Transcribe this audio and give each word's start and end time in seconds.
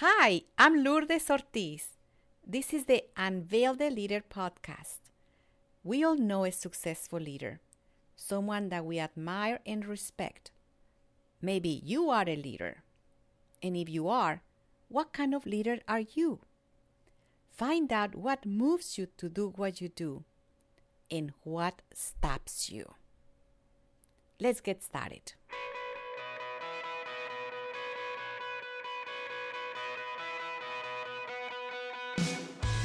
Hi, 0.00 0.42
I'm 0.56 0.84
Lourdes 0.84 1.28
Ortiz. 1.28 1.96
This 2.46 2.72
is 2.72 2.84
the 2.84 3.02
Unveil 3.16 3.74
the 3.74 3.90
Leader 3.90 4.22
podcast. 4.30 5.00
We 5.82 6.04
all 6.04 6.16
know 6.16 6.44
a 6.44 6.52
successful 6.52 7.18
leader, 7.18 7.58
someone 8.14 8.68
that 8.68 8.84
we 8.84 9.00
admire 9.00 9.58
and 9.66 9.84
respect. 9.84 10.52
Maybe 11.42 11.82
you 11.84 12.10
are 12.10 12.28
a 12.28 12.36
leader. 12.36 12.84
And 13.60 13.76
if 13.76 13.88
you 13.88 14.06
are, 14.06 14.42
what 14.86 15.12
kind 15.12 15.34
of 15.34 15.46
leader 15.46 15.80
are 15.88 16.04
you? 16.14 16.42
Find 17.50 17.92
out 17.92 18.14
what 18.14 18.46
moves 18.46 18.98
you 18.98 19.08
to 19.16 19.28
do 19.28 19.52
what 19.56 19.80
you 19.80 19.88
do 19.88 20.22
and 21.10 21.32
what 21.42 21.82
stops 21.92 22.70
you. 22.70 22.94
Let's 24.38 24.60
get 24.60 24.80
started. 24.80 25.32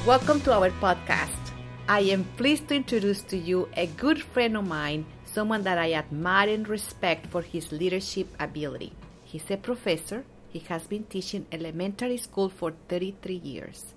Welcome 0.05 0.41
to 0.41 0.51
our 0.51 0.69
podcast. 0.81 1.39
I 1.87 2.01
am 2.01 2.25
pleased 2.35 2.67
to 2.67 2.75
introduce 2.75 3.21
to 3.23 3.37
you 3.37 3.69
a 3.77 3.87
good 3.87 4.21
friend 4.21 4.57
of 4.57 4.67
mine, 4.67 5.05
someone 5.23 5.63
that 5.63 5.77
I 5.77 5.93
admire 5.93 6.49
and 6.49 6.67
respect 6.67 7.27
for 7.27 7.41
his 7.41 7.71
leadership 7.71 8.27
ability. 8.37 8.91
He's 9.23 9.49
a 9.49 9.55
professor. 9.55 10.25
He 10.49 10.59
has 10.67 10.87
been 10.87 11.05
teaching 11.05 11.45
elementary 11.53 12.17
school 12.17 12.49
for 12.49 12.73
33 12.89 13.35
years. 13.35 13.93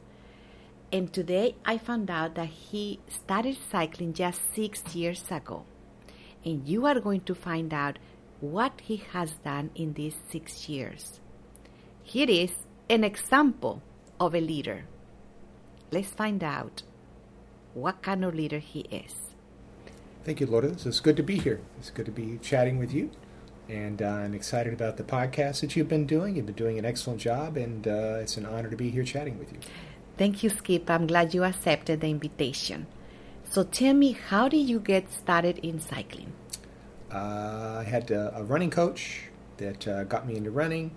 And 0.92 1.12
today 1.12 1.56
I 1.64 1.76
found 1.76 2.08
out 2.08 2.36
that 2.36 2.50
he 2.50 3.00
started 3.08 3.58
cycling 3.68 4.12
just 4.12 4.40
six 4.54 4.94
years 4.94 5.24
ago. 5.28 5.64
And 6.44 6.68
you 6.68 6.86
are 6.86 7.00
going 7.00 7.22
to 7.22 7.34
find 7.34 7.74
out 7.74 7.98
what 8.38 8.80
he 8.80 8.98
has 9.10 9.32
done 9.42 9.70
in 9.74 9.94
these 9.94 10.14
six 10.30 10.68
years. 10.68 11.18
Here 12.04 12.30
is 12.30 12.52
an 12.88 13.02
example 13.02 13.82
of 14.20 14.36
a 14.36 14.40
leader. 14.40 14.84
Let's 15.96 16.10
find 16.10 16.44
out 16.44 16.82
what 17.72 18.02
kind 18.02 18.22
of 18.22 18.34
leader 18.34 18.58
he 18.58 18.80
is. 18.80 19.14
Thank 20.24 20.40
you, 20.40 20.46
Lourdes. 20.46 20.84
It's 20.84 21.00
good 21.00 21.16
to 21.16 21.22
be 21.22 21.38
here. 21.38 21.58
It's 21.78 21.88
good 21.88 22.04
to 22.04 22.12
be 22.12 22.38
chatting 22.42 22.78
with 22.78 22.92
you. 22.92 23.10
And 23.70 24.02
uh, 24.02 24.08
I'm 24.08 24.34
excited 24.34 24.74
about 24.74 24.98
the 24.98 25.04
podcast 25.04 25.62
that 25.62 25.74
you've 25.74 25.88
been 25.88 26.04
doing. 26.04 26.36
You've 26.36 26.44
been 26.44 26.54
doing 26.54 26.78
an 26.78 26.84
excellent 26.84 27.22
job, 27.22 27.56
and 27.56 27.88
uh, 27.88 28.18
it's 28.20 28.36
an 28.36 28.44
honor 28.44 28.68
to 28.68 28.76
be 28.76 28.90
here 28.90 29.04
chatting 29.04 29.38
with 29.38 29.50
you. 29.54 29.58
Thank 30.18 30.42
you, 30.42 30.50
Skip. 30.50 30.90
I'm 30.90 31.06
glad 31.06 31.32
you 31.32 31.44
accepted 31.44 32.02
the 32.02 32.10
invitation. 32.10 32.86
So 33.44 33.62
tell 33.62 33.94
me, 33.94 34.12
how 34.12 34.50
did 34.50 34.68
you 34.68 34.80
get 34.80 35.10
started 35.10 35.56
in 35.60 35.80
cycling? 35.80 36.34
Uh, 37.10 37.78
I 37.80 37.84
had 37.84 38.10
a, 38.10 38.36
a, 38.36 38.44
running 38.44 38.68
coach 38.68 39.30
that 39.56 39.88
uh, 39.88 40.04
got 40.04 40.26
me 40.26 40.36
into 40.36 40.50
running 40.50 40.90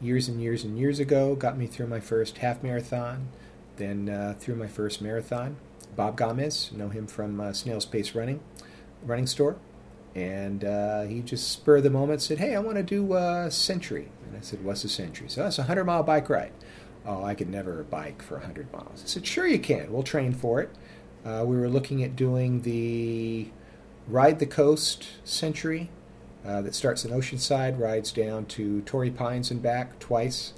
years 0.00 0.26
and 0.26 0.42
years 0.42 0.64
and 0.64 0.76
years 0.76 0.98
ago, 0.98 1.36
got 1.36 1.56
me 1.56 1.68
through 1.68 1.86
my 1.86 2.00
first 2.00 2.38
half 2.38 2.64
marathon, 2.64 3.28
then 3.80 4.08
uh, 4.08 4.34
through 4.38 4.56
my 4.56 4.68
first 4.68 5.00
marathon. 5.00 5.56
Bob 5.96 6.16
Gomez, 6.16 6.70
know 6.72 6.88
him 6.88 7.06
from 7.06 7.40
uh, 7.40 7.52
Snail's 7.52 7.84
Pace 7.84 8.14
Running, 8.14 8.40
running 9.04 9.26
store, 9.26 9.56
and 10.14 10.64
uh, 10.64 11.02
he 11.02 11.20
just 11.20 11.50
spur 11.50 11.78
of 11.78 11.82
the 11.82 11.90
moment 11.90 12.22
said, 12.22 12.38
"Hey, 12.38 12.54
I 12.54 12.60
want 12.60 12.76
to 12.76 12.82
do 12.82 13.14
a 13.14 13.50
century." 13.50 14.08
And 14.26 14.36
I 14.36 14.40
said, 14.40 14.64
"What's 14.64 14.84
a 14.84 14.88
century?" 14.88 15.28
So 15.28 15.42
that's 15.42 15.58
a 15.58 15.64
hundred 15.64 15.84
mile 15.84 16.02
bike 16.02 16.28
ride. 16.28 16.52
Oh, 17.04 17.24
I 17.24 17.34
could 17.34 17.48
never 17.48 17.82
bike 17.84 18.22
for 18.22 18.38
hundred 18.38 18.72
miles. 18.72 19.02
I 19.02 19.06
said, 19.06 19.26
"Sure, 19.26 19.46
you 19.46 19.58
can. 19.58 19.92
We'll 19.92 20.02
train 20.02 20.32
for 20.32 20.60
it." 20.60 20.70
Uh, 21.24 21.44
we 21.46 21.56
were 21.56 21.68
looking 21.68 22.02
at 22.02 22.16
doing 22.16 22.62
the 22.62 23.48
Ride 24.08 24.38
the 24.38 24.46
Coast 24.46 25.08
Century 25.24 25.90
uh, 26.44 26.62
that 26.62 26.74
starts 26.74 27.04
in 27.04 27.10
Oceanside, 27.10 27.78
rides 27.78 28.12
down 28.12 28.46
to 28.46 28.80
Torrey 28.82 29.10
Pines 29.10 29.50
and 29.50 29.62
back 29.62 29.98
twice. 29.98 30.54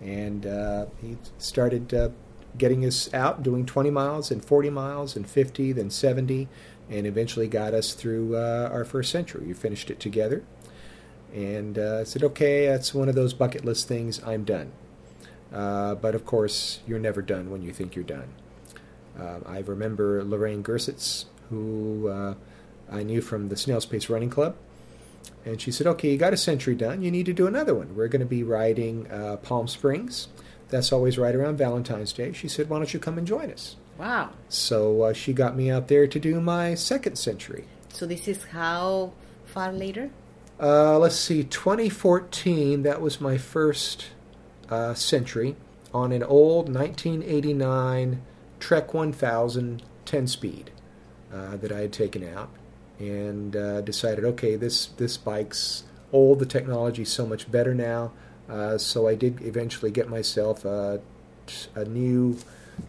And 0.00 0.46
uh, 0.46 0.86
he 1.00 1.16
started 1.38 1.92
uh, 1.92 2.10
getting 2.58 2.84
us 2.84 3.12
out 3.14 3.42
doing 3.42 3.66
20 3.66 3.90
miles 3.90 4.30
and 4.30 4.44
40 4.44 4.70
miles 4.70 5.16
and 5.16 5.28
50, 5.28 5.72
then 5.72 5.90
70, 5.90 6.48
and 6.88 7.06
eventually 7.06 7.48
got 7.48 7.74
us 7.74 7.94
through 7.94 8.36
uh, 8.36 8.68
our 8.72 8.84
first 8.84 9.10
century. 9.10 9.46
We 9.46 9.54
finished 9.54 9.90
it 9.90 10.00
together. 10.00 10.44
And 11.34 11.78
uh, 11.78 12.04
said, 12.04 12.22
okay, 12.22 12.66
that's 12.66 12.94
one 12.94 13.08
of 13.08 13.14
those 13.14 13.34
bucket 13.34 13.64
list 13.64 13.88
things. 13.88 14.22
I'm 14.24 14.44
done. 14.44 14.72
Uh, 15.52 15.94
but 15.94 16.14
of 16.14 16.24
course, 16.24 16.80
you're 16.86 16.98
never 16.98 17.22
done 17.22 17.50
when 17.50 17.62
you 17.62 17.72
think 17.72 17.94
you're 17.94 18.04
done. 18.04 18.28
Uh, 19.18 19.40
I 19.44 19.58
remember 19.58 20.22
Lorraine 20.24 20.62
Gersitz, 20.62 21.26
who 21.50 22.08
uh, 22.08 22.34
I 22.90 23.02
knew 23.02 23.20
from 23.20 23.48
the 23.48 23.56
Snail's 23.56 23.86
Pace 23.86 24.08
Running 24.08 24.30
Club. 24.30 24.56
And 25.44 25.60
she 25.60 25.70
said, 25.70 25.86
okay, 25.86 26.12
you 26.12 26.18
got 26.18 26.32
a 26.32 26.36
century 26.36 26.74
done. 26.74 27.02
You 27.02 27.10
need 27.10 27.26
to 27.26 27.32
do 27.32 27.46
another 27.46 27.74
one. 27.74 27.94
We're 27.94 28.08
going 28.08 28.20
to 28.20 28.26
be 28.26 28.42
riding 28.42 29.10
uh, 29.10 29.36
Palm 29.36 29.68
Springs 29.68 30.28
that's 30.68 30.92
always 30.92 31.18
right 31.18 31.34
around 31.34 31.58
Valentine's 31.58 32.12
Day. 32.12 32.32
She 32.32 32.48
said, 32.48 32.68
Why 32.68 32.78
don't 32.78 32.92
you 32.92 33.00
come 33.00 33.18
and 33.18 33.26
join 33.26 33.50
us? 33.50 33.76
Wow. 33.98 34.30
So 34.48 35.02
uh, 35.02 35.12
she 35.12 35.32
got 35.32 35.56
me 35.56 35.70
out 35.70 35.88
there 35.88 36.06
to 36.06 36.18
do 36.18 36.40
my 36.40 36.74
second 36.74 37.16
century. 37.16 37.64
So 37.88 38.06
this 38.06 38.28
is 38.28 38.44
how 38.44 39.12
far 39.46 39.72
later? 39.72 40.10
Uh, 40.60 40.98
let's 40.98 41.16
see, 41.16 41.44
2014, 41.44 42.82
that 42.82 43.00
was 43.00 43.20
my 43.20 43.36
first 43.36 44.06
uh, 44.70 44.94
century 44.94 45.56
on 45.92 46.12
an 46.12 46.22
old 46.22 46.74
1989 46.74 48.22
Trek 48.58 48.94
1000 48.94 49.82
10 50.06 50.26
speed 50.26 50.70
uh, 51.32 51.56
that 51.56 51.72
I 51.72 51.80
had 51.80 51.92
taken 51.92 52.26
out 52.26 52.48
and 52.98 53.54
uh, 53.54 53.80
decided, 53.82 54.24
okay, 54.24 54.56
this, 54.56 54.86
this 54.86 55.16
bike's 55.16 55.82
old, 56.12 56.38
the 56.38 56.46
technology's 56.46 57.10
so 57.10 57.26
much 57.26 57.50
better 57.50 57.74
now. 57.74 58.12
Uh, 58.48 58.78
so 58.78 59.08
I 59.08 59.14
did 59.14 59.40
eventually 59.42 59.90
get 59.90 60.08
myself 60.08 60.64
a, 60.64 61.00
a 61.74 61.84
new 61.84 62.38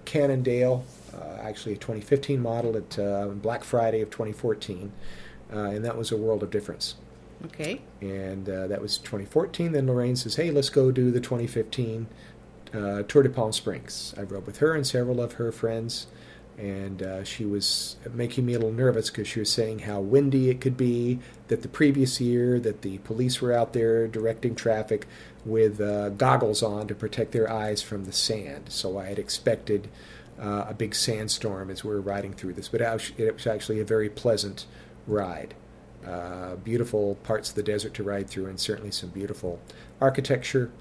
Cannondale, 0.06 0.85
uh, 1.13 1.38
actually 1.41 1.73
a 1.73 1.78
2015 1.78 2.41
model 2.41 2.75
at 2.78 3.00
uh, 3.00 3.28
Black 3.28 3.63
Friday 3.63 4.01
of 4.01 4.09
2014, 4.09 4.91
uh, 5.53 5.57
and 5.57 5.85
that 5.85 5.97
was 5.97 6.12
a 6.12 6.18
world 6.18 6.44
of 6.44 6.51
difference. 6.51 6.95
Okay. 7.45 7.81
And 8.01 8.50
uh, 8.50 8.68
that 8.68 8.81
was 8.81 8.97
2014. 8.97 9.72
Then 9.72 9.88
Lorraine 9.88 10.16
says, 10.16 10.35
"Hey, 10.35 10.51
let's 10.51 10.69
go 10.69 10.91
do 10.91 11.12
the 11.12 11.22
2015 11.22 12.07
Tour 12.72 13.24
de 13.24 13.29
Palm 13.29 13.53
Springs." 13.53 14.13
I 14.18 14.24
rode 14.24 14.45
with 14.45 14.57
her 14.57 14.74
and 14.74 14.85
several 14.85 15.22
of 15.22 15.34
her 15.34 15.51
friends 15.51 16.07
and 16.57 17.03
uh, 17.03 17.23
she 17.23 17.45
was 17.45 17.97
making 18.13 18.45
me 18.45 18.53
a 18.53 18.57
little 18.57 18.73
nervous 18.73 19.09
because 19.09 19.28
she 19.28 19.40
was 19.40 19.51
saying 19.51 19.79
how 19.79 20.00
windy 20.00 20.50
it 20.50 20.59
could 20.59 20.75
be 20.75 21.19
that 21.50 21.62
the 21.62 21.68
previous 21.68 22.19
year 22.19 22.59
that 22.59 22.81
the 22.81 22.97
police 23.00 23.40
were 23.41 23.53
out 23.53 23.73
there 23.73 24.07
directing 24.07 24.56
traffic 24.56 25.06
with 25.45 25.79
uh, 25.79 26.09
goggles 26.09 26.63
on 26.63 26.88
to 26.88 26.95
protect 26.95 27.31
their 27.31 27.50
eyes 27.50 27.81
from 27.81 28.06
the 28.06 28.12
sand. 28.12 28.66
So 28.69 28.97
i 28.97 29.06
had 29.06 29.19
expected 29.19 29.88
uh, 30.41 30.66
a 30.68 30.73
big 30.73 30.95
sandstorm 30.95 31.69
as 31.69 31.84
we 31.84 31.91
were 31.91 32.01
riding 32.01 32.34
through 32.34 32.53
this 32.53 32.68
but 32.68 32.81
it 32.81 33.34
was 33.34 33.47
actually 33.47 33.79
a 33.79 33.85
very 33.85 34.09
pleasant 34.09 34.66
ride. 35.06 35.53
Uh, 36.06 36.56
beautiful 36.56 37.16
parts 37.24 37.50
of 37.50 37.56
the 37.56 37.63
desert 37.63 37.94
to 37.94 38.01
ride 38.01 38.29
through 38.29 38.47
and 38.47 38.59
certainly 38.59 38.91
some 38.91 39.09
beautiful 39.09 39.59
architecture 40.01 40.72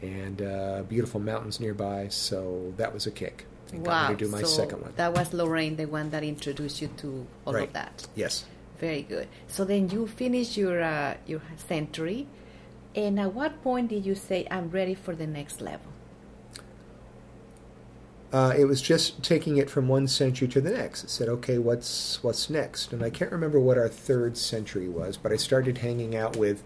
and 0.00 0.40
uh, 0.40 0.82
beautiful 0.88 1.20
mountains 1.20 1.60
nearby. 1.60 2.08
So 2.08 2.72
that 2.78 2.94
was 2.94 3.06
a 3.06 3.10
kick 3.10 3.46
and 3.72 3.86
wow. 3.86 4.02
got 4.02 4.10
me 4.10 4.16
to 4.16 4.24
do 4.24 4.30
my 4.30 4.40
so 4.40 4.46
second 4.46 4.82
one. 4.82 4.92
That 4.96 5.12
was 5.12 5.32
Lorraine, 5.32 5.76
the 5.76 5.86
one 5.86 6.10
that 6.10 6.22
introduced 6.22 6.80
you 6.80 6.88
to 6.98 7.26
all 7.44 7.54
right. 7.54 7.64
of 7.64 7.72
that. 7.72 8.06
Yes. 8.14 8.44
Very 8.78 9.02
good. 9.02 9.28
So 9.48 9.64
then 9.64 9.88
you 9.88 10.06
finished 10.06 10.56
your 10.56 10.82
uh, 10.82 11.14
your 11.26 11.40
century, 11.56 12.26
and 12.94 13.18
at 13.18 13.32
what 13.32 13.62
point 13.62 13.88
did 13.88 14.04
you 14.04 14.14
say, 14.14 14.46
"I'm 14.50 14.70
ready 14.70 14.94
for 14.94 15.14
the 15.14 15.26
next 15.26 15.60
level"? 15.60 15.92
Uh, 18.32 18.52
it 18.58 18.66
was 18.66 18.82
just 18.82 19.22
taking 19.22 19.56
it 19.56 19.70
from 19.70 19.88
one 19.88 20.06
century 20.06 20.48
to 20.48 20.60
the 20.60 20.70
next. 20.70 21.04
I 21.04 21.08
said, 21.08 21.28
"Okay, 21.28 21.56
what's 21.56 22.22
what's 22.22 22.50
next?" 22.50 22.92
And 22.92 23.02
I 23.02 23.08
can't 23.08 23.32
remember 23.32 23.58
what 23.58 23.78
our 23.78 23.88
third 23.88 24.36
century 24.36 24.88
was, 24.88 25.16
but 25.16 25.32
I 25.32 25.36
started 25.36 25.78
hanging 25.78 26.14
out 26.14 26.36
with 26.36 26.62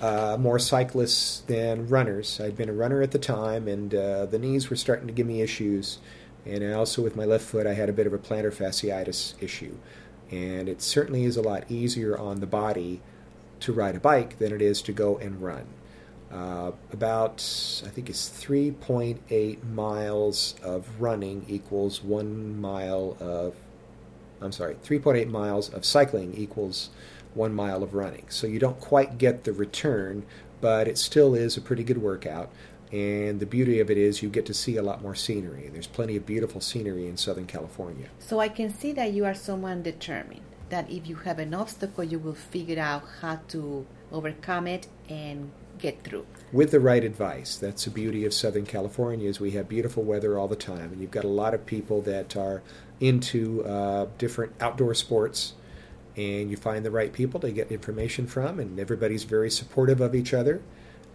uh, 0.00 0.36
more 0.38 0.60
cyclists 0.60 1.40
than 1.40 1.88
runners. 1.88 2.40
I'd 2.40 2.56
been 2.56 2.68
a 2.68 2.72
runner 2.72 3.02
at 3.02 3.10
the 3.10 3.18
time, 3.18 3.66
and 3.66 3.92
uh, 3.92 4.26
the 4.26 4.38
knees 4.38 4.70
were 4.70 4.76
starting 4.76 5.08
to 5.08 5.12
give 5.12 5.26
me 5.26 5.42
issues 5.42 5.98
and 6.46 6.74
also 6.74 7.02
with 7.02 7.16
my 7.16 7.24
left 7.24 7.44
foot, 7.44 7.66
I 7.66 7.74
had 7.74 7.88
a 7.88 7.92
bit 7.92 8.06
of 8.06 8.12
a 8.12 8.18
plantar 8.18 8.52
fasciitis 8.52 9.34
issue. 9.42 9.76
And 10.30 10.68
it 10.68 10.80
certainly 10.80 11.24
is 11.24 11.36
a 11.36 11.42
lot 11.42 11.64
easier 11.68 12.16
on 12.16 12.40
the 12.40 12.46
body 12.46 13.00
to 13.60 13.72
ride 13.72 13.96
a 13.96 14.00
bike 14.00 14.38
than 14.38 14.52
it 14.52 14.62
is 14.62 14.80
to 14.82 14.92
go 14.92 15.18
and 15.18 15.42
run. 15.42 15.66
Uh, 16.32 16.70
about, 16.92 17.40
I 17.84 17.88
think 17.88 18.08
it's 18.08 18.28
3.8 18.28 19.64
miles 19.72 20.54
of 20.62 21.00
running 21.00 21.44
equals 21.48 22.02
one 22.02 22.60
mile 22.60 23.16
of, 23.18 23.54
I'm 24.40 24.52
sorry, 24.52 24.76
3.8 24.76 25.28
miles 25.28 25.68
of 25.68 25.84
cycling 25.84 26.34
equals 26.34 26.90
one 27.34 27.52
mile 27.52 27.82
of 27.82 27.94
running. 27.94 28.26
So 28.28 28.46
you 28.46 28.60
don't 28.60 28.78
quite 28.78 29.18
get 29.18 29.42
the 29.42 29.52
return, 29.52 30.24
but 30.60 30.86
it 30.86 30.98
still 30.98 31.34
is 31.34 31.56
a 31.56 31.60
pretty 31.60 31.82
good 31.82 31.98
workout. 31.98 32.50
And 32.92 33.38
the 33.38 33.46
beauty 33.46 33.78
of 33.78 33.90
it 33.90 33.96
is 33.98 34.22
you 34.22 34.28
get 34.28 34.46
to 34.46 34.54
see 34.54 34.76
a 34.76 34.82
lot 34.82 35.00
more 35.00 35.14
scenery. 35.14 35.68
There's 35.72 35.86
plenty 35.86 36.16
of 36.16 36.26
beautiful 36.26 36.60
scenery 36.60 37.06
in 37.06 37.16
Southern 37.16 37.46
California. 37.46 38.08
So 38.18 38.40
I 38.40 38.48
can 38.48 38.72
see 38.74 38.92
that 38.92 39.12
you 39.12 39.24
are 39.24 39.34
someone 39.34 39.82
determined, 39.82 40.42
that 40.70 40.90
if 40.90 41.06
you 41.06 41.16
have 41.16 41.38
an 41.38 41.54
obstacle, 41.54 42.02
you 42.02 42.18
will 42.18 42.34
figure 42.34 42.80
out 42.80 43.04
how 43.20 43.40
to 43.48 43.86
overcome 44.10 44.66
it 44.66 44.88
and 45.08 45.52
get 45.78 46.02
through. 46.04 46.26
with 46.52 46.70
the 46.72 46.80
right 46.80 47.04
advice. 47.04 47.56
That's 47.56 47.84
the 47.84 47.90
beauty 47.90 48.24
of 48.24 48.34
Southern 48.34 48.66
California 48.66 49.28
is 49.28 49.40
we 49.40 49.52
have 49.52 49.68
beautiful 49.68 50.02
weather 50.02 50.38
all 50.38 50.48
the 50.48 50.56
time, 50.56 50.92
and 50.92 51.00
you've 51.00 51.10
got 51.10 51.24
a 51.24 51.28
lot 51.28 51.54
of 51.54 51.64
people 51.66 52.02
that 52.02 52.36
are 52.36 52.62
into 52.98 53.64
uh, 53.64 54.06
different 54.18 54.52
outdoor 54.60 54.94
sports, 54.94 55.54
and 56.16 56.50
you 56.50 56.56
find 56.56 56.84
the 56.84 56.90
right 56.90 57.12
people 57.12 57.40
to 57.40 57.50
get 57.50 57.70
information 57.70 58.26
from, 58.26 58.58
and 58.58 58.78
everybody's 58.78 59.24
very 59.24 59.50
supportive 59.50 60.00
of 60.00 60.14
each 60.14 60.34
other, 60.34 60.60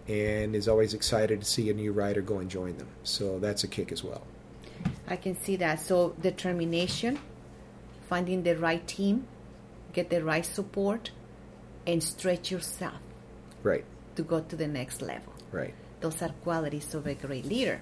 and 0.07 0.55
is 0.55 0.67
always 0.67 0.93
excited 0.93 1.41
to 1.41 1.45
see 1.45 1.69
a 1.69 1.73
new 1.73 1.91
rider 1.91 2.21
go 2.21 2.37
and 2.39 2.49
join 2.49 2.77
them. 2.77 2.87
So 3.03 3.39
that's 3.39 3.63
a 3.63 3.67
kick 3.67 3.91
as 3.91 4.03
well. 4.03 4.23
I 5.07 5.15
can 5.15 5.35
see 5.35 5.55
that. 5.57 5.79
So 5.79 6.15
determination, 6.21 7.19
finding 8.07 8.43
the 8.43 8.55
right 8.57 8.85
team, 8.87 9.27
get 9.93 10.09
the 10.09 10.23
right 10.23 10.45
support, 10.45 11.11
and 11.87 12.01
stretch 12.03 12.51
yourself 12.51 12.95
Right, 13.63 13.85
to 14.15 14.23
go 14.23 14.41
to 14.41 14.55
the 14.55 14.67
next 14.67 15.01
level. 15.01 15.33
right. 15.51 15.73
Those 16.01 16.21
are 16.21 16.29
qualities 16.43 16.93
of 16.93 17.07
a 17.07 17.15
great 17.15 17.45
leader. 17.45 17.81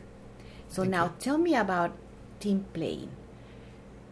So 0.70 0.84
Thank 0.84 0.92
now 0.92 1.06
you. 1.06 1.12
tell 1.20 1.38
me 1.38 1.56
about 1.56 1.92
team 2.40 2.66
playing. 2.74 3.10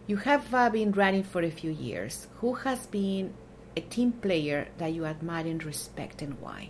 You 0.07 0.17
have 0.17 0.53
uh, 0.53 0.69
been 0.69 0.91
running 0.91 1.23
for 1.23 1.41
a 1.41 1.51
few 1.51 1.71
years. 1.71 2.27
Who 2.41 2.55
has 2.55 2.87
been 2.87 3.33
a 3.77 3.81
team 3.81 4.11
player 4.11 4.67
that 4.79 4.91
you 4.93 5.05
admire 5.05 5.45
and 5.47 5.63
respect 5.63 6.21
and 6.21 6.39
why? 6.41 6.69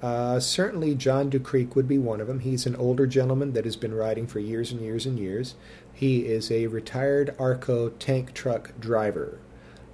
Uh, 0.00 0.38
certainly, 0.38 0.94
John 0.94 1.30
DeCreek 1.30 1.74
would 1.74 1.88
be 1.88 1.98
one 1.98 2.20
of 2.20 2.28
them. 2.28 2.40
He's 2.40 2.66
an 2.66 2.76
older 2.76 3.06
gentleman 3.06 3.52
that 3.54 3.64
has 3.64 3.76
been 3.76 3.94
riding 3.94 4.26
for 4.26 4.38
years 4.38 4.70
and 4.70 4.80
years 4.80 5.06
and 5.06 5.18
years. 5.18 5.56
He 5.92 6.26
is 6.26 6.52
a 6.52 6.68
retired 6.68 7.34
Arco 7.38 7.88
tank 7.90 8.32
truck 8.32 8.78
driver. 8.78 9.40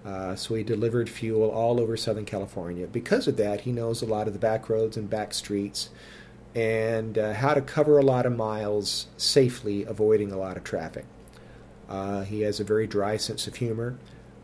Uh, 0.04 0.36
so 0.36 0.54
he 0.54 0.62
delivered 0.62 1.08
fuel 1.08 1.48
all 1.48 1.80
over 1.80 1.96
Southern 1.96 2.26
California. 2.26 2.86
Because 2.86 3.26
of 3.26 3.38
that, 3.38 3.62
he 3.62 3.72
knows 3.72 4.02
a 4.02 4.06
lot 4.06 4.26
of 4.26 4.34
the 4.34 4.38
back 4.38 4.68
roads 4.68 4.98
and 4.98 5.08
back 5.08 5.32
streets 5.32 5.88
and 6.54 7.16
uh, 7.16 7.32
how 7.32 7.54
to 7.54 7.62
cover 7.62 7.98
a 7.98 8.02
lot 8.02 8.26
of 8.26 8.36
miles 8.36 9.06
safely, 9.16 9.84
avoiding 9.84 10.30
a 10.30 10.36
lot 10.36 10.58
of 10.58 10.64
traffic. 10.64 11.06
Uh, 11.88 12.22
he 12.22 12.42
has 12.42 12.60
a 12.60 12.64
very 12.64 12.86
dry 12.86 13.16
sense 13.16 13.46
of 13.46 13.56
humor. 13.56 13.96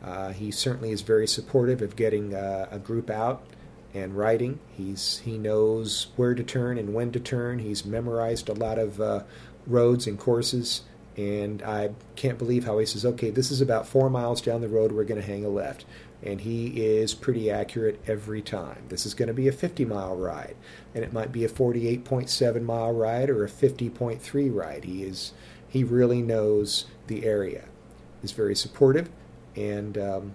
Uh, 0.02 0.32
he 0.32 0.50
certainly 0.50 0.90
is 0.90 1.02
very 1.02 1.26
supportive 1.26 1.82
of 1.82 1.94
getting 1.94 2.34
uh, 2.34 2.66
a 2.70 2.78
group 2.78 3.10
out 3.10 3.44
and 3.94 4.16
riding. 4.16 4.60
He's 4.76 5.19
he 5.25 5.38
knows 5.38 6.08
where 6.16 6.34
to 6.34 6.42
turn 6.42 6.78
and 6.78 6.94
when 6.94 7.12
to 7.12 7.20
turn. 7.20 7.58
He's 7.58 7.84
memorized 7.84 8.48
a 8.48 8.54
lot 8.54 8.78
of 8.78 9.00
uh, 9.00 9.22
roads 9.66 10.06
and 10.06 10.19
courses, 10.19 10.82
and 11.16 11.62
I 11.62 11.90
can't 12.16 12.38
believe 12.38 12.64
how 12.64 12.78
he 12.78 12.87
says, 12.87 13.04
"Okay, 13.04 13.31
this 13.31 13.50
is 13.50 13.60
about 13.60 13.87
four 13.87 14.08
miles 14.10 14.40
down 14.40 14.60
the 14.60 14.69
road. 14.69 14.92
We're 14.92 15.04
going 15.04 15.20
to 15.20 15.26
hang 15.26 15.44
a 15.44 15.48
left." 15.48 15.84
And 16.22 16.42
he 16.42 16.84
is 16.84 17.14
pretty 17.14 17.50
accurate 17.50 17.98
every 18.06 18.42
time. 18.42 18.84
This 18.90 19.06
is 19.06 19.14
going 19.14 19.28
to 19.28 19.34
be 19.34 19.48
a 19.48 19.52
50 19.52 19.87
mile 19.87 20.14
ride, 20.14 20.54
and 20.94 21.02
it 21.02 21.14
might 21.14 21.32
be 21.32 21.46
a 21.46 21.48
48.7 21.48 22.62
mile 22.62 22.93
ride 22.93 23.31
or 23.31 23.43
a 23.43 23.48
50.3 23.48 24.54
ride. 24.54 24.84
He 24.84 25.02
is 25.02 25.32
he 25.69 25.82
really 25.84 26.20
knows 26.20 26.86
the 27.06 27.25
area. 27.25 27.64
Is 28.22 28.32
very 28.32 28.54
supportive, 28.54 29.08
and 29.56 29.96
um, 29.96 30.34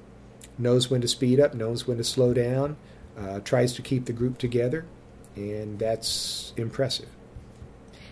knows 0.57 0.89
when 0.89 1.01
to 1.01 1.07
speed 1.07 1.39
up, 1.39 1.53
knows 1.53 1.85
when 1.85 1.97
to 1.97 2.03
slow 2.03 2.33
down, 2.33 2.77
uh, 3.17 3.39
tries 3.41 3.73
to 3.73 3.81
keep 3.81 4.05
the 4.05 4.13
group 4.13 4.37
together, 4.37 4.85
and 5.35 5.79
that's 5.79 6.53
impressive. 6.57 7.09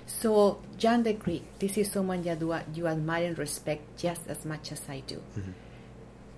So, 0.06 0.60
John 0.78 1.04
de 1.04 1.14
Creek, 1.14 1.44
this 1.60 1.78
is 1.78 1.92
someone 1.92 2.24
you, 2.24 2.56
you 2.74 2.88
admire 2.88 3.26
and 3.26 3.38
respect 3.38 3.98
just 3.98 4.22
as 4.28 4.46
much 4.46 4.72
as 4.72 4.82
I 4.88 5.02
do. 5.06 5.22
Mhm. 5.38 5.54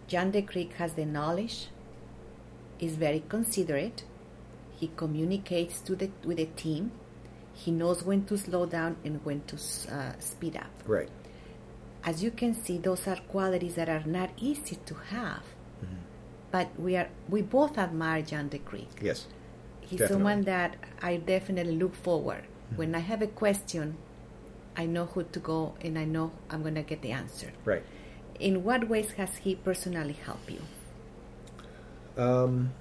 John 0.07 0.31
de 0.31 0.41
Creek 0.41 0.73
has 0.73 0.93
the 0.93 1.05
knowledge, 1.05 1.67
is 2.79 2.95
very 2.95 3.23
considerate, 3.27 4.03
he 4.79 4.91
communicates 4.95 5.81
to 5.81 5.95
the, 5.95 6.09
with 6.23 6.37
the 6.37 6.45
team, 6.45 6.91
he 7.53 7.71
knows 7.71 8.03
when 8.03 8.25
to 8.25 8.37
slow 8.37 8.65
down 8.65 8.97
and 9.03 9.23
when 9.23 9.41
to 9.47 9.55
uh, 9.55 10.13
speed 10.19 10.57
up. 10.57 10.71
Right. 10.85 11.09
As 12.03 12.21
you 12.21 12.29
can 12.31 12.53
see, 12.53 12.77
those 12.77 13.07
are 13.07 13.17
qualities 13.27 13.75
that 13.75 13.89
are 13.89 14.03
not 14.05 14.29
easy 14.37 14.75
to 14.85 14.93
have. 15.11 15.41
But 16.55 16.69
we 16.79 16.95
are 16.95 17.09
we 17.27 17.41
both 17.41 17.77
admire 17.77 18.21
John 18.21 18.47
de 18.47 18.59
Creek. 18.59 18.87
Yes. 19.01 19.27
He's 19.81 19.99
Definitely. 19.99 20.13
someone 20.13 20.41
that 20.43 20.77
I 21.01 21.17
definitely 21.17 21.75
look 21.75 21.93
forward. 21.93 22.45
When 22.77 22.95
I 22.95 22.99
have 22.99 23.21
a 23.21 23.27
question, 23.27 23.97
I 24.77 24.85
know 24.85 25.05
who 25.07 25.23
to 25.23 25.39
go 25.41 25.75
and 25.81 25.99
I 25.99 26.05
know 26.05 26.31
I'm 26.49 26.61
going 26.61 26.75
to 26.75 26.81
get 26.81 27.01
the 27.01 27.11
answer. 27.11 27.51
Right. 27.65 27.83
In 28.39 28.63
what 28.63 28.87
ways 28.87 29.11
has 29.19 29.35
he 29.43 29.55
personally 29.55 30.13
helped 30.13 30.49
you? 30.49 30.61
Um, 32.15 32.71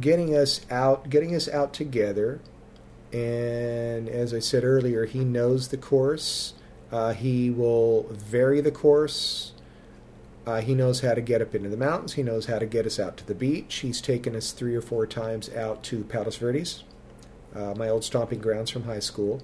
getting 0.00 0.34
us 0.34 0.66
out, 0.68 1.10
getting 1.10 1.32
us 1.32 1.48
out 1.48 1.72
together, 1.72 2.40
and 3.12 4.08
as 4.08 4.34
I 4.34 4.40
said 4.40 4.64
earlier, 4.64 5.06
he 5.06 5.22
knows 5.24 5.68
the 5.68 5.76
course. 5.76 6.54
Uh, 6.94 7.12
he 7.12 7.50
will 7.50 8.04
vary 8.10 8.60
the 8.60 8.70
course. 8.70 9.50
Uh, 10.46 10.60
he 10.60 10.76
knows 10.76 11.00
how 11.00 11.12
to 11.12 11.20
get 11.20 11.42
up 11.42 11.52
into 11.52 11.68
the 11.68 11.76
mountains. 11.76 12.12
He 12.12 12.22
knows 12.22 12.46
how 12.46 12.60
to 12.60 12.66
get 12.66 12.86
us 12.86 13.00
out 13.00 13.16
to 13.16 13.26
the 13.26 13.34
beach. 13.34 13.76
He's 13.76 14.00
taken 14.00 14.36
us 14.36 14.52
three 14.52 14.76
or 14.76 14.80
four 14.80 15.04
times 15.04 15.52
out 15.54 15.82
to 15.84 16.04
Palos 16.04 16.36
Verdes, 16.36 16.84
uh, 17.52 17.74
my 17.76 17.88
old 17.88 18.04
stomping 18.04 18.38
grounds 18.38 18.70
from 18.70 18.84
high 18.84 19.00
school, 19.00 19.42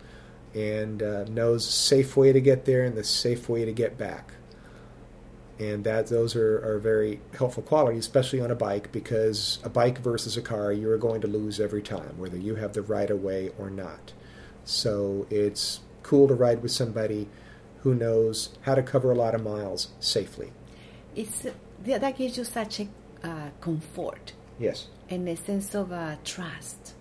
and 0.55 1.02
uh, 1.02 1.25
knows 1.25 1.67
the 1.67 1.73
safe 1.73 2.17
way 2.17 2.32
to 2.32 2.41
get 2.41 2.67
there 2.67 2.85
and 2.85 2.97
the 2.97 3.02
safe 3.02 3.49
way 3.49 3.64
to 3.64 3.73
get 3.73 3.99
back 3.99 4.35
and 5.58 5.82
that 5.85 6.06
those 6.06 6.37
are, 6.37 6.56
are 6.64 6.79
very 6.79 7.20
helpful 7.37 7.62
qualities, 7.62 8.06
especially 8.06 8.41
on 8.41 8.50
a 8.50 8.55
bike, 8.55 8.91
because 8.93 9.58
a 9.62 9.69
bike 9.69 9.99
versus 9.99 10.37
a 10.37 10.41
car, 10.41 10.73
you 10.73 10.88
are 10.91 10.97
going 10.97 11.20
to 11.20 11.26
lose 11.26 11.61
every 11.61 11.82
time, 11.82 12.17
whether 12.17 12.38
you 12.38 12.55
have 12.55 12.73
the 12.73 12.81
right 12.81 13.11
of 13.11 13.23
way 13.23 13.50
or 13.58 13.69
not. 13.69 14.14
So 14.64 15.26
it's 15.29 15.81
cool 16.02 16.29
to 16.29 16.35
ride 16.35 16.62
with 16.62 16.73
somebody 16.73 17.29
who 17.82 17.94
knows 17.94 18.50
how 18.62 18.74
to 18.74 18.82
cover 18.82 19.10
a 19.10 19.14
lot 19.14 19.34
of 19.34 19.42
miles 19.42 19.88
safely. 20.00 20.52
It's 21.16 21.46
that 21.84 22.16
gives 22.16 22.36
you 22.36 22.44
such 22.44 22.80
a 22.80 22.88
uh, 23.22 23.50
comfort 23.60 24.32
Yes. 24.58 24.88
and 25.08 25.28
a 25.28 25.36
sense 25.36 25.74
of 25.74 25.92
uh, 25.92 26.16
trust. 26.24 26.94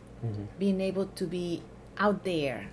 Being 0.57 0.81
able 0.81 1.05
to 1.05 1.25
be 1.25 1.61
out 1.97 2.25
there, 2.25 2.67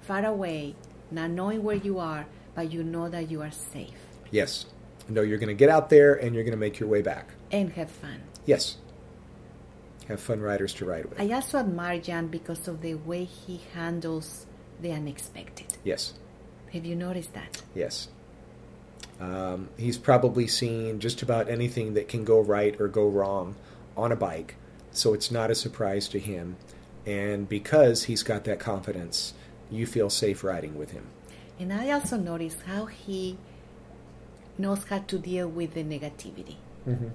far 0.00 0.24
away, 0.24 0.74
not 1.12 1.30
knowing 1.30 1.62
where 1.62 1.76
you 1.76 2.00
are, 2.00 2.26
but 2.56 2.72
you 2.72 2.82
know 2.82 3.08
that 3.08 3.30
you 3.30 3.40
are 3.42 3.50
safe 3.52 3.94
Yes. 4.32 4.66
No, 5.08 5.20
you're 5.22 5.38
going 5.38 5.48
to 5.48 5.54
get 5.54 5.68
out 5.68 5.90
there 5.90 6.14
and 6.14 6.34
you're 6.34 6.42
going 6.44 6.52
to 6.52 6.58
make 6.66 6.78
your 6.80 6.88
way 6.88 7.02
back. 7.02 7.34
and 7.52 7.72
have 7.74 7.90
fun. 7.90 8.20
Yes. 8.46 8.76
Have 10.08 10.20
fun 10.20 10.40
riders 10.40 10.72
to 10.74 10.84
ride 10.84 11.04
with. 11.06 11.20
I 11.20 11.30
also 11.32 11.58
admire 11.58 12.00
Jan 12.00 12.26
because 12.28 12.66
of 12.66 12.80
the 12.82 12.94
way 12.94 13.24
he 13.24 13.60
handles 13.74 14.46
the 14.80 14.90
unexpected. 14.92 15.66
yes. 15.84 16.14
Have 16.72 16.84
you 16.86 16.96
noticed 16.96 17.34
that? 17.34 17.62
Yes. 17.74 18.08
Um, 19.20 19.68
he's 19.76 19.98
probably 19.98 20.46
seen 20.46 21.00
just 21.00 21.22
about 21.22 21.48
anything 21.48 21.94
that 21.94 22.08
can 22.08 22.24
go 22.24 22.40
right 22.40 22.78
or 22.80 22.88
go 22.88 23.08
wrong 23.08 23.54
on 23.96 24.10
a 24.10 24.16
bike, 24.16 24.56
so 24.90 25.14
it's 25.14 25.30
not 25.30 25.50
a 25.50 25.54
surprise 25.54 26.08
to 26.08 26.18
him. 26.18 26.56
And 27.06 27.48
because 27.48 28.04
he's 28.04 28.22
got 28.22 28.44
that 28.44 28.58
confidence, 28.58 29.34
you 29.70 29.86
feel 29.86 30.10
safe 30.10 30.42
riding 30.42 30.78
with 30.78 30.92
him. 30.92 31.06
And 31.58 31.72
I 31.72 31.90
also 31.90 32.16
noticed 32.16 32.62
how 32.66 32.86
he 32.86 33.38
knows 34.58 34.84
how 34.84 34.98
to 35.00 35.18
deal 35.18 35.48
with 35.48 35.74
the 35.74 35.84
negativity. 35.84 36.56
Mm-hmm. 36.88 37.08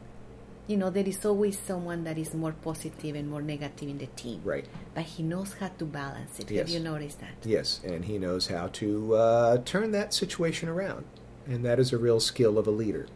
You 0.67 0.75
know, 0.75 0.89
there 0.89 1.07
is 1.07 1.25
always 1.25 1.57
someone 1.57 2.03
that 2.03 2.17
is 2.17 2.33
more 2.33 2.51
positive 2.51 3.15
and 3.15 3.29
more 3.29 3.41
negative 3.41 3.87
in 3.87 3.97
the 3.97 4.07
team. 4.07 4.41
Right. 4.43 4.65
But 4.93 5.03
he 5.03 5.23
knows 5.23 5.53
how 5.53 5.69
to 5.69 5.85
balance 5.85 6.39
it. 6.39 6.49
Have 6.49 6.67
you 6.67 6.81
noticed 6.81 7.21
that? 7.21 7.35
Yes, 7.45 7.79
and 7.85 8.03
he 8.03 8.17
knows 8.17 8.47
how 8.47 8.67
to 8.73 9.15
uh, 9.15 9.57
turn 9.63 9.91
that 9.91 10.13
situation 10.13 10.67
around. 10.67 11.05
And 11.45 11.63
that 11.63 11.79
is 11.79 11.93
a 11.93 11.97
real 11.97 12.19
skill 12.19 12.57
of 12.57 12.67
a 12.67 12.71
leader. 12.71 13.07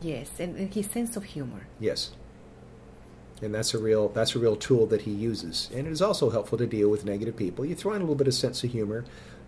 Yes, 0.00 0.30
and, 0.40 0.56
and 0.56 0.74
his 0.74 0.90
sense 0.90 1.16
of 1.16 1.22
humor. 1.22 1.68
Yes. 1.78 2.10
And 3.40 3.54
that's 3.54 3.74
a 3.74 3.78
real 3.78 4.08
that's 4.08 4.36
a 4.36 4.38
real 4.38 4.56
tool 4.56 4.86
that 4.86 5.02
he 5.02 5.10
uses, 5.10 5.68
and 5.74 5.86
it 5.88 5.90
is 5.90 6.00
also 6.00 6.30
helpful 6.30 6.58
to 6.58 6.66
deal 6.66 6.88
with 6.88 7.04
negative 7.04 7.36
people. 7.36 7.64
You 7.64 7.74
throw 7.74 7.92
in 7.92 8.00
a 8.00 8.04
little 8.04 8.14
bit 8.14 8.28
of 8.28 8.34
sense 8.34 8.62
of 8.62 8.70
humor, 8.70 9.04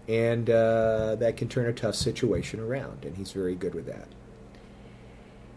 and 0.09 0.51
uh, 0.51 1.15
that 1.17 1.37
can 1.37 1.49
turn 1.49 1.67
a 1.67 1.73
tough 1.73 1.95
situation 1.95 2.59
around. 2.59 3.05
And 3.05 3.17
he's 3.17 3.31
very 3.31 3.55
good 3.55 3.73
with 3.73 3.87
that. 3.87 4.09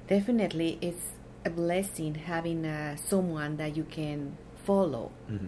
Definitely, 0.07 0.77
it's 0.81 1.16
a 1.47 1.49
blessing 1.49 2.13
having 2.15 2.65
uh, 2.65 2.95
someone 3.11 3.57
that 3.57 3.71
you 3.77 3.83
can 3.99 4.37
follow 4.65 5.11
Mm-hmm. 5.31 5.47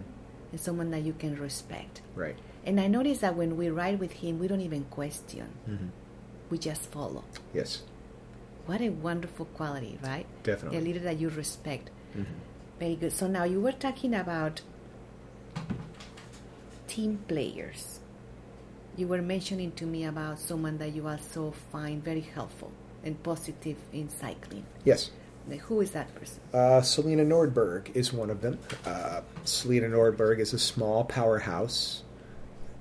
and 0.52 0.60
someone 0.60 0.90
that 0.94 1.02
you 1.08 1.12
can 1.22 1.32
respect. 1.36 2.00
Right. 2.16 2.36
And 2.66 2.80
I 2.80 2.86
notice 2.88 3.18
that 3.24 3.34
when 3.36 3.56
we 3.60 3.66
ride 3.82 3.98
with 4.00 4.12
him, 4.22 4.38
we 4.40 4.46
don't 4.48 4.60
even 4.70 4.84
question. 4.98 5.46
Mm-hmm. 5.68 5.88
We 6.50 6.58
just 6.58 6.82
follow. 6.90 7.22
Yes, 7.54 7.82
What 8.66 8.80
a 8.80 8.90
wonderful 8.90 9.46
quality, 9.58 9.98
right? 10.02 10.26
definitely. 10.42 10.78
A 10.78 10.80
leader 10.86 11.00
that 11.08 11.16
you 11.20 11.28
respect. 11.44 11.90
Mhm. 12.16 12.26
Very 12.78 12.96
good. 13.02 13.12
So 13.20 13.26
now 13.38 13.44
you 13.52 13.60
were 13.66 13.76
talking 13.86 14.14
about 14.14 14.54
team 16.92 17.12
players. 17.28 18.00
You 18.96 19.06
were 19.12 19.22
mentioning 19.22 19.72
to 19.80 19.84
me 19.86 20.04
about 20.12 20.38
someone 20.38 20.76
that 20.78 20.90
you 20.96 21.06
also 21.08 21.42
find 21.72 22.02
very 22.10 22.20
helpful 22.36 22.70
and 23.04 23.14
positive 23.22 23.76
in 23.92 24.08
cycling. 24.08 24.64
Yes. 24.84 25.10
Who 25.62 25.80
is 25.80 25.90
that 25.92 26.14
person? 26.14 26.40
Uh, 26.54 26.80
Selena 26.80 27.24
Nordberg 27.24 27.94
is 27.94 28.12
one 28.12 28.30
of 28.30 28.40
them. 28.40 28.58
Uh, 28.84 29.22
Selena 29.44 29.88
Nordberg 29.88 30.38
is 30.38 30.52
a 30.52 30.58
small 30.58 31.04
powerhouse, 31.04 32.04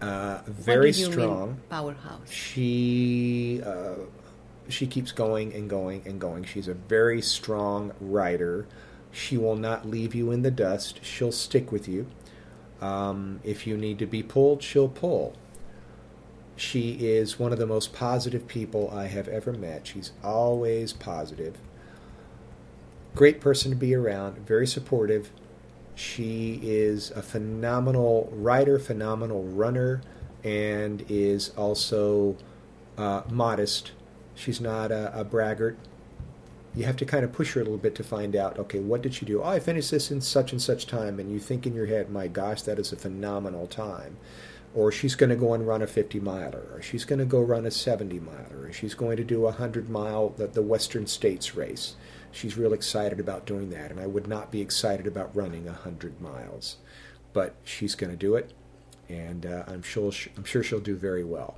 uh, 0.02 0.42
very 0.46 0.90
what 0.90 0.96
do 0.96 1.02
you 1.02 1.12
strong. 1.12 1.60
Powerhouse. 1.70 2.30
She 2.30 3.62
uh, 3.66 3.96
she 4.68 4.88
keeps 4.88 5.12
going 5.12 5.54
and 5.54 5.70
going 5.70 6.04
and 6.06 6.20
going. 6.20 6.44
She's 6.44 6.68
a 6.68 6.74
very 6.74 7.22
strong 7.22 7.92
rider. 8.00 8.68
She 9.12 9.38
will 9.38 9.56
not 9.56 9.88
leave 9.88 10.14
you 10.14 10.32
in 10.32 10.44
the 10.44 10.52
dust. 10.52 11.04
She'll 11.04 11.32
stick 11.32 11.72
with 11.72 11.88
you. 11.88 12.08
Um, 12.82 13.42
if 13.44 13.68
you 13.68 13.76
need 13.76 14.00
to 14.00 14.06
be 14.06 14.24
pulled, 14.24 14.64
she'll 14.64 14.88
pull. 14.88 15.36
She 16.56 16.92
is 16.92 17.40
one 17.40 17.52
of 17.52 17.60
the 17.60 17.66
most 17.66 17.94
positive 17.94 18.48
people 18.48 18.90
I 18.92 19.08
have 19.08 19.28
ever 19.28 19.52
met. 19.54 19.88
She's 19.88 20.12
always 20.24 20.94
positive. 20.94 21.56
Great 23.16 23.42
person 23.42 23.72
to 23.72 23.78
be 23.78 23.96
around, 23.96 24.46
very 24.48 24.68
supportive. 24.68 25.32
She 25.96 26.60
is 26.64 27.12
a 27.12 27.22
phenomenal 27.22 28.30
writer, 28.32 28.80
phenomenal 28.80 29.44
runner, 29.44 30.02
and 30.44 31.04
is 31.10 31.50
also 31.58 32.38
uh, 32.98 33.24
modest. 33.30 33.92
She's 34.36 34.62
not 34.62 34.92
a, 34.92 35.20
a 35.20 35.24
braggart 35.24 35.78
you 36.76 36.86
have 36.86 36.98
to 36.98 37.06
kind 37.06 37.24
of 37.24 37.32
push 37.32 37.54
her 37.54 37.62
a 37.62 37.64
little 37.64 37.78
bit 37.78 37.96
to 37.96 38.04
find 38.04 38.36
out 38.36 38.58
okay 38.60 38.80
what 38.80 39.02
did 39.02 39.14
she 39.14 39.26
do 39.26 39.42
oh 39.42 39.48
i 39.48 39.60
finished 39.60 39.92
this 39.92 40.12
in 40.12 40.22
such 40.22 40.52
and 40.52 40.62
such 40.62 40.86
time 40.86 41.20
and 41.20 41.32
you 41.32 41.40
think 41.40 41.66
in 41.66 41.74
your 41.74 41.88
head 41.88 42.10
my 42.10 42.28
gosh 42.28 42.62
that 42.62 42.80
is 42.80 42.92
a 42.92 42.96
phenomenal 42.96 43.68
time 43.68 44.18
or 44.76 44.92
she's 44.92 45.16
going 45.16 45.32
to 45.32 45.36
go 45.36 45.54
and 45.54 45.68
run 45.68 45.82
a 45.82 45.88
50 45.88 46.20
miler 46.20 46.66
or 46.74 46.82
she's 46.82 47.06
going 47.06 47.20
to 47.20 47.26
go 47.26 47.42
run 47.42 47.66
a 47.66 47.72
70 47.72 48.20
miler 48.20 48.68
or 48.68 48.72
she's 48.72 48.94
going 48.94 49.18
to 49.18 49.24
do 49.24 49.42
a 49.42 49.52
100 49.52 49.90
mile 49.90 50.30
the, 50.30 50.48
the 50.48 50.62
western 50.62 51.08
states 51.08 51.56
race 51.56 51.96
she's 52.32 52.58
real 52.58 52.74
excited 52.74 53.20
about 53.20 53.46
doing 53.46 53.70
that 53.70 53.92
and 53.92 54.00
i 54.00 54.08
would 54.08 54.28
not 54.28 54.52
be 54.52 54.62
excited 54.62 55.08
about 55.08 55.36
running 55.36 55.66
100 55.66 56.20
miles 56.22 56.78
but 57.34 57.56
she's 57.64 57.96
going 57.96 58.12
to 58.12 58.18
do 58.18 58.36
it 58.36 58.52
and 59.08 59.46
uh, 59.46 59.64
i'm 59.68 59.82
sure 59.82 60.12
i'm 60.38 60.44
sure 60.44 60.64
she'll 60.64 60.80
do 60.80 60.96
very 60.96 61.24
well 61.24 61.58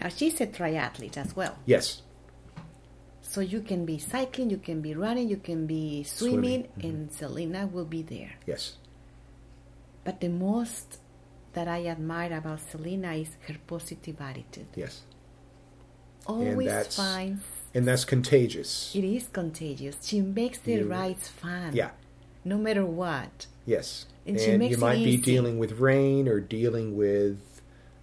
now 0.00 0.08
she's 0.08 0.40
a 0.40 0.46
triathlete 0.46 1.16
as 1.16 1.34
well 1.34 1.56
yes 1.66 2.02
so 3.34 3.40
you 3.40 3.62
can 3.62 3.84
be 3.84 3.98
cycling, 3.98 4.50
you 4.50 4.58
can 4.58 4.80
be 4.80 4.94
running, 4.94 5.28
you 5.28 5.38
can 5.38 5.66
be 5.66 6.04
swimming, 6.04 6.38
swimming. 6.38 6.62
Mm-hmm. 6.62 6.86
and 6.86 7.12
Selena 7.12 7.66
will 7.66 7.84
be 7.84 8.00
there. 8.00 8.34
Yes. 8.46 8.76
But 10.04 10.20
the 10.20 10.28
most 10.28 10.98
that 11.54 11.66
I 11.66 11.86
admire 11.86 12.38
about 12.38 12.60
Selena 12.60 13.14
is 13.14 13.36
her 13.48 13.56
positive 13.66 14.20
attitude. 14.20 14.68
Yes. 14.76 15.02
Always 16.26 16.70
and 16.70 16.86
finds. 16.86 17.44
And 17.74 17.86
that's 17.86 18.04
contagious. 18.04 18.94
It 18.94 19.04
is 19.04 19.26
contagious. 19.28 19.96
She 20.02 20.20
makes 20.20 20.58
the 20.58 20.74
you, 20.74 20.88
rides 20.88 21.28
fun. 21.28 21.74
Yeah. 21.74 21.90
No 22.44 22.56
matter 22.56 22.84
what. 22.84 23.46
Yes. 23.66 24.06
And, 24.26 24.38
and 24.38 24.64
you 24.64 24.76
might 24.78 25.02
be 25.04 25.16
dealing 25.16 25.58
with 25.58 25.72
rain 25.72 26.28
or 26.28 26.40
dealing 26.40 26.96
with 26.96 27.60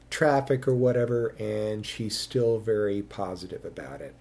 traffic 0.10 0.68
or 0.68 0.76
whatever, 0.76 1.34
and 1.40 1.86
she's 1.86 2.18
still 2.18 2.60
very 2.60 3.02
positive 3.02 3.64
about 3.64 4.02
it 4.02 4.14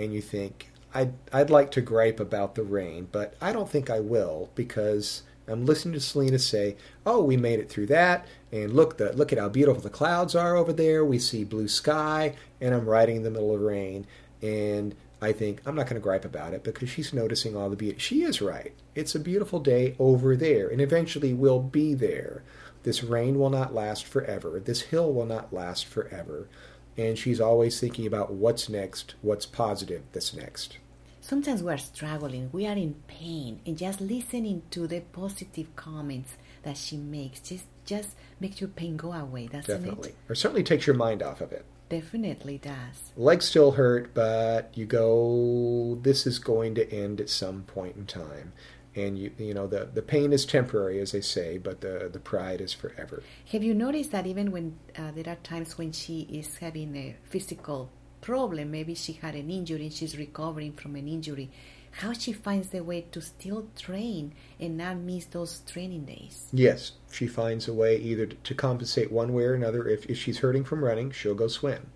and 0.00 0.14
you 0.14 0.22
think, 0.22 0.70
I'd, 0.94 1.12
I'd 1.32 1.50
like 1.50 1.70
to 1.72 1.82
gripe 1.82 2.18
about 2.18 2.54
the 2.54 2.62
rain, 2.62 3.08
but 3.12 3.34
I 3.40 3.52
don't 3.52 3.68
think 3.68 3.90
I 3.90 4.00
will 4.00 4.50
because 4.54 5.22
I'm 5.46 5.66
listening 5.66 5.94
to 5.94 6.00
Selena 6.00 6.38
say, 6.38 6.76
"Oh, 7.04 7.22
we 7.22 7.36
made 7.36 7.60
it 7.60 7.68
through 7.68 7.86
that, 7.86 8.26
and 8.50 8.72
look 8.72 8.96
the 8.96 9.12
look 9.12 9.32
at 9.32 9.38
how 9.38 9.48
beautiful 9.48 9.82
the 9.82 9.90
clouds 9.90 10.34
are 10.34 10.56
over 10.56 10.72
there. 10.72 11.04
We 11.04 11.18
see 11.18 11.44
blue 11.44 11.68
sky, 11.68 12.34
and 12.60 12.74
I'm 12.74 12.88
riding 12.88 13.16
in 13.16 13.22
the 13.24 13.30
middle 13.30 13.54
of 13.54 13.60
rain." 13.60 14.06
And 14.42 14.94
I 15.22 15.32
think 15.32 15.60
I'm 15.66 15.74
not 15.74 15.86
going 15.86 15.94
to 15.96 16.00
gripe 16.00 16.24
about 16.24 16.54
it 16.54 16.64
because 16.64 16.88
she's 16.88 17.12
noticing 17.12 17.56
all 17.56 17.68
the 17.68 17.76
beauty. 17.76 17.98
She 17.98 18.22
is 18.22 18.40
right. 18.40 18.72
It's 18.94 19.14
a 19.14 19.20
beautiful 19.20 19.60
day 19.60 19.94
over 19.98 20.34
there, 20.36 20.68
and 20.68 20.80
eventually 20.80 21.34
we'll 21.34 21.60
be 21.60 21.94
there. 21.94 22.42
This 22.82 23.04
rain 23.04 23.38
will 23.38 23.50
not 23.50 23.74
last 23.74 24.06
forever. 24.06 24.58
This 24.58 24.82
hill 24.82 25.12
will 25.12 25.26
not 25.26 25.52
last 25.52 25.84
forever 25.84 26.48
and 26.96 27.18
she's 27.18 27.40
always 27.40 27.80
thinking 27.80 28.06
about 28.06 28.32
what's 28.32 28.68
next, 28.68 29.14
what's 29.22 29.46
positive 29.46 30.02
that's 30.12 30.34
next. 30.34 30.78
Sometimes 31.20 31.62
we're 31.62 31.78
struggling, 31.78 32.50
we 32.52 32.66
are 32.66 32.76
in 32.76 32.94
pain, 33.06 33.60
and 33.64 33.78
just 33.78 34.00
listening 34.00 34.62
to 34.70 34.86
the 34.86 35.00
positive 35.00 35.74
comments 35.76 36.36
that 36.62 36.76
she 36.76 36.96
makes 36.96 37.40
just 37.40 37.64
just 37.84 38.10
makes 38.38 38.60
your 38.60 38.68
pain 38.68 38.96
go 38.96 39.12
away, 39.12 39.46
doesn't 39.46 39.82
Definitely. 39.82 40.10
it? 40.10 40.16
Or 40.28 40.34
certainly 40.34 40.62
takes 40.62 40.86
your 40.86 40.96
mind 40.96 41.22
off 41.22 41.40
of 41.40 41.52
it. 41.52 41.64
Definitely 41.90 42.56
does. 42.58 43.12
Legs 43.16 43.44
still 43.44 43.72
hurt, 43.72 44.14
but 44.14 44.70
you 44.74 44.86
go, 44.86 45.98
this 46.02 46.26
is 46.26 46.38
going 46.38 46.74
to 46.76 46.90
end 46.90 47.20
at 47.20 47.28
some 47.28 47.64
point 47.64 47.96
in 47.96 48.06
time 48.06 48.52
and 48.96 49.18
you 49.18 49.30
you 49.38 49.54
know 49.54 49.66
the 49.66 49.88
the 49.94 50.02
pain 50.02 50.32
is 50.32 50.44
temporary 50.44 50.98
as 51.00 51.12
they 51.12 51.20
say 51.20 51.58
but 51.58 51.80
the 51.80 52.10
the 52.12 52.18
pride 52.18 52.60
is 52.60 52.72
forever 52.72 53.22
have 53.52 53.62
you 53.62 53.72
noticed 53.72 54.10
that 54.10 54.26
even 54.26 54.50
when 54.50 54.76
uh, 54.98 55.10
there 55.12 55.32
are 55.32 55.38
times 55.42 55.78
when 55.78 55.92
she 55.92 56.22
is 56.22 56.56
having 56.58 56.96
a 56.96 57.14
physical 57.24 57.88
problem 58.20 58.70
maybe 58.70 58.94
she 58.94 59.12
had 59.12 59.34
an 59.34 59.50
injury 59.50 59.82
and 59.82 59.92
she's 59.92 60.16
recovering 60.18 60.72
from 60.72 60.96
an 60.96 61.06
injury 61.06 61.50
how 61.92 62.12
she 62.12 62.32
finds 62.32 62.68
the 62.68 62.82
way 62.82 63.04
to 63.12 63.20
still 63.20 63.66
train 63.76 64.32
and 64.58 64.76
not 64.76 64.96
miss 64.96 65.24
those 65.26 65.60
training 65.66 66.04
days 66.04 66.48
yes 66.52 66.92
she 67.10 67.26
finds 67.26 67.68
a 67.68 67.72
way 67.72 67.96
either 67.96 68.26
to 68.26 68.54
compensate 68.54 69.10
one 69.10 69.32
way 69.32 69.44
or 69.44 69.54
another 69.54 69.86
if, 69.88 70.06
if 70.06 70.16
she's 70.16 70.38
hurting 70.38 70.64
from 70.64 70.84
running 70.84 71.10
she'll 71.10 71.34
go 71.34 71.48
swim 71.48 71.86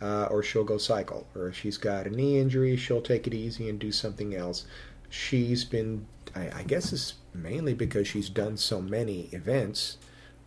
uh, 0.00 0.26
or 0.30 0.42
she'll 0.42 0.64
go 0.64 0.78
cycle 0.78 1.26
or 1.34 1.48
if 1.48 1.56
she's 1.56 1.78
got 1.78 2.06
a 2.06 2.10
knee 2.10 2.38
injury 2.38 2.76
she'll 2.76 3.00
take 3.00 3.26
it 3.26 3.34
easy 3.34 3.68
and 3.68 3.78
do 3.78 3.92
something 3.92 4.34
else 4.34 4.66
she's 5.12 5.64
been, 5.64 6.06
I, 6.34 6.50
I 6.54 6.62
guess 6.62 6.92
it's 6.92 7.14
mainly 7.34 7.74
because 7.74 8.08
she's 8.08 8.30
done 8.30 8.56
so 8.56 8.80
many 8.80 9.28
events 9.32 9.98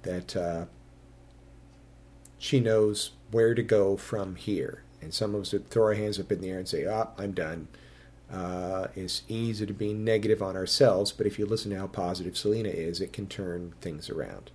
that 0.01 0.35
uh, 0.35 0.65
she 2.37 2.59
knows 2.59 3.11
where 3.31 3.53
to 3.53 3.61
go 3.61 3.95
from 3.95 4.35
here. 4.35 4.81
And 5.01 5.13
some 5.13 5.35
of 5.35 5.41
us 5.41 5.53
would 5.53 5.69
throw 5.69 5.85
our 5.85 5.93
hands 5.93 6.19
up 6.19 6.31
in 6.31 6.41
the 6.41 6.49
air 6.49 6.57
and 6.57 6.67
say, 6.67 6.85
"Ah, 6.85 7.09
oh, 7.09 7.21
I'm 7.21 7.33
done." 7.33 7.67
Uh, 8.31 8.87
it's 8.95 9.21
easy 9.27 9.65
to 9.65 9.73
be 9.73 9.93
negative 9.93 10.41
on 10.41 10.55
ourselves, 10.55 11.11
but 11.11 11.27
if 11.27 11.37
you 11.37 11.45
listen 11.45 11.71
to 11.71 11.77
how 11.77 11.87
positive 11.87 12.35
Selena 12.37 12.69
is, 12.69 12.99
it 12.99 13.13
can 13.13 13.27
turn 13.27 13.73
things 13.81 14.09
around. 14.09 14.51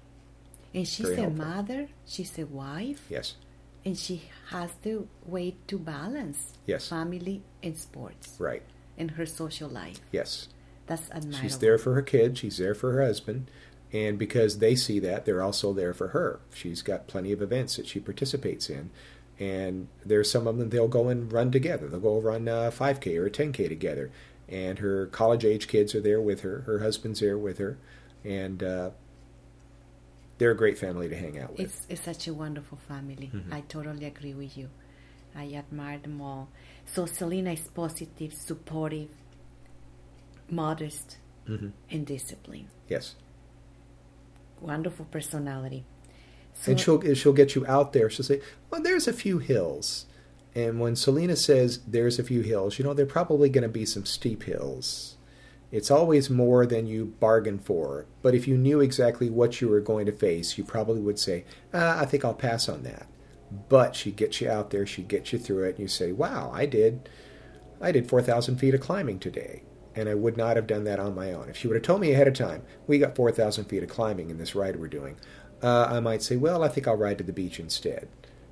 And 0.74 0.86
she's 0.86 1.06
Very 1.06 1.18
a 1.18 1.20
helpful. 1.22 1.44
mother. 1.44 1.88
She's 2.06 2.38
a 2.38 2.46
wife. 2.46 3.06
Yes. 3.08 3.34
And 3.84 3.96
she 3.96 4.22
has 4.50 4.72
the 4.82 5.06
way 5.24 5.56
to 5.68 5.78
balance 5.78 6.54
yes. 6.66 6.88
family 6.88 7.42
and 7.62 7.76
sports. 7.78 8.36
Right 8.38 8.62
And 8.98 9.12
her 9.12 9.24
social 9.26 9.70
life. 9.70 10.00
Yes. 10.12 10.48
That's 10.86 11.08
admirable. 11.10 11.38
She's 11.40 11.58
there 11.58 11.78
for 11.78 11.94
her 11.94 12.02
kids, 12.02 12.40
she's 12.40 12.58
there 12.58 12.74
for 12.74 12.92
her 12.92 13.02
husband, 13.04 13.50
and 13.92 14.18
because 14.18 14.58
they 14.58 14.74
see 14.74 14.98
that, 15.00 15.24
they're 15.24 15.42
also 15.42 15.72
there 15.72 15.94
for 15.94 16.08
her. 16.08 16.40
She's 16.52 16.82
got 16.82 17.06
plenty 17.06 17.32
of 17.32 17.40
events 17.40 17.76
that 17.76 17.86
she 17.86 18.00
participates 18.00 18.68
in, 18.68 18.90
and 19.40 19.88
there's 20.04 20.30
some 20.30 20.46
of 20.46 20.58
them 20.58 20.68
they'll 20.68 20.86
go 20.86 21.08
and 21.08 21.32
run 21.32 21.50
together. 21.50 21.88
They'll 21.88 21.98
go 21.98 22.20
run 22.20 22.46
a 22.46 22.70
5K 22.70 23.18
or 23.18 23.26
a 23.26 23.30
10K 23.30 23.68
together, 23.68 24.10
and 24.48 24.78
her 24.78 25.06
college 25.06 25.44
age 25.44 25.66
kids 25.66 25.94
are 25.94 26.00
there 26.00 26.20
with 26.20 26.42
her. 26.42 26.60
Her 26.66 26.80
husband's 26.80 27.20
there 27.20 27.38
with 27.38 27.56
her, 27.58 27.78
and 28.22 28.62
uh, 28.62 28.90
they're 30.36 30.50
a 30.50 30.56
great 30.56 30.78
family 30.78 31.08
to 31.08 31.16
hang 31.16 31.38
out 31.38 31.52
with. 31.52 31.60
It's, 31.60 31.86
it's 31.88 32.02
such 32.02 32.28
a 32.28 32.34
wonderful 32.34 32.78
family. 32.86 33.30
Mm-hmm. 33.34 33.52
I 33.52 33.62
totally 33.62 34.04
agree 34.04 34.34
with 34.34 34.56
you. 34.58 34.68
I 35.34 35.54
admire 35.54 35.98
them 35.98 36.20
all. 36.20 36.48
So 36.84 37.06
Selena 37.06 37.52
is 37.52 37.66
positive, 37.68 38.34
supportive, 38.34 39.08
modest, 40.50 41.16
mm-hmm. 41.48 41.68
and 41.90 42.06
disciplined. 42.06 42.68
Yes. 42.88 43.14
Wonderful 44.60 45.06
personality. 45.06 45.84
And 46.66 46.80
she'll 46.80 47.14
she'll 47.14 47.32
get 47.32 47.54
you 47.54 47.66
out 47.66 47.92
there. 47.92 48.10
She'll 48.10 48.24
say, 48.24 48.40
"Well, 48.70 48.82
there's 48.82 49.08
a 49.08 49.12
few 49.12 49.38
hills." 49.38 50.06
And 50.54 50.80
when 50.80 50.96
Selena 50.96 51.36
says 51.36 51.80
there's 51.86 52.18
a 52.18 52.24
few 52.24 52.40
hills, 52.40 52.78
you 52.78 52.84
know, 52.84 52.92
they're 52.92 53.06
probably 53.06 53.48
going 53.48 53.62
to 53.62 53.68
be 53.68 53.86
some 53.86 54.04
steep 54.04 54.42
hills. 54.42 55.16
It's 55.70 55.92
always 55.92 56.28
more 56.28 56.66
than 56.66 56.88
you 56.88 57.14
bargain 57.20 57.60
for. 57.60 58.06
But 58.22 58.34
if 58.34 58.48
you 58.48 58.56
knew 58.56 58.80
exactly 58.80 59.30
what 59.30 59.60
you 59.60 59.68
were 59.68 59.80
going 59.80 60.06
to 60.06 60.12
face, 60.12 60.58
you 60.58 60.64
probably 60.64 61.00
would 61.00 61.20
say, 61.20 61.44
ah, 61.72 62.00
I 62.00 62.04
think 62.04 62.24
I'll 62.24 62.34
pass 62.34 62.68
on 62.68 62.82
that 62.82 63.06
but 63.68 63.96
she 63.96 64.10
gets 64.12 64.40
you 64.40 64.48
out 64.48 64.70
there, 64.70 64.86
she 64.86 65.02
gets 65.02 65.32
you 65.32 65.38
through 65.38 65.64
it, 65.64 65.70
and 65.70 65.80
you 65.80 65.88
say, 65.88 66.12
"Wow, 66.12 66.50
I 66.54 66.66
did, 66.66 67.08
I 67.80 67.92
did 67.92 68.08
four 68.08 68.22
thousand 68.22 68.58
feet 68.58 68.74
of 68.74 68.80
climbing 68.80 69.18
today." 69.18 69.64
And 69.96 70.08
I 70.08 70.14
would 70.14 70.36
not 70.36 70.54
have 70.54 70.68
done 70.68 70.84
that 70.84 71.00
on 71.00 71.16
my 71.16 71.32
own. 71.32 71.48
If 71.48 71.56
she 71.56 71.66
would 71.66 71.74
have 71.74 71.82
told 71.82 72.00
me 72.00 72.12
ahead 72.12 72.28
of 72.28 72.34
time, 72.34 72.62
we 72.86 73.00
got 73.00 73.16
4,000 73.16 73.64
feet 73.64 73.82
of 73.82 73.88
climbing 73.88 74.30
in 74.30 74.38
this 74.38 74.54
ride 74.54 74.76
we're 74.76 74.86
doing, 74.86 75.16
uh, 75.62 75.88
I 75.90 76.00
might 76.00 76.22
say, 76.22 76.36
well, 76.36 76.62
I 76.62 76.68
think 76.68 76.86
I'll 76.88 76.96
ride 76.96 77.18
to 77.18 77.24
the 77.24 77.32
beach 77.32 77.60
instead. 77.60 78.08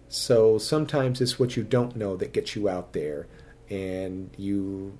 So 0.09 0.59
sometimes 0.59 1.21
it's 1.21 1.39
what 1.39 1.57
you 1.57 1.63
don't 1.63 1.97
know 1.97 2.17
that 2.17 2.33
gets 2.33 2.57
you 2.57 2.69
out 2.69 2.93
there, 2.93 3.27
and 3.69 4.31
you 4.37 4.99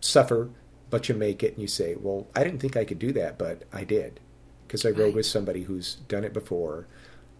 suffer, 0.00 0.50
but 0.88 1.08
you 1.08 1.14
make 1.14 1.42
it, 1.42 1.54
and 1.54 1.62
you 1.62 1.68
say, 1.68 1.96
well, 1.98 2.28
I 2.34 2.44
didn't 2.44 2.60
think 2.60 2.76
I 2.76 2.84
could 2.84 2.98
do 2.98 3.12
that, 3.12 3.38
but 3.38 3.62
I 3.72 3.84
did. 3.84 4.20
Because 4.66 4.86
I 4.86 4.90
rode 4.90 5.16
with 5.16 5.26
somebody 5.26 5.64
who's 5.64 5.96
done 6.06 6.22
it 6.22 6.32
before, 6.32 6.86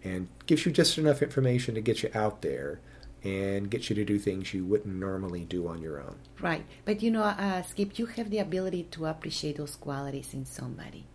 and 0.03 0.27
gives 0.47 0.65
you 0.65 0.71
just 0.71 0.97
enough 0.97 1.21
information 1.21 1.75
to 1.75 1.81
get 1.81 2.03
you 2.03 2.09
out 2.13 2.41
there 2.41 2.81
and 3.23 3.69
get 3.69 3.89
you 3.89 3.95
to 3.95 4.03
do 4.03 4.17
things 4.17 4.53
you 4.53 4.65
wouldn't 4.65 4.95
normally 4.95 5.45
do 5.45 5.67
on 5.67 5.81
your 5.81 6.01
own. 6.01 6.15
Right. 6.39 6.65
But 6.85 7.03
you 7.03 7.11
know, 7.11 7.23
uh, 7.23 7.61
Skip, 7.61 7.99
you 7.99 8.07
have 8.07 8.31
the 8.31 8.39
ability 8.39 8.87
to 8.91 9.05
appreciate 9.05 9.57
those 9.57 9.75
qualities 9.75 10.33
in 10.33 10.45
somebody. 10.45 11.05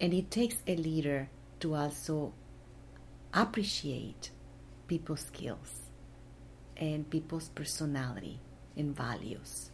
And 0.00 0.14
it 0.14 0.30
takes 0.30 0.56
a 0.66 0.76
leader 0.76 1.28
to 1.62 1.74
also 1.74 2.32
appreciate 3.32 4.30
people's 4.86 5.20
skills 5.20 5.90
and 6.76 7.08
people's 7.08 7.48
personality 7.48 8.38
and 8.76 8.96
values. 8.96 9.70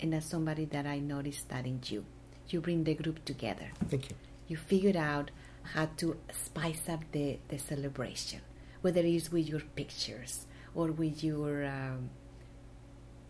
And 0.00 0.12
that's 0.12 0.26
somebody 0.26 0.64
that 0.66 0.86
I 0.86 0.98
noticed 0.98 1.48
that 1.48 1.66
in 1.66 1.80
you. 1.84 2.04
You 2.48 2.60
bring 2.60 2.84
the 2.84 2.94
group 2.94 3.24
together. 3.24 3.70
Thank 3.88 4.10
you. 4.10 4.16
You 4.46 4.56
figured 4.56 4.96
out 4.96 5.30
how 5.74 5.86
to 5.96 6.16
spice 6.32 6.88
up 6.88 7.02
the, 7.10 7.38
the 7.48 7.58
celebration, 7.58 8.40
whether 8.82 9.00
it 9.00 9.06
is 9.06 9.32
with 9.32 9.48
your 9.48 9.60
pictures 9.74 10.46
or 10.74 10.92
with 10.92 11.24
your 11.24 11.66
um, 11.66 12.10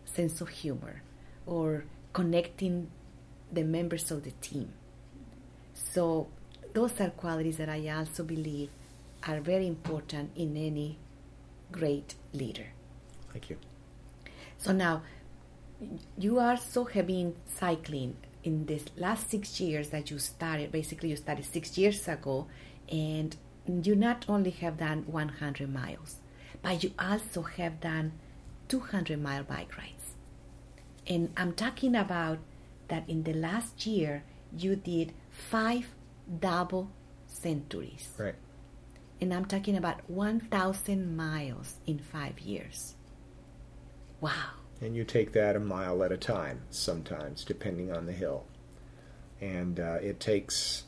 sense 0.05 0.39
of 0.41 0.49
humor 0.49 1.01
or 1.47 1.85
connecting 2.13 2.91
the 3.51 3.63
members 3.63 4.11
of 4.11 4.23
the 4.23 4.31
team. 4.31 4.73
So, 5.73 6.27
those 6.77 7.01
are 7.01 7.09
qualities 7.09 7.57
that 7.57 7.69
I 7.69 7.89
also 7.89 8.23
believe 8.23 8.69
are 9.27 9.39
very 9.39 9.65
important 9.65 10.29
in 10.35 10.55
any 10.55 10.99
great 11.71 12.13
leader. 12.33 12.67
Thank 13.33 13.49
you. 13.49 13.57
So 14.59 14.73
now, 14.73 15.01
you 16.19 16.39
also 16.39 16.83
have 16.83 17.07
been 17.07 17.33
cycling 17.47 18.15
in 18.43 18.67
this 18.67 18.85
last 18.95 19.31
six 19.31 19.59
years 19.59 19.89
that 19.89 20.11
you 20.11 20.19
started. 20.19 20.71
Basically, 20.71 21.09
you 21.09 21.15
started 21.15 21.45
six 21.45 21.79
years 21.79 22.07
ago, 22.07 22.45
and 22.91 23.35
you 23.65 23.95
not 23.95 24.25
only 24.29 24.51
have 24.51 24.77
done 24.77 25.03
100 25.07 25.73
miles, 25.73 26.17
but 26.61 26.83
you 26.83 26.91
also 26.99 27.41
have 27.41 27.79
done 27.79 28.11
200 28.67 29.19
mile 29.19 29.43
bike 29.43 29.75
rides. 29.79 30.13
And 31.07 31.33
I'm 31.35 31.53
talking 31.53 31.95
about 31.95 32.37
that 32.89 33.09
in 33.09 33.23
the 33.23 33.33
last 33.33 33.87
year, 33.87 34.21
you 34.55 34.75
did 34.75 35.13
five 35.31 35.87
double 36.39 36.91
centuries. 37.25 38.09
Right. 38.17 38.35
And 39.19 39.33
I'm 39.33 39.45
talking 39.45 39.75
about 39.75 40.07
1,000 40.09 41.15
miles 41.15 41.75
in 41.85 41.99
five 41.99 42.39
years. 42.39 42.95
Wow. 44.21 44.51
And 44.79 44.95
you 44.95 45.03
take 45.03 45.33
that 45.33 45.55
a 45.55 45.59
mile 45.59 46.03
at 46.03 46.11
a 46.11 46.17
time, 46.17 46.61
sometimes, 46.69 47.43
depending 47.43 47.91
on 47.91 48.05
the 48.05 48.11
hill. 48.11 48.45
And 49.41 49.79
uh, 49.79 49.97
it 50.01 50.19
takes 50.19 50.83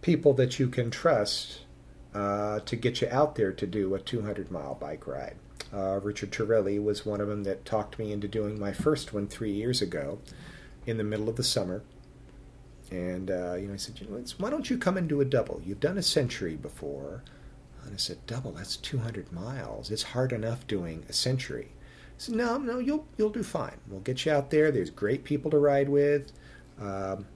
people 0.00 0.32
that 0.34 0.58
you 0.58 0.68
can 0.68 0.90
trust 0.90 1.60
uh, 2.14 2.60
to 2.60 2.76
get 2.76 3.00
you 3.00 3.08
out 3.10 3.34
there 3.34 3.52
to 3.52 3.66
do 3.66 3.94
a 3.94 4.00
200 4.00 4.50
mile 4.50 4.74
bike 4.74 5.06
ride. 5.06 5.36
Uh, 5.72 6.00
Richard 6.02 6.32
Torelli 6.32 6.78
was 6.78 7.06
one 7.06 7.20
of 7.20 7.28
them 7.28 7.44
that 7.44 7.64
talked 7.64 7.98
me 7.98 8.12
into 8.12 8.26
doing 8.26 8.58
my 8.58 8.72
first 8.72 9.12
one 9.12 9.28
three 9.28 9.52
years 9.52 9.80
ago 9.80 10.18
in 10.86 10.96
the 10.96 11.04
middle 11.04 11.28
of 11.28 11.36
the 11.36 11.44
summer. 11.44 11.82
And 12.90 13.30
uh, 13.30 13.54
you 13.54 13.66
know, 13.66 13.72
he 13.72 13.78
said, 13.78 14.00
you 14.00 14.08
know, 14.08 14.22
why 14.38 14.50
don't 14.50 14.68
you 14.68 14.76
come 14.76 14.96
and 14.96 15.08
do 15.08 15.20
a 15.20 15.24
double? 15.24 15.60
You've 15.64 15.80
done 15.80 15.98
a 15.98 16.02
century 16.02 16.56
before. 16.56 17.22
And 17.84 17.94
I 17.94 17.96
said, 17.96 18.18
double? 18.26 18.52
That's 18.52 18.76
200 18.76 19.32
miles. 19.32 19.90
It's 19.90 20.02
hard 20.02 20.32
enough 20.32 20.66
doing 20.66 21.04
a 21.08 21.12
century. 21.12 21.72
He 22.16 22.24
said, 22.24 22.34
no, 22.34 22.58
no, 22.58 22.78
you'll 22.78 23.06
you'll 23.16 23.30
do 23.30 23.42
fine. 23.42 23.78
We'll 23.88 24.00
get 24.00 24.24
you 24.26 24.32
out 24.32 24.50
there. 24.50 24.70
There's 24.70 24.90
great 24.90 25.24
people 25.24 25.50
to 25.50 25.58
ride 25.58 25.88
with. 25.88 26.32
Um, 26.80 27.26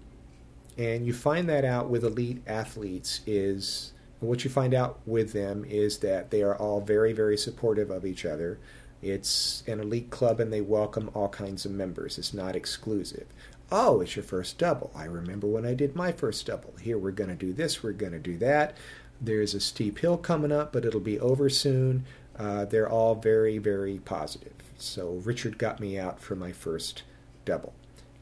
and 0.77 1.07
you 1.07 1.13
find 1.13 1.49
that 1.49 1.65
out 1.65 1.89
with 1.89 2.05
elite 2.05 2.43
athletes 2.47 3.21
is 3.27 3.93
what 4.21 4.45
you 4.45 4.51
find 4.51 4.75
out 4.75 5.01
with 5.07 5.33
them 5.33 5.65
is 5.69 5.99
that 5.99 6.31
they 6.31 6.43
are 6.43 6.57
all 6.57 6.81
very, 6.81 7.13
very 7.13 7.37
supportive 7.37 7.91
of 7.91 8.05
each 8.05 8.25
other. 8.25 8.59
It's 9.03 9.63
an 9.67 9.81
elite 9.81 10.11
club 10.11 10.41
and 10.41 10.53
they 10.53 10.63
welcome 10.63 11.11
all 11.15 11.29
kinds 11.29 11.65
of 11.65 11.73
members. 11.73 12.19
It's 12.19 12.33
not 12.33 12.57
exclusive. 12.57 13.27
Oh, 13.73 14.01
it's 14.01 14.17
your 14.17 14.25
first 14.25 14.59
double. 14.59 14.91
I 14.95 15.05
remember 15.05 15.47
when 15.47 15.67
I 15.67 15.75
did 15.75 15.97
my 15.97 16.13
first 16.13 16.47
double. 16.47 16.75
Here, 16.81 16.99
we're 16.99 17.11
going 17.11 17.31
to 17.31 17.37
do 17.37 17.53
this, 17.53 17.83
we're 17.83 17.93
going 17.93 18.13
to 18.13 18.19
do 18.19 18.37
that. 18.39 18.77
There's 19.21 19.55
a 19.55 19.61
steep 19.61 19.99
hill 19.99 20.19
coming 20.19 20.53
up, 20.53 20.73
but 20.73 20.85
it'll 20.85 21.01
be 21.01 21.21
over 21.21 21.49
soon. 21.49 22.05
Uh, 22.39 22.65
they're 22.65 22.89
all 22.89 23.15
very, 23.15 23.59
very 23.59 23.99
positive. 23.99 24.53
So, 24.77 25.21
Richard 25.25 25.57
got 25.57 25.81
me 25.81 25.99
out 25.99 26.21
for 26.21 26.35
my 26.35 26.53
first 26.53 27.05
double. 27.45 27.73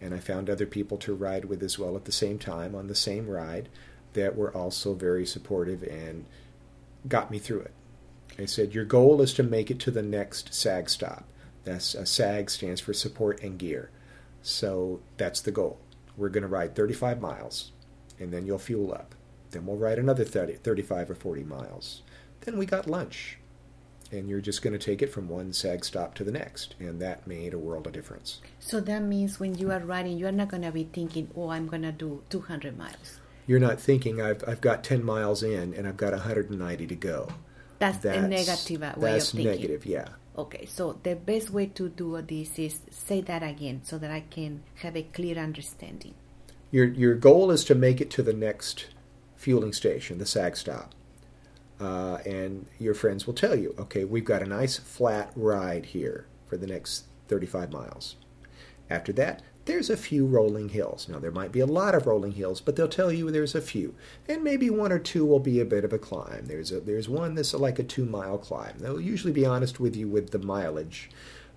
And 0.00 0.14
I 0.14 0.18
found 0.18 0.50
other 0.50 0.66
people 0.66 0.98
to 0.98 1.14
ride 1.14 1.46
with 1.46 1.62
as 1.62 1.78
well 1.78 1.96
at 1.96 2.04
the 2.04 2.12
same 2.12 2.38
time 2.38 2.74
on 2.74 2.88
the 2.88 2.94
same 2.94 3.28
ride 3.28 3.68
that 4.12 4.36
were 4.36 4.54
also 4.54 4.94
very 4.94 5.24
supportive 5.24 5.82
and 5.82 6.26
got 7.08 7.30
me 7.30 7.38
through 7.38 7.60
it. 7.60 7.72
I 8.38 8.46
said, 8.46 8.74
Your 8.74 8.84
goal 8.84 9.20
is 9.22 9.32
to 9.34 9.42
make 9.42 9.70
it 9.70 9.78
to 9.80 9.90
the 9.90 10.02
next 10.02 10.54
SAG 10.54 10.90
stop. 10.90 11.24
That's 11.64 11.94
a 11.94 12.06
SAG 12.06 12.50
stands 12.50 12.80
for 12.80 12.92
support 12.92 13.42
and 13.42 13.58
gear. 13.58 13.90
So 14.42 15.00
that's 15.16 15.40
the 15.40 15.52
goal. 15.52 15.78
We're 16.16 16.28
going 16.28 16.42
to 16.42 16.48
ride 16.48 16.74
35 16.74 17.20
miles 17.20 17.72
and 18.18 18.32
then 18.32 18.46
you'll 18.46 18.58
fuel 18.58 18.92
up. 18.92 19.14
Then 19.50 19.66
we'll 19.66 19.76
ride 19.76 19.98
another 19.98 20.24
30, 20.24 20.54
35 20.54 21.10
or 21.10 21.14
40 21.14 21.44
miles. 21.44 22.02
Then 22.42 22.58
we 22.58 22.66
got 22.66 22.86
lunch. 22.86 23.38
And 24.10 24.28
you're 24.28 24.42
just 24.42 24.60
going 24.60 24.78
to 24.78 24.78
take 24.78 25.00
it 25.00 25.10
from 25.10 25.28
one 25.28 25.54
SAG 25.54 25.84
stop 25.86 26.14
to 26.16 26.24
the 26.24 26.32
next. 26.32 26.74
And 26.78 27.00
that 27.00 27.26
made 27.26 27.54
a 27.54 27.58
world 27.58 27.86
of 27.86 27.94
difference. 27.94 28.42
So 28.60 28.78
that 28.80 29.00
means 29.02 29.40
when 29.40 29.54
you 29.54 29.70
are 29.70 29.80
riding, 29.80 30.18
you're 30.18 30.32
not 30.32 30.48
going 30.48 30.62
to 30.62 30.72
be 30.72 30.84
thinking, 30.84 31.30
oh, 31.34 31.48
I'm 31.48 31.66
going 31.66 31.82
to 31.82 31.92
do 31.92 32.22
200 32.28 32.76
miles. 32.76 33.20
You're 33.46 33.60
not 33.60 33.80
thinking, 33.80 34.20
I've, 34.20 34.44
I've 34.46 34.60
got 34.60 34.84
10 34.84 35.02
miles 35.02 35.42
in 35.42 35.72
and 35.74 35.88
I've 35.88 35.96
got 35.96 36.12
190 36.12 36.86
to 36.86 36.94
go. 36.94 37.28
That's, 37.78 37.98
that's 37.98 38.18
a 38.18 38.28
negative 38.28 38.80
way 38.80 39.12
that's 39.12 39.28
of 39.28 39.36
thinking. 39.38 39.50
That's 39.50 39.60
negative, 39.60 39.86
yeah. 39.86 40.08
Okay, 40.36 40.64
so 40.64 40.98
the 41.02 41.14
best 41.14 41.50
way 41.50 41.66
to 41.66 41.90
do 41.90 42.20
this 42.22 42.58
is 42.58 42.80
say 42.90 43.20
that 43.20 43.42
again 43.42 43.82
so 43.84 43.98
that 43.98 44.10
I 44.10 44.20
can 44.30 44.62
have 44.76 44.96
a 44.96 45.02
clear 45.02 45.36
understanding. 45.38 46.14
Your, 46.70 46.86
your 46.86 47.14
goal 47.14 47.50
is 47.50 47.64
to 47.64 47.74
make 47.74 48.00
it 48.00 48.10
to 48.12 48.22
the 48.22 48.32
next 48.32 48.86
fueling 49.36 49.74
station, 49.74 50.18
the 50.18 50.26
SAG 50.26 50.56
stop. 50.56 50.94
Uh, 51.78 52.18
and 52.24 52.66
your 52.78 52.94
friends 52.94 53.26
will 53.26 53.34
tell 53.34 53.56
you, 53.56 53.74
okay, 53.78 54.04
we've 54.04 54.24
got 54.24 54.40
a 54.40 54.46
nice 54.46 54.78
flat 54.78 55.32
ride 55.34 55.86
here 55.86 56.26
for 56.46 56.56
the 56.56 56.66
next 56.66 57.04
35 57.28 57.72
miles. 57.72 58.16
After 58.88 59.12
that, 59.14 59.42
there's 59.64 59.90
a 59.90 59.96
few 59.96 60.26
rolling 60.26 60.70
hills. 60.70 61.08
Now, 61.08 61.18
there 61.18 61.30
might 61.30 61.52
be 61.52 61.60
a 61.60 61.66
lot 61.66 61.94
of 61.94 62.06
rolling 62.06 62.32
hills, 62.32 62.60
but 62.60 62.74
they'll 62.74 62.88
tell 62.88 63.12
you 63.12 63.30
there's 63.30 63.54
a 63.54 63.60
few. 63.60 63.94
And 64.28 64.42
maybe 64.42 64.70
one 64.70 64.90
or 64.90 64.98
two 64.98 65.24
will 65.24 65.38
be 65.38 65.60
a 65.60 65.64
bit 65.64 65.84
of 65.84 65.92
a 65.92 65.98
climb. 65.98 66.46
There's, 66.46 66.72
a, 66.72 66.80
there's 66.80 67.08
one 67.08 67.34
that's 67.34 67.54
like 67.54 67.78
a 67.78 67.84
two 67.84 68.04
mile 68.04 68.38
climb. 68.38 68.78
They'll 68.78 69.00
usually 69.00 69.32
be 69.32 69.46
honest 69.46 69.78
with 69.78 69.94
you 69.94 70.08
with 70.08 70.30
the 70.30 70.40
mileage, 70.40 71.10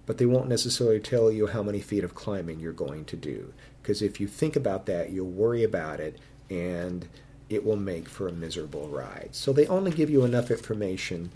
but 0.05 0.19
they 0.19 0.25
won't 0.25 0.49
necessarily 0.49 0.99
tell 0.99 1.31
you 1.31 1.47
how 1.47 1.63
many 1.63 1.79
feet 1.79 2.03
of 2.03 2.13
climbing 2.13 2.59
you're 2.59 2.73
going 2.73 3.05
to 3.05 3.15
do. 3.15 3.53
Because 3.81 4.01
if 4.01 4.19
you 4.19 4.27
think 4.27 4.55
about 4.55 4.85
that, 4.85 5.11
you'll 5.11 5.27
worry 5.27 5.63
about 5.63 5.99
it 5.99 6.19
and 6.49 7.07
it 7.49 7.65
will 7.65 7.75
make 7.75 8.07
for 8.07 8.27
a 8.27 8.31
miserable 8.31 8.87
ride. 8.87 9.29
So 9.31 9.51
they 9.51 9.65
only 9.67 9.91
give 9.91 10.09
you 10.09 10.23
enough 10.23 10.51
information 10.51 11.31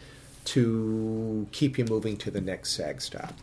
to 0.46 1.48
keep 1.52 1.78
you 1.78 1.86
moving 1.86 2.18
to 2.18 2.32
the 2.32 2.42
next 2.42 2.72
SAG 2.72 3.02
stop 3.02 3.34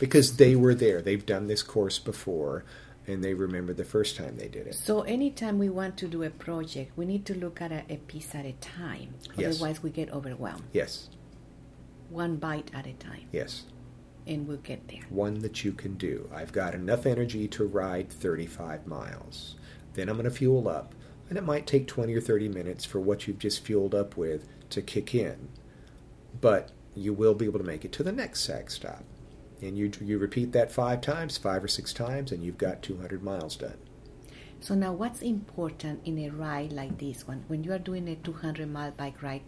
because 0.00 0.36
they 0.36 0.56
were 0.56 0.74
there. 0.74 1.00
They've 1.00 1.24
done 1.24 1.46
this 1.46 1.62
course 1.62 1.98
before 1.98 2.64
and 3.06 3.22
they 3.22 3.34
remember 3.34 3.72
the 3.72 3.84
first 3.84 4.16
time 4.16 4.36
they 4.36 4.48
did 4.48 4.66
it. 4.66 4.74
So 4.74 5.02
anytime 5.02 5.58
we 5.58 5.68
want 5.68 5.96
to 5.98 6.08
do 6.08 6.22
a 6.22 6.30
project, 6.30 6.92
we 6.96 7.04
need 7.04 7.26
to 7.26 7.34
look 7.34 7.60
at 7.60 7.70
a, 7.70 7.84
a 7.90 7.96
piece 7.96 8.34
at 8.34 8.46
a 8.46 8.52
time. 8.52 9.14
Yes. 9.36 9.56
Otherwise, 9.56 9.82
we 9.82 9.90
get 9.90 10.10
overwhelmed. 10.10 10.64
Yes. 10.72 11.10
One 12.08 12.36
bite 12.36 12.70
at 12.74 12.86
a 12.86 12.92
time. 12.94 13.26
Yes. 13.32 13.64
And 14.26 14.48
we'll 14.48 14.56
get 14.58 14.88
there. 14.88 15.02
One 15.10 15.40
that 15.40 15.64
you 15.64 15.72
can 15.72 15.94
do. 15.94 16.30
I've 16.34 16.52
got 16.52 16.74
enough 16.74 17.04
energy 17.04 17.46
to 17.48 17.66
ride 17.66 18.10
35 18.10 18.86
miles. 18.86 19.56
Then 19.92 20.08
I'm 20.08 20.16
going 20.16 20.24
to 20.24 20.30
fuel 20.30 20.66
up. 20.66 20.94
And 21.28 21.36
it 21.38 21.44
might 21.44 21.66
take 21.66 21.86
20 21.86 22.14
or 22.14 22.20
30 22.20 22.48
minutes 22.48 22.84
for 22.84 23.00
what 23.00 23.26
you've 23.26 23.38
just 23.38 23.64
fueled 23.64 23.94
up 23.94 24.16
with 24.16 24.46
to 24.70 24.80
kick 24.80 25.14
in. 25.14 25.48
But 26.40 26.70
you 26.94 27.12
will 27.12 27.34
be 27.34 27.44
able 27.44 27.58
to 27.58 27.64
make 27.64 27.84
it 27.84 27.92
to 27.92 28.02
the 28.02 28.12
next 28.12 28.40
SAG 28.40 28.70
stop 28.70 29.04
and 29.64 29.78
you 29.78 29.90
you 30.00 30.18
repeat 30.18 30.52
that 30.52 30.70
five 30.70 31.00
times, 31.00 31.38
five 31.38 31.64
or 31.64 31.68
six 31.68 31.92
times, 31.92 32.32
and 32.32 32.44
you've 32.44 32.58
got 32.58 32.82
200 32.82 33.22
miles 33.22 33.56
done. 33.56 33.78
So 34.60 34.74
now, 34.74 34.92
what's 34.92 35.22
important 35.22 36.00
in 36.04 36.18
a 36.18 36.30
ride 36.30 36.72
like 36.72 36.98
this 36.98 37.26
one? 37.26 37.44
When 37.48 37.64
you 37.64 37.72
are 37.72 37.78
doing 37.78 38.08
a 38.08 38.16
200 38.16 38.70
mile 38.70 38.92
bike 38.92 39.22
ride, 39.22 39.42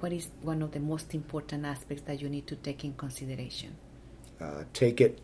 what 0.00 0.12
is 0.12 0.28
one 0.42 0.62
of 0.62 0.72
the 0.72 0.80
most 0.80 1.14
important 1.14 1.64
aspects 1.64 2.04
that 2.06 2.20
you 2.20 2.28
need 2.28 2.46
to 2.48 2.56
take 2.56 2.84
in 2.84 2.94
consideration? 2.94 3.76
Uh, 4.40 4.64
take 4.72 5.00
it 5.00 5.20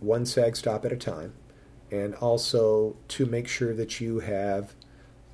one 0.00 0.26
sag 0.26 0.56
stop 0.56 0.84
at 0.84 0.92
a 0.92 0.96
time, 0.96 1.34
and 1.90 2.14
also 2.16 2.96
to 3.08 3.26
make 3.26 3.48
sure 3.48 3.74
that 3.74 4.00
you 4.00 4.20
have 4.20 4.74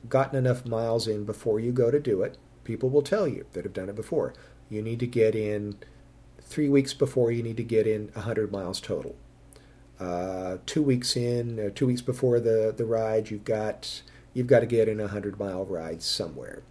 gotten 0.08 0.36
enough 0.36 0.66
miles 0.66 1.08
in 1.08 1.24
before 1.24 1.58
you 1.58 1.72
go 1.72 1.90
to 1.90 1.98
do 1.98 2.22
it. 2.22 2.38
People 2.64 2.90
will 2.90 3.02
tell 3.02 3.26
you 3.26 3.46
that 3.52 3.64
have 3.64 3.72
done 3.72 3.88
it 3.88 3.96
before. 3.96 4.34
You 4.68 4.82
need 4.82 5.00
to 5.00 5.06
get 5.06 5.34
in 5.34 5.76
three 6.46 6.68
weeks 6.68 6.94
before 6.94 7.30
you 7.30 7.42
need 7.42 7.56
to 7.58 7.64
get 7.64 7.86
in 7.86 8.08
100 8.14 8.50
miles 8.50 8.80
total. 8.80 9.16
Uh, 9.98 10.58
two 10.66 10.82
weeks 10.82 11.16
in, 11.16 11.58
uh, 11.58 11.70
two 11.74 11.86
weeks 11.86 12.02
before 12.02 12.38
the, 12.40 12.72
the 12.76 12.84
ride, 12.84 13.30
you've 13.30 13.44
got 13.44 14.02
you've 14.34 14.46
got 14.46 14.60
to 14.60 14.66
get 14.66 14.88
in 14.88 15.00
a 15.00 15.04
100 15.04 15.38
mile 15.38 15.64
ride 15.64 16.02
somewhere. 16.02 16.62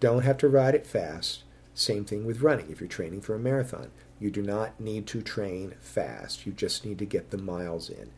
Don't 0.00 0.24
have 0.24 0.38
to 0.38 0.48
ride 0.48 0.74
it 0.74 0.86
fast. 0.86 1.44
Same 1.74 2.04
thing 2.04 2.24
with 2.26 2.40
running. 2.40 2.70
If 2.70 2.80
you're 2.80 2.88
training 2.88 3.20
for 3.20 3.34
a 3.34 3.38
marathon, 3.38 3.90
You 4.18 4.30
do 4.30 4.42
not 4.42 4.80
need 4.80 5.06
to 5.08 5.20
train 5.20 5.74
fast. 5.80 6.46
You 6.46 6.52
just 6.52 6.84
need 6.84 6.98
to 6.98 7.04
get 7.04 7.30
the 7.30 7.38
miles 7.38 7.90
in. 7.90 8.10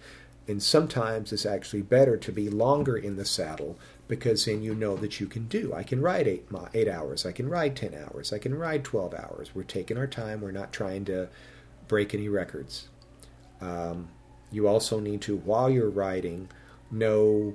And 0.47 0.63
sometimes 0.63 1.33
it's 1.33 1.45
actually 1.45 1.83
better 1.83 2.17
to 2.17 2.33
be 2.33 2.49
longer 2.49 2.97
in 2.97 3.17
the 3.17 3.25
saddle 3.25 3.77
because 4.09 4.47
then 4.47 4.63
you 4.63 4.75
know 4.75 4.97
that 4.97 5.21
you 5.21 5.27
can 5.27 5.47
do. 5.47 5.73
I 5.75 5.83
can 5.83 6.01
ride 6.01 6.27
eight, 6.27 6.49
eight 6.75 6.89
hours. 6.89 7.27
I 7.27 7.33
can 7.33 7.49
ride 7.49 7.77
10 7.77 7.95
hours. 7.95 8.33
I 8.33 8.39
can 8.39 8.55
ride 8.55 8.83
12 8.83 9.15
hours. 9.15 9.55
We're 9.55 9.63
taking 9.63 9.99
our 9.99 10.07
time. 10.07 10.41
We're 10.41 10.51
not 10.51 10.73
trying 10.73 11.05
to 11.07 11.29
break 11.87 12.15
any 12.15 12.29
records. 12.29 12.89
Um, 13.61 14.09
you 14.51 14.67
also 14.67 14.99
need 14.99 15.21
to, 15.23 15.37
while 15.37 15.69
you're 15.69 15.91
riding, 15.91 16.49
know 16.91 17.55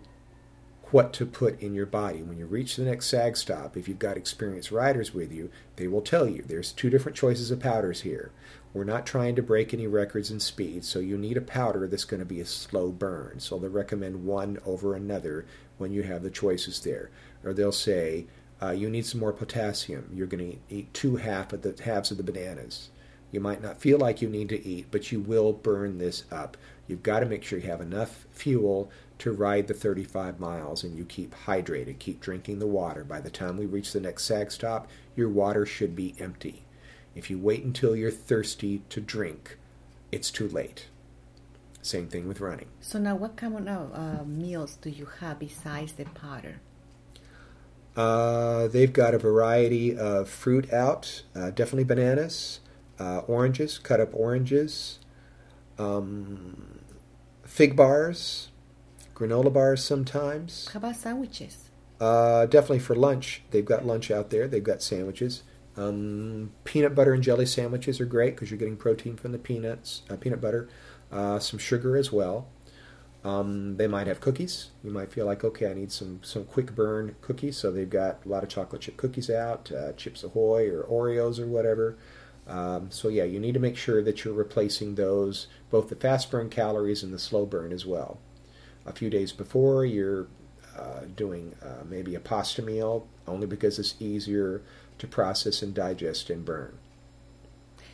what 0.91 1.11
to 1.13 1.25
put 1.25 1.59
in 1.59 1.73
your 1.73 1.87
body. 1.87 2.21
When 2.21 2.37
you 2.37 2.45
reach 2.45 2.75
the 2.75 2.83
next 2.83 3.07
sag 3.07 3.35
stop, 3.35 3.75
if 3.75 3.87
you've 3.87 3.97
got 3.97 4.15
experienced 4.15 4.71
riders 4.71 5.11
with 5.11 5.31
you, 5.31 5.49
they 5.77 5.87
will 5.87 6.01
tell 6.01 6.27
you 6.27 6.43
there's 6.43 6.71
two 6.71 6.91
different 6.91 7.17
choices 7.17 7.49
of 7.49 7.59
powders 7.59 8.01
here. 8.01 8.31
We're 8.73 8.83
not 8.85 9.05
trying 9.05 9.35
to 9.35 9.43
break 9.43 9.71
any 9.71 9.85
records 9.85 10.31
in 10.31 10.39
speed, 10.39 10.83
so 10.83 10.97
you 10.97 11.15
need 11.15 11.37
a 11.37 11.41
powder 11.41 11.87
that's 11.87 12.05
going 12.05 12.21
to 12.21 12.25
be 12.25 12.39
a 12.39 12.45
slow 12.45 12.89
burn. 12.89 13.39
So 13.39 13.59
they'll 13.59 13.69
recommend 13.69 14.25
one 14.25 14.57
over 14.65 14.95
another 14.95 15.45
when 15.77 15.91
you 15.91 16.01
have 16.03 16.23
the 16.23 16.31
choices 16.31 16.79
there. 16.79 17.11
Or 17.43 17.53
they'll 17.53 17.71
say, 17.71 18.25
uh, 18.61 18.71
you 18.71 18.89
need 18.89 19.05
some 19.05 19.19
more 19.19 19.31
potassium. 19.31 20.09
You're 20.11 20.25
going 20.25 20.51
to 20.53 20.75
eat 20.75 20.93
two 20.93 21.17
half 21.17 21.53
of 21.53 21.61
the 21.61 21.79
halves 21.83 22.09
of 22.09 22.17
the 22.17 22.23
bananas. 22.23 22.89
You 23.31 23.39
might 23.39 23.61
not 23.61 23.79
feel 23.79 23.99
like 23.99 24.21
you 24.21 24.29
need 24.29 24.49
to 24.49 24.65
eat, 24.65 24.87
but 24.89 25.11
you 25.11 25.19
will 25.19 25.53
burn 25.53 25.99
this 25.99 26.23
up. 26.31 26.57
You've 26.87 27.03
got 27.03 27.19
to 27.19 27.25
make 27.27 27.43
sure 27.43 27.59
you 27.59 27.69
have 27.69 27.81
enough 27.81 28.25
fuel 28.31 28.91
to 29.19 29.31
ride 29.31 29.67
the 29.67 29.73
35 29.73 30.39
miles 30.39 30.83
and 30.83 30.97
you 30.97 31.05
keep 31.05 31.35
hydrated, 31.45 31.99
keep 31.99 32.19
drinking 32.21 32.59
the 32.59 32.67
water. 32.67 33.03
By 33.03 33.21
the 33.21 33.29
time 33.29 33.57
we 33.57 33.65
reach 33.65 33.91
the 33.91 33.99
next 33.99 34.23
sag 34.23 34.51
stop, 34.51 34.87
your 35.15 35.29
water 35.29 35.65
should 35.65 35.95
be 35.95 36.15
empty. 36.19 36.63
If 37.15 37.29
you 37.29 37.37
wait 37.37 37.63
until 37.63 37.95
you're 37.95 38.11
thirsty 38.11 38.81
to 38.89 38.99
drink, 38.99 39.57
it's 40.11 40.31
too 40.31 40.47
late. 40.47 40.87
Same 41.81 42.07
thing 42.07 42.27
with 42.27 42.39
running. 42.39 42.67
So 42.79 42.97
now, 42.97 43.15
what 43.15 43.35
kind 43.35 43.67
of 43.67 43.91
uh, 43.93 44.23
meals 44.23 44.77
do 44.81 44.89
you 44.89 45.07
have 45.19 45.39
besides 45.39 45.93
the 45.93 46.05
powder? 46.05 46.61
Uh, 47.95 48.67
they've 48.67 48.93
got 48.93 49.13
a 49.13 49.19
variety 49.19 49.95
of 49.95 50.27
fruit 50.29 50.71
out, 50.73 51.23
uh, 51.35 51.51
definitely 51.51 51.83
bananas, 51.83 52.59
uh, 52.99 53.19
oranges, 53.27 53.77
cut 53.77 53.99
up 53.99 54.09
oranges, 54.13 54.99
um, 55.77 56.79
fig 57.43 57.75
bars, 57.75 58.49
granola 59.13 59.53
bars 59.53 59.83
sometimes. 59.83 60.69
How 60.73 60.79
about 60.79 60.95
sandwiches? 60.95 61.69
Uh, 61.99 62.45
definitely 62.47 62.79
for 62.79 62.95
lunch. 62.95 63.43
They've 63.51 63.65
got 63.65 63.85
lunch 63.85 64.09
out 64.09 64.29
there. 64.29 64.47
They've 64.47 64.63
got 64.63 64.81
sandwiches. 64.81 65.43
Um, 65.75 66.51
peanut 66.63 66.95
butter 66.95 67.13
and 67.13 67.23
jelly 67.23 67.45
sandwiches 67.45 67.99
are 67.99 68.05
great 68.05 68.35
because 68.35 68.51
you're 68.51 68.59
getting 68.59 68.77
protein 68.77 69.15
from 69.15 69.31
the 69.31 69.39
peanuts, 69.39 70.03
uh, 70.09 70.15
peanut 70.15 70.41
butter, 70.41 70.69
uh, 71.11 71.39
some 71.39 71.59
sugar 71.59 71.97
as 71.97 72.11
well. 72.11 72.47
Um, 73.23 73.77
they 73.77 73.87
might 73.87 74.07
have 74.07 74.19
cookies. 74.19 74.69
You 74.83 74.91
might 74.91 75.11
feel 75.11 75.25
like, 75.25 75.43
okay, 75.43 75.71
I 75.71 75.73
need 75.73 75.91
some 75.91 76.19
some 76.23 76.43
quick 76.43 76.75
burn 76.75 77.15
cookies. 77.21 77.57
So 77.57 77.71
they've 77.71 77.89
got 77.89 78.19
a 78.25 78.29
lot 78.29 78.43
of 78.43 78.49
chocolate 78.49 78.81
chip 78.81 78.97
cookies 78.97 79.29
out, 79.29 79.71
uh, 79.71 79.93
Chips 79.93 80.23
Ahoy 80.23 80.69
or 80.69 80.83
Oreos 80.83 81.39
or 81.39 81.47
whatever. 81.47 81.97
Um, 82.45 82.91
so 82.91 83.07
yeah, 83.07 83.23
you 83.23 83.39
need 83.39 83.53
to 83.53 83.59
make 83.59 83.77
sure 83.77 84.03
that 84.03 84.25
you're 84.25 84.33
replacing 84.33 84.95
those, 84.95 85.47
both 85.71 85.87
the 85.87 85.95
fast 85.95 86.29
burn 86.29 86.49
calories 86.49 87.01
and 87.01 87.13
the 87.13 87.19
slow 87.19 87.45
burn 87.45 87.71
as 87.71 87.85
well 87.85 88.19
a 88.85 88.91
few 88.91 89.09
days 89.09 89.31
before, 89.31 89.85
you're 89.85 90.27
uh, 90.77 91.01
doing 91.15 91.55
uh, 91.63 91.83
maybe 91.87 92.15
a 92.15 92.19
pasta 92.19 92.61
meal 92.61 93.07
only 93.27 93.47
because 93.47 93.79
it's 93.79 93.95
easier 93.99 94.61
to 94.99 95.07
process 95.07 95.61
and 95.61 95.73
digest 95.73 96.29
and 96.29 96.45
burn. 96.45 96.77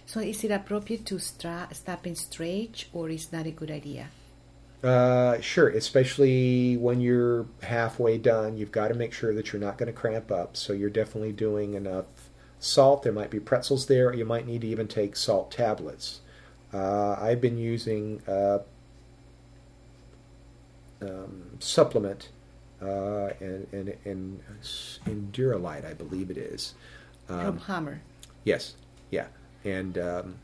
So, 0.06 0.20
is 0.20 0.44
it 0.44 0.52
appropriate 0.52 1.06
to 1.08 1.20
stra- 1.20 1.70
stop 1.72 2.06
and 2.06 2.18
stretch, 2.18 2.90
or 2.94 3.10
is 3.10 3.28
that 3.28 3.46
a 3.46 3.52
good 3.52 3.70
idea? 3.70 4.08
Uh, 4.84 5.40
sure, 5.42 5.70
especially 5.70 6.78
when 6.78 7.02
you're 7.02 7.46
halfway 7.62 8.18
done, 8.18 8.58
you've 8.58 8.72
got 8.72 8.88
to 8.88 8.94
make 8.94 9.14
sure 9.14 9.34
that 9.36 9.52
you're 9.52 9.62
not 9.62 9.78
going 9.78 9.88
to 9.88 9.94
cramp 9.94 10.32
up. 10.32 10.58
So, 10.58 10.74
you're 10.74 10.90
definitely 10.90 11.34
doing 11.34 11.76
enough 11.76 12.06
salt. 12.60 13.04
There 13.04 13.14
might 13.14 13.30
be 13.30 13.40
pretzels 13.40 13.86
there. 13.86 14.10
Or 14.10 14.14
you 14.14 14.26
might 14.26 14.48
need 14.48 14.62
to 14.62 14.68
even 14.68 14.88
take 14.88 15.16
salt 15.16 15.52
tablets. 15.52 16.22
Uh, 16.74 17.16
I've 17.20 17.42
been 17.42 17.58
using 17.58 18.22
a 18.28 18.62
um, 21.02 21.58
supplement 21.60 22.30
uh, 22.82 23.30
and, 23.40 23.68
and, 23.72 23.98
and 24.06 24.40
Endurolyte, 25.06 25.86
I 25.86 25.94
believe 25.94 26.30
it 26.30 26.38
is. 26.38 26.74
Um, 27.28 27.46
From 27.46 27.58
Hammer. 27.60 28.02
Yes, 28.44 28.76
yeah. 29.12 29.28
And 29.64 29.98
um, 29.98 30.36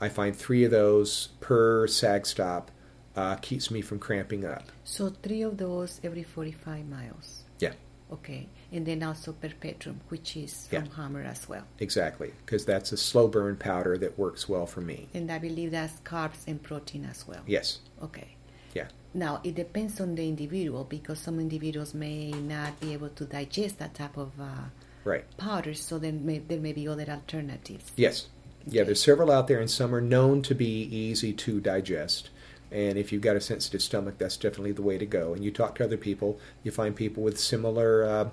I 0.00 0.08
find 0.08 0.34
three 0.34 0.64
of 0.64 0.70
those 0.70 1.28
per 1.40 1.86
sag 1.86 2.26
stop 2.26 2.70
uh, 3.16 3.36
keeps 3.36 3.70
me 3.70 3.80
from 3.80 3.98
cramping 3.98 4.44
up. 4.44 4.64
So 4.84 5.08
three 5.08 5.42
of 5.42 5.56
those 5.56 6.00
every 6.04 6.22
45 6.22 6.86
miles. 6.86 7.44
Yeah. 7.58 7.72
Okay. 8.12 8.48
And 8.72 8.84
then 8.84 9.02
also 9.02 9.32
Perpetuum, 9.32 10.00
which 10.08 10.36
is 10.36 10.66
from 10.68 10.84
yeah. 10.84 10.94
Hammer 10.96 11.22
as 11.22 11.48
well. 11.48 11.64
Exactly, 11.78 12.32
because 12.44 12.64
that's 12.64 12.92
a 12.92 12.96
slow 12.96 13.26
burn 13.28 13.56
powder 13.56 13.96
that 13.98 14.18
works 14.18 14.48
well 14.48 14.66
for 14.66 14.80
me. 14.80 15.08
And 15.14 15.30
I 15.30 15.38
believe 15.38 15.70
that's 15.70 16.00
carbs 16.00 16.46
and 16.46 16.62
protein 16.62 17.06
as 17.10 17.26
well. 17.26 17.40
Yes. 17.46 17.78
Okay. 18.02 18.36
Yeah. 18.74 18.88
Now, 19.16 19.40
it 19.42 19.54
depends 19.54 19.98
on 19.98 20.14
the 20.14 20.28
individual 20.28 20.84
because 20.84 21.18
some 21.18 21.40
individuals 21.40 21.94
may 21.94 22.32
not 22.32 22.78
be 22.80 22.92
able 22.92 23.08
to 23.08 23.24
digest 23.24 23.78
that 23.78 23.94
type 23.94 24.18
of 24.18 24.38
uh, 24.38 24.68
right. 25.04 25.24
powders, 25.38 25.82
so 25.82 25.98
then 25.98 26.26
may, 26.26 26.38
there 26.40 26.60
may 26.60 26.74
be 26.74 26.86
other 26.86 27.06
alternatives. 27.08 27.92
Yes. 27.96 28.26
Okay. 28.68 28.76
Yeah, 28.76 28.84
there's 28.84 29.02
several 29.02 29.32
out 29.32 29.48
there, 29.48 29.58
and 29.58 29.70
some 29.70 29.94
are 29.94 30.02
known 30.02 30.42
to 30.42 30.54
be 30.54 30.82
easy 30.82 31.32
to 31.32 31.60
digest. 31.60 32.28
And 32.70 32.98
if 32.98 33.10
you've 33.10 33.22
got 33.22 33.36
a 33.36 33.40
sensitive 33.40 33.80
stomach, 33.80 34.18
that's 34.18 34.36
definitely 34.36 34.72
the 34.72 34.82
way 34.82 34.98
to 34.98 35.06
go. 35.06 35.32
And 35.32 35.42
you 35.42 35.50
talk 35.50 35.76
to 35.76 35.84
other 35.84 35.96
people, 35.96 36.38
you 36.62 36.70
find 36.70 36.94
people 36.94 37.22
with 37.22 37.40
similar 37.40 38.04
uh, 38.04 38.28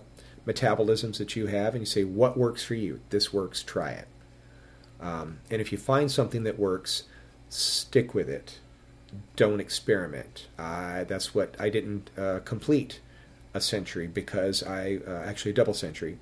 metabolisms 0.45 1.17
that 1.17 1.33
you 1.37 1.45
have, 1.45 1.75
and 1.75 1.83
you 1.83 1.85
say, 1.85 2.03
What 2.03 2.35
works 2.35 2.61
for 2.61 2.75
you? 2.75 2.99
This 3.09 3.31
works, 3.31 3.63
try 3.63 3.91
it. 3.91 4.07
Um, 4.99 5.39
and 5.49 5.61
if 5.61 5.71
you 5.71 5.77
find 5.77 6.11
something 6.11 6.43
that 6.43 6.59
works, 6.59 7.03
stick 7.47 8.13
with 8.13 8.27
it 8.27 8.59
don't 9.36 9.60
experiment. 9.60 10.47
Uh, 10.58 11.04
that's 11.04 11.34
what 11.34 11.56
I 11.60 11.69
didn't 11.69 12.10
uh, 12.17 12.39
complete 12.45 12.99
a 13.54 13.62
century 13.62 14.08
because 14.08 14.63
I 14.63 14.99
uh, 15.08 15.23
actually 15.26 15.52
a 15.52 15.56
double 15.56 15.73
century 15.73 16.17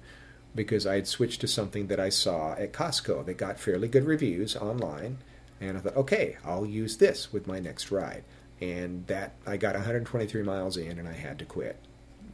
because 0.53 0.85
I 0.85 0.95
had 0.95 1.07
switched 1.07 1.41
to 1.41 1.47
something 1.47 1.87
that 1.87 1.99
I 1.99 2.09
saw 2.09 2.53
at 2.53 2.73
Costco 2.73 3.25
that 3.25 3.37
got 3.37 3.59
fairly 3.59 3.87
good 3.87 4.03
reviews 4.03 4.55
online, 4.55 5.19
and 5.61 5.77
I 5.77 5.81
thought, 5.81 5.95
okay, 5.95 6.37
I'll 6.43 6.65
use 6.65 6.97
this 6.97 7.31
with 7.31 7.47
my 7.47 7.59
next 7.59 7.91
ride, 7.91 8.23
and 8.59 9.07
that 9.07 9.35
I 9.47 9.57
got 9.57 9.75
123 9.75 10.43
miles 10.43 10.75
in, 10.75 10.99
and 10.99 11.07
I 11.07 11.13
had 11.13 11.39
to 11.39 11.45
quit. 11.45 11.77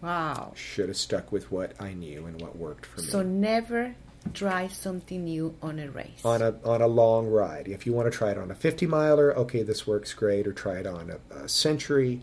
Wow! 0.02 0.54
Should 0.56 0.90
have 0.90 0.98
stuck 0.98 1.32
with 1.32 1.52
what 1.52 1.80
I 1.80 1.94
knew 1.94 2.26
and 2.26 2.42
what 2.42 2.56
worked 2.56 2.86
for 2.86 3.02
me. 3.02 3.08
So 3.08 3.22
never 3.22 3.96
try 4.38 4.68
something 4.68 5.24
new 5.24 5.56
on 5.62 5.80
a 5.80 5.90
race. 5.90 6.24
On 6.24 6.42
a 6.42 6.56
on 6.64 6.82
a 6.82 6.88
long 6.88 7.28
ride. 7.28 7.68
If 7.68 7.86
you 7.86 7.94
want 7.94 8.12
to 8.12 8.18
try 8.18 8.32
it 8.32 8.38
on 8.38 8.52
a 8.52 8.56
50 8.56 8.86
miler, 8.86 9.36
okay, 9.38 9.64
this 9.64 9.88
works 9.88 10.14
great. 10.14 10.48
Or 10.48 10.54
try 10.54 10.78
it 10.78 10.88
on 10.88 11.12
a, 11.12 11.36
a 11.36 11.50
century, 11.50 12.22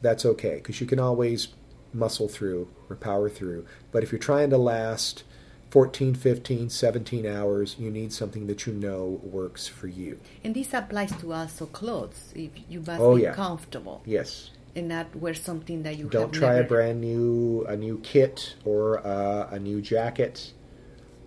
that's 0.00 0.24
okay 0.24 0.56
because 0.56 0.80
you 0.80 0.86
can 0.86 0.98
always 0.98 1.48
muscle 1.92 2.28
through 2.28 2.68
or 2.88 2.96
power 2.96 3.28
through. 3.28 3.66
But 3.92 4.02
if 4.02 4.12
you're 4.12 4.18
trying 4.18 4.50
to 4.50 4.58
last 4.58 5.24
14, 5.70 6.14
15, 6.14 6.70
17 6.70 7.26
hours, 7.26 7.76
you 7.78 7.90
need 7.90 8.12
something 8.12 8.46
that 8.46 8.66
you 8.66 8.72
know 8.72 9.20
works 9.22 9.68
for 9.68 9.86
you. 9.86 10.18
And 10.42 10.54
this 10.54 10.74
applies 10.74 11.12
to 11.20 11.32
also 11.32 11.66
clothes. 11.66 12.32
If 12.34 12.50
you 12.68 12.80
must 12.80 13.00
oh, 13.00 13.16
be 13.16 13.22
yeah. 13.22 13.34
comfortable. 13.34 14.02
Yes. 14.04 14.50
And 14.74 14.88
not 14.88 15.14
wear 15.16 15.34
something 15.34 15.82
that 15.82 15.98
you 15.98 16.08
don't 16.08 16.32
try 16.32 16.54
never... 16.54 16.60
a 16.60 16.68
brand 16.68 17.00
new 17.00 17.64
a 17.68 17.76
new 17.76 17.98
kit 17.98 18.54
or 18.64 19.04
uh, 19.04 19.48
a 19.50 19.58
new 19.58 19.80
jacket 19.80 20.52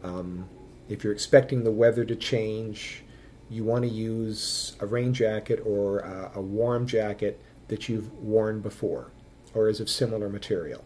um, 0.03 0.47
if 0.89 1.03
you're 1.03 1.13
expecting 1.13 1.63
the 1.63 1.71
weather 1.71 2.05
to 2.05 2.15
change, 2.15 3.03
you 3.49 3.63
want 3.63 3.83
to 3.83 3.89
use 3.89 4.75
a 4.79 4.85
rain 4.85 5.13
jacket 5.13 5.61
or 5.65 6.05
uh, 6.05 6.31
a 6.35 6.41
warm 6.41 6.85
jacket 6.85 7.41
that 7.67 7.87
you've 7.87 8.11
worn 8.19 8.59
before 8.61 9.11
or 9.53 9.69
is 9.69 9.79
of 9.79 9.89
similar 9.89 10.29
material. 10.29 10.83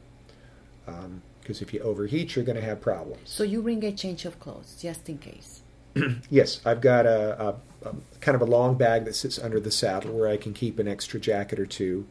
Because 0.85 1.05
um, 1.05 1.21
if 1.67 1.73
you 1.73 1.79
overheat, 1.81 2.35
you're 2.35 2.45
going 2.45 2.57
to 2.57 2.63
have 2.63 2.81
problems. 2.81 3.29
So 3.29 3.43
you 3.43 3.61
bring 3.61 3.83
a 3.83 3.91
change 3.91 4.25
of 4.25 4.39
clothes 4.39 4.77
just 4.79 5.09
in 5.09 5.17
case. 5.17 5.61
yes, 6.29 6.61
I've 6.65 6.81
got 6.81 7.05
a, 7.05 7.41
a, 7.41 7.87
a, 7.89 7.95
kind 8.21 8.35
of 8.35 8.41
a 8.41 8.45
long 8.45 8.75
bag 8.75 9.05
that 9.05 9.15
sits 9.15 9.39
under 9.39 9.59
the 9.59 9.71
saddle 9.71 10.13
where 10.13 10.27
I 10.27 10.37
can 10.37 10.53
keep 10.53 10.79
an 10.79 10.87
extra 10.87 11.19
jacket 11.19 11.59
or 11.59 11.65
two. 11.65 12.07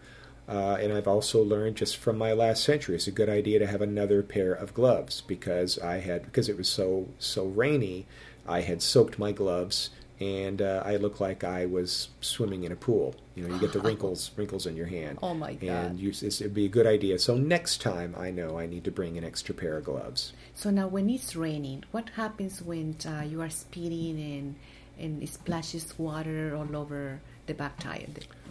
Uh, 0.49 0.77
and 0.81 0.93
I've 0.93 1.09
also 1.09 1.43
learned 1.43 1.77
just 1.77 1.97
from 1.97 2.17
my 2.17 2.33
last 2.33 2.63
century, 2.63 2.95
it's 2.95 3.09
a 3.09 3.13
good 3.13 3.29
idea 3.29 3.59
to 3.59 3.67
have 3.67 3.83
another 3.83 4.23
pair 4.23 4.53
of 4.53 4.75
gloves 4.75 5.21
because 5.21 5.79
I 5.79 5.99
had 5.99 6.25
because 6.25 6.49
it 6.49 6.57
was 6.57 6.69
so 6.69 7.09
so 7.19 7.47
rainy, 7.47 8.07
I 8.47 8.61
had 8.61 8.81
soaked 8.81 9.19
my 9.19 9.33
gloves 9.33 9.91
and 10.19 10.63
uh, 10.63 10.83
I 10.85 10.97
looked 10.97 11.21
like 11.21 11.45
I 11.45 11.67
was 11.67 12.09
swimming 12.21 12.65
in 12.65 12.73
a 12.73 12.77
pool. 12.77 13.15
You 13.35 13.47
know, 13.47 13.55
you 13.55 13.61
get 13.61 13.73
the 13.73 13.81
wrinkles 13.89 14.31
wrinkles 14.37 14.67
in 14.67 14.77
your 14.77 14.87
hand. 14.87 15.19
Oh 15.23 15.35
my 15.35 15.55
god! 15.55 15.69
And 15.69 16.01
you, 16.01 16.11
it'd 16.11 16.55
be 16.55 16.65
a 16.67 16.69
good 16.71 16.87
idea. 16.87 17.19
So 17.19 17.37
next 17.37 17.81
time, 17.83 18.15
I 18.17 18.31
know 18.31 18.59
I 18.59 18.67
need 18.67 18.85
to 18.85 18.91
bring 18.91 19.19
an 19.19 19.25
extra 19.25 19.55
pair 19.55 19.77
of 19.77 19.85
gloves. 19.85 20.33
So 20.55 20.71
now, 20.71 20.87
when 20.87 21.11
it's 21.11 21.35
raining, 21.37 21.85
what 21.91 22.11
happens 22.11 22.63
when 22.63 22.97
uh, 23.05 23.25
you 23.29 23.43
are 23.43 23.51
speeding 23.51 24.19
and 24.21 24.55
and 24.99 25.23
it 25.23 25.29
splashes 25.29 25.99
water 25.99 26.55
all 26.57 26.75
over 26.75 27.21
the 27.47 27.53
back 27.53 27.79
tire, 27.79 28.07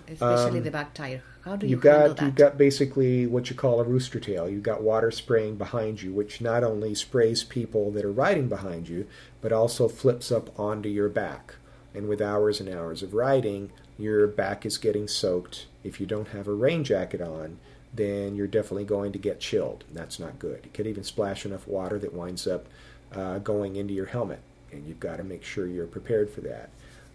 especially 0.08 0.60
Um, 0.60 0.64
the 0.66 0.72
back 0.72 0.94
tire. 0.94 1.24
How 1.46 1.56
do 1.56 1.68
you 1.68 1.72
You've 1.72 1.82
got 1.82 2.18
that? 2.18 2.26
you've 2.26 2.36
got 2.36 2.58
basically 2.58 3.28
what 3.28 3.52
you 3.52 3.56
call 3.56 3.80
a 3.80 3.84
rooster 3.84 4.20
tail. 4.20 4.50
You've 4.50 4.64
got 4.64 4.82
water 4.82 5.12
spraying 5.12 5.58
behind 5.58 6.02
you, 6.02 6.12
which 6.12 6.42
not 6.42 6.64
only 6.64 6.96
sprays 6.96 7.44
people 7.44 7.92
that 7.92 8.04
are 8.04 8.12
riding 8.12 8.50
behind 8.50 8.90
you, 8.90 9.06
but 9.42 9.54
also 9.54 9.88
flips 9.88 10.32
up 10.32 10.60
onto 10.60 10.90
your 10.90 11.08
back. 11.08 11.56
And 11.94 12.10
with 12.10 12.20
hours 12.20 12.60
and 12.60 12.68
hours 12.68 13.04
of 13.04 13.14
riding, 13.14 13.72
your 13.96 14.26
back 14.26 14.66
is 14.66 14.80
getting 14.80 15.08
soaked. 15.08 15.68
If 15.84 16.00
you 16.00 16.08
don't 16.08 16.30
have 16.30 16.48
a 16.48 16.54
rain 16.54 16.84
jacket 16.84 17.22
on, 17.22 17.60
then 17.94 18.36
you're 18.36 18.48
definitely 18.48 18.84
going 18.84 19.12
to 19.12 19.20
get 19.20 19.40
chilled. 19.40 19.84
That's 19.94 20.20
not 20.20 20.40
good. 20.40 20.66
It 20.66 20.74
could 20.74 20.88
even 20.88 21.04
splash 21.04 21.46
enough 21.46 21.68
water 21.68 22.00
that 22.00 22.12
winds 22.12 22.48
up 22.48 22.66
uh, 23.14 23.38
going 23.38 23.76
into 23.76 23.94
your 23.94 24.08
helmet, 24.08 24.42
and 24.72 24.88
you've 24.88 25.00
got 25.00 25.18
to 25.18 25.24
make 25.24 25.44
sure 25.44 25.68
you're 25.68 25.86
prepared 25.86 26.32
for 26.32 26.42
that. 26.42 26.72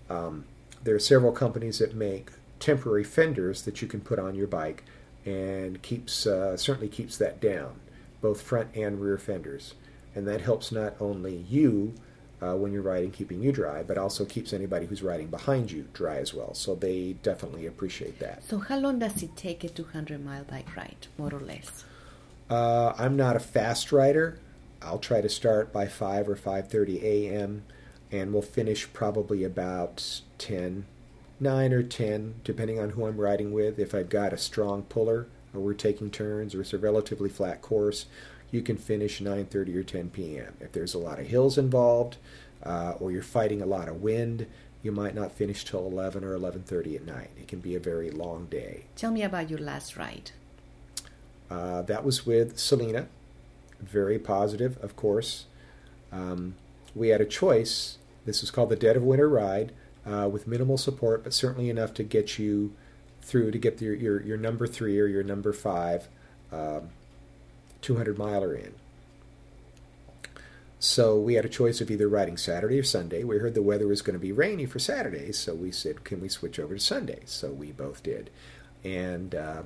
Um, 0.08 0.44
there 0.82 0.94
are 0.94 1.00
several 1.00 1.32
companies 1.32 1.80
that 1.80 1.94
make 1.96 2.30
temporary 2.60 3.04
fenders 3.04 3.62
that 3.62 3.82
you 3.82 3.88
can 3.88 4.00
put 4.00 4.18
on 4.18 4.34
your 4.34 4.46
bike, 4.46 4.84
and 5.24 5.82
keeps 5.82 6.26
uh, 6.26 6.56
certainly 6.56 6.88
keeps 6.88 7.16
that 7.18 7.40
down, 7.40 7.80
both 8.20 8.40
front 8.40 8.68
and 8.74 9.00
rear 9.00 9.18
fenders, 9.18 9.74
and 10.14 10.28
that 10.28 10.42
helps 10.42 10.70
not 10.70 10.94
only 11.00 11.34
you 11.36 11.94
uh, 12.42 12.54
when 12.54 12.72
you're 12.72 12.82
riding, 12.82 13.10
keeping 13.10 13.42
you 13.42 13.52
dry, 13.52 13.82
but 13.82 13.98
also 13.98 14.24
keeps 14.24 14.52
anybody 14.52 14.86
who's 14.86 15.02
riding 15.02 15.26
behind 15.26 15.70
you 15.70 15.86
dry 15.92 16.16
as 16.16 16.32
well. 16.32 16.54
So 16.54 16.74
they 16.74 17.14
definitely 17.22 17.66
appreciate 17.66 18.18
that. 18.18 18.42
so 18.44 18.58
how 18.58 18.78
long 18.78 18.98
does 18.98 19.22
it 19.22 19.36
take 19.36 19.64
a 19.64 19.68
200 19.68 20.24
mile 20.24 20.44
bike 20.44 20.74
ride, 20.76 21.06
more 21.18 21.34
or 21.34 21.40
less? 21.40 21.84
Uh, 22.48 22.94
I'm 22.98 23.16
not 23.16 23.36
a 23.36 23.40
fast 23.40 23.92
rider. 23.92 24.38
I'll 24.82 24.98
try 24.98 25.20
to 25.20 25.28
start 25.28 25.72
by 25.72 25.86
5 25.86 26.28
or 26.28 26.36
5:30 26.36 27.02
a.m. 27.02 27.62
and 28.10 28.32
we'll 28.32 28.42
finish 28.42 28.90
probably 28.92 29.44
about 29.44 30.22
10, 30.38 30.86
9 31.40 31.72
or 31.72 31.83
10, 31.83 32.35
depending 32.44 32.79
on 32.79 32.90
who 32.90 33.07
I'm 33.07 33.16
riding 33.16 33.53
with. 33.53 33.79
If 33.79 33.94
I've 33.94 34.11
got 34.11 34.33
a 34.33 34.38
strong 34.38 34.83
puller 34.83 35.26
or 35.55 35.61
we're 35.61 35.74
taking 35.74 36.11
turns 36.11 36.55
or 36.55 36.61
it's 36.61 36.74
a 36.74 36.79
relatively 36.79 37.31
flat 37.31 37.62
course, 37.62 38.07
you 38.50 38.62
can 38.62 38.76
finish 38.76 39.20
9:30 39.20 39.76
or 39.76 39.83
10 39.83 40.11
p.m. 40.11 40.55
If 40.61 40.72
there's 40.72 40.94
a 40.94 40.98
lot 40.98 41.18
of 41.18 41.26
hills 41.26 41.57
involved 41.57 42.16
uh, 42.62 42.94
or 43.00 43.12
you're 43.12 43.22
fighting 43.22 43.62
a 43.62 43.66
lot 43.66 43.88
of 43.88 44.03
wind, 44.03 44.46
you 44.83 44.92
might 44.92 45.14
not 45.14 45.33
finish 45.33 45.64
till 45.64 45.87
11 45.87 46.24
or 46.24 46.37
11:30 46.37 46.96
at 46.96 47.07
night. 47.07 47.31
It 47.38 47.48
can 47.48 47.61
be 47.61 47.74
a 47.74 47.81
very 47.81 48.11
long 48.11 48.46
day. 48.46 48.85
Tell 48.96 49.11
me 49.11 49.22
about 49.22 49.50
your 49.50 49.61
last 49.61 49.96
ride. 49.96 50.33
Uh, 51.50 51.83
that 51.83 52.05
was 52.05 52.26
with 52.26 52.59
Selena. 52.59 53.07
Very 53.81 54.18
positive, 54.18 54.83
of 54.83 54.94
course. 54.94 55.46
Um, 56.12 56.57
we 56.94 57.09
had 57.09 57.20
a 57.20 57.26
choice. 57.26 57.98
This 58.26 58.42
is 58.42 58.50
called 58.50 58.68
the 58.68 58.76
Dead 58.76 58.96
of 58.96 59.03
Winter 59.03 59.29
Ride 59.29 59.72
uh, 60.10 60.28
with 60.28 60.46
minimal 60.46 60.76
support, 60.76 61.22
but 61.22 61.32
certainly 61.32 61.70
enough 61.70 61.94
to 61.94 62.02
get 62.02 62.38
you 62.38 62.74
through 63.22 63.50
to 63.50 63.58
get 63.58 63.80
your, 63.80 63.94
your, 63.94 64.22
your 64.22 64.36
number 64.36 64.66
three 64.66 64.98
or 64.98 65.06
your 65.06 65.22
number 65.22 65.52
five 65.52 66.08
um, 66.52 66.88
200 67.82 68.18
miler 68.18 68.54
in. 68.54 68.74
So 70.78 71.18
we 71.18 71.34
had 71.34 71.44
a 71.44 71.48
choice 71.48 71.82
of 71.82 71.90
either 71.90 72.08
riding 72.08 72.38
Saturday 72.38 72.78
or 72.78 72.82
Sunday. 72.82 73.22
We 73.22 73.36
heard 73.36 73.54
the 73.54 73.62
weather 73.62 73.86
was 73.86 74.00
going 74.00 74.14
to 74.14 74.20
be 74.20 74.32
rainy 74.32 74.64
for 74.64 74.78
Saturday, 74.78 75.30
so 75.32 75.54
we 75.54 75.70
said, 75.70 76.04
"Can 76.04 76.22
we 76.22 76.28
switch 76.30 76.58
over 76.58 76.74
to 76.74 76.80
Sunday?" 76.80 77.20
So 77.26 77.50
we 77.50 77.70
both 77.70 78.02
did, 78.02 78.30
and 78.82 79.34
uh, 79.34 79.62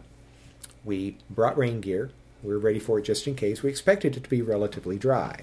we 0.85 1.18
brought 1.30 1.57
rain 1.57 1.80
gear. 1.80 2.11
We 2.42 2.52
were 2.52 2.59
ready 2.59 2.80
for 2.80 2.98
it 2.98 3.04
just 3.04 3.28
in 3.28 3.37
case. 3.37 3.62
We 3.62 3.70
expected 3.70 4.16
it 4.16 4.24
to 4.24 4.28
be 4.28 4.42
relatively 4.42 4.98
dry, 4.98 5.42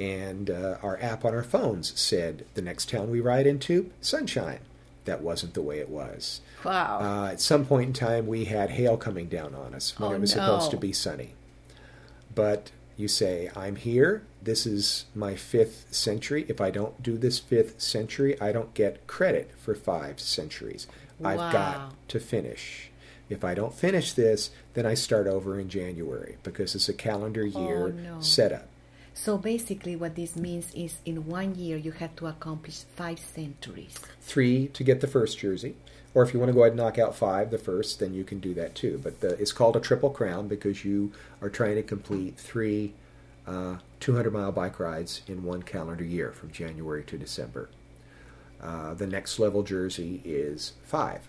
and 0.00 0.48
uh, 0.50 0.78
our 0.82 0.98
app 1.02 1.24
on 1.24 1.34
our 1.34 1.42
phones 1.42 1.98
said 2.00 2.46
the 2.54 2.62
next 2.62 2.88
town 2.88 3.10
we 3.10 3.20
ride 3.20 3.46
into, 3.46 3.90
sunshine. 4.00 4.60
That 5.04 5.22
wasn't 5.22 5.54
the 5.54 5.62
way 5.62 5.78
it 5.78 5.88
was. 5.88 6.40
Wow. 6.64 6.98
Uh, 7.00 7.32
at 7.32 7.40
some 7.40 7.64
point 7.66 7.86
in 7.88 7.92
time, 7.92 8.26
we 8.26 8.46
had 8.46 8.70
hail 8.70 8.96
coming 8.96 9.28
down 9.28 9.54
on 9.54 9.74
us 9.74 9.98
when 9.98 10.10
Oh, 10.10 10.14
it 10.14 10.20
was 10.20 10.32
supposed 10.32 10.70
to 10.72 10.76
be 10.76 10.92
sunny. 10.92 11.34
But 12.34 12.70
you 12.96 13.08
say, 13.08 13.50
I'm 13.56 13.76
here. 13.76 14.22
This 14.42 14.66
is 14.66 15.06
my 15.14 15.34
fifth 15.34 15.86
century. 15.90 16.44
If 16.48 16.60
I 16.60 16.70
don't 16.70 17.02
do 17.02 17.16
this 17.18 17.38
fifth 17.38 17.80
century, 17.80 18.40
I 18.40 18.52
don't 18.52 18.74
get 18.74 19.06
credit 19.06 19.50
for 19.58 19.74
five 19.74 20.20
centuries. 20.20 20.86
Wow. 21.18 21.30
I've 21.30 21.52
got 21.52 22.08
to 22.08 22.20
finish. 22.20 22.90
If 23.28 23.44
I 23.44 23.54
don't 23.54 23.74
finish 23.74 24.12
this, 24.12 24.50
then 24.74 24.86
I 24.86 24.94
start 24.94 25.26
over 25.26 25.58
in 25.58 25.68
January 25.68 26.36
because 26.42 26.74
it's 26.74 26.88
a 26.88 26.94
calendar 26.94 27.44
year 27.46 27.86
Oh, 27.96 28.14
no. 28.16 28.20
setup. 28.20 28.68
So 29.14 29.36
basically, 29.38 29.96
what 29.96 30.14
this 30.14 30.36
means 30.36 30.72
is 30.74 30.98
in 31.04 31.26
one 31.26 31.54
year 31.54 31.76
you 31.76 31.92
have 31.92 32.16
to 32.16 32.26
accomplish 32.26 32.84
five 32.96 33.18
centuries. 33.18 33.98
three 34.20 34.68
to 34.68 34.84
get 34.84 35.00
the 35.00 35.06
first 35.06 35.38
jersey. 35.38 35.74
Or 36.12 36.24
if 36.24 36.34
you 36.34 36.40
want 36.40 36.50
to 36.50 36.54
go 36.54 36.62
ahead 36.62 36.72
and 36.72 36.80
knock 36.80 36.98
out 36.98 37.14
five, 37.14 37.50
the 37.50 37.58
first, 37.58 38.00
then 38.00 38.14
you 38.14 38.24
can 38.24 38.40
do 38.40 38.52
that 38.54 38.74
too. 38.74 39.00
But 39.02 39.20
the, 39.20 39.28
it's 39.40 39.52
called 39.52 39.76
a 39.76 39.80
triple 39.80 40.10
crown 40.10 40.48
because 40.48 40.84
you 40.84 41.12
are 41.40 41.48
trying 41.48 41.76
to 41.76 41.82
complete 41.84 42.36
three 42.36 42.94
uh, 43.46 43.76
200 44.00 44.32
mile 44.32 44.52
bike 44.52 44.80
rides 44.80 45.22
in 45.26 45.44
one 45.44 45.62
calendar 45.62 46.04
year 46.04 46.32
from 46.32 46.50
January 46.50 47.04
to 47.04 47.16
December. 47.16 47.68
Uh, 48.60 48.94
the 48.94 49.06
next 49.06 49.38
level 49.38 49.62
jersey 49.62 50.20
is 50.24 50.72
five 50.84 51.28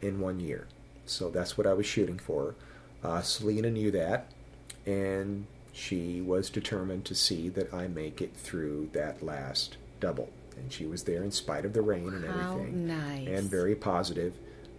in 0.00 0.20
one 0.20 0.40
year. 0.40 0.66
So 1.06 1.30
that's 1.30 1.58
what 1.58 1.66
I 1.66 1.72
was 1.72 1.86
shooting 1.86 2.18
for. 2.18 2.54
Uh, 3.02 3.22
Selena 3.22 3.70
knew 3.70 3.90
that, 3.90 4.26
and 4.86 5.46
she 5.72 6.20
was 6.20 6.50
determined 6.50 7.04
to 7.06 7.14
see 7.14 7.48
that 7.50 7.72
I 7.72 7.88
make 7.88 8.20
it 8.20 8.34
through 8.36 8.90
that 8.92 9.22
last 9.22 9.76
double. 10.00 10.30
And 10.56 10.72
she 10.72 10.84
was 10.86 11.04
there 11.04 11.22
in 11.22 11.30
spite 11.30 11.64
of 11.64 11.72
the 11.72 11.82
rain 11.82 12.08
and 12.08 12.24
everything, 12.24 12.86
nice. 12.86 13.28
and 13.28 13.48
very 13.50 13.74
positive, 13.74 14.34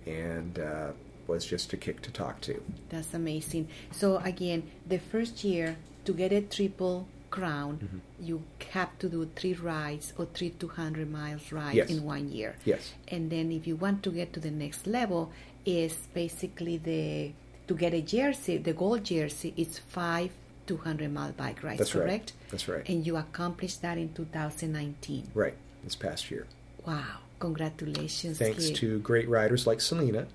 and 0.05 0.59
uh, 0.59 0.91
was 1.27 1.45
just 1.45 1.73
a 1.73 1.77
kick 1.77 2.01
to 2.03 2.11
talk 2.11 2.39
to. 2.41 2.61
That's 2.89 3.13
amazing. 3.13 3.67
So 3.91 4.17
again, 4.17 4.63
the 4.87 4.99
first 4.99 5.43
year 5.43 5.77
to 6.05 6.13
get 6.13 6.31
a 6.31 6.41
triple 6.41 7.07
crown, 7.31 7.79
Mm-hmm. 7.81 8.25
you 8.27 8.43
have 8.73 8.97
to 8.99 9.07
do 9.09 9.27
three 9.35 9.53
rides 9.53 10.13
or 10.17 10.25
three 10.25 10.49
200 10.51 11.09
miles 11.09 11.51
rides 11.51 11.75
Yes. 11.75 11.89
in 11.89 12.03
one 12.03 12.29
year. 12.29 12.55
Yes. 12.65 12.93
And 13.07 13.31
then 13.31 13.51
if 13.51 13.65
you 13.65 13.75
want 13.77 14.03
to 14.03 14.11
get 14.11 14.33
to 14.33 14.39
the 14.39 14.51
next 14.51 14.85
level, 14.85 15.31
is 15.65 15.95
basically 16.13 16.77
the 16.77 17.31
to 17.67 17.73
get 17.75 17.93
a 17.93 18.01
jersey, 18.01 18.57
the 18.57 18.73
gold 18.73 19.03
jersey 19.05 19.53
is 19.55 19.79
five 19.79 20.31
200 20.71 21.11
mile 21.11 21.33
bike 21.33 21.61
rides, 21.63 21.79
That's 21.79 21.93
right. 21.95 22.05
correct? 22.05 22.31
That's 22.49 22.67
right. 22.69 22.87
And 22.87 23.05
you 23.05 23.17
accomplished 23.17 23.81
that 23.81 23.97
in 23.97 24.13
2019. 24.13 25.31
Right, 25.33 25.55
this 25.83 25.97
past 25.97 26.31
year. 26.31 26.47
Wow! 26.87 27.17
Congratulations, 27.39 28.37
Thanks 28.37 28.67
kid. 28.67 28.75
to 28.77 28.99
great 28.99 29.27
riders 29.27 29.67
like 29.67 29.81
Selena 29.81 30.27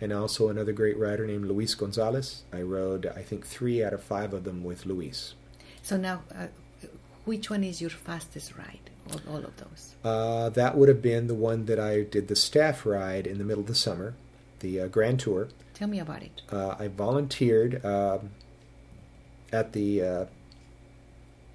and 0.00 0.10
also 0.10 0.48
another 0.48 0.72
great 0.72 0.98
rider 0.98 1.26
named 1.26 1.44
Luis 1.44 1.74
Gonzalez. 1.74 2.44
I 2.52 2.62
rode, 2.62 3.04
I 3.04 3.20
think, 3.22 3.44
three 3.44 3.84
out 3.84 3.92
of 3.92 4.02
five 4.02 4.32
of 4.32 4.44
them 4.44 4.64
with 4.64 4.86
Luis. 4.86 5.34
So 5.82 5.98
now, 5.98 6.22
uh, 6.34 6.46
which 7.26 7.50
one 7.50 7.62
is 7.62 7.82
your 7.82 7.90
fastest 7.90 8.56
ride 8.56 8.88
of 9.10 9.28
all 9.28 9.44
of 9.44 9.54
those? 9.58 9.94
Uh, 10.02 10.48
that 10.50 10.74
would 10.78 10.88
have 10.88 11.02
been 11.02 11.26
the 11.26 11.34
one 11.34 11.66
that 11.66 11.78
I 11.78 12.02
did 12.02 12.28
the 12.28 12.36
staff 12.36 12.86
ride 12.86 13.26
in 13.26 13.36
the 13.36 13.44
middle 13.44 13.60
of 13.62 13.68
the 13.68 13.74
summer, 13.74 14.14
the 14.60 14.80
uh, 14.80 14.86
Grand 14.86 15.20
Tour. 15.20 15.48
Tell 15.74 15.88
me 15.88 15.98
about 16.00 16.22
it. 16.22 16.40
Uh, 16.50 16.76
I 16.78 16.88
volunteered 16.88 17.84
um, 17.84 18.30
at 19.52 19.72
the 19.72 20.02
uh, 20.02 20.24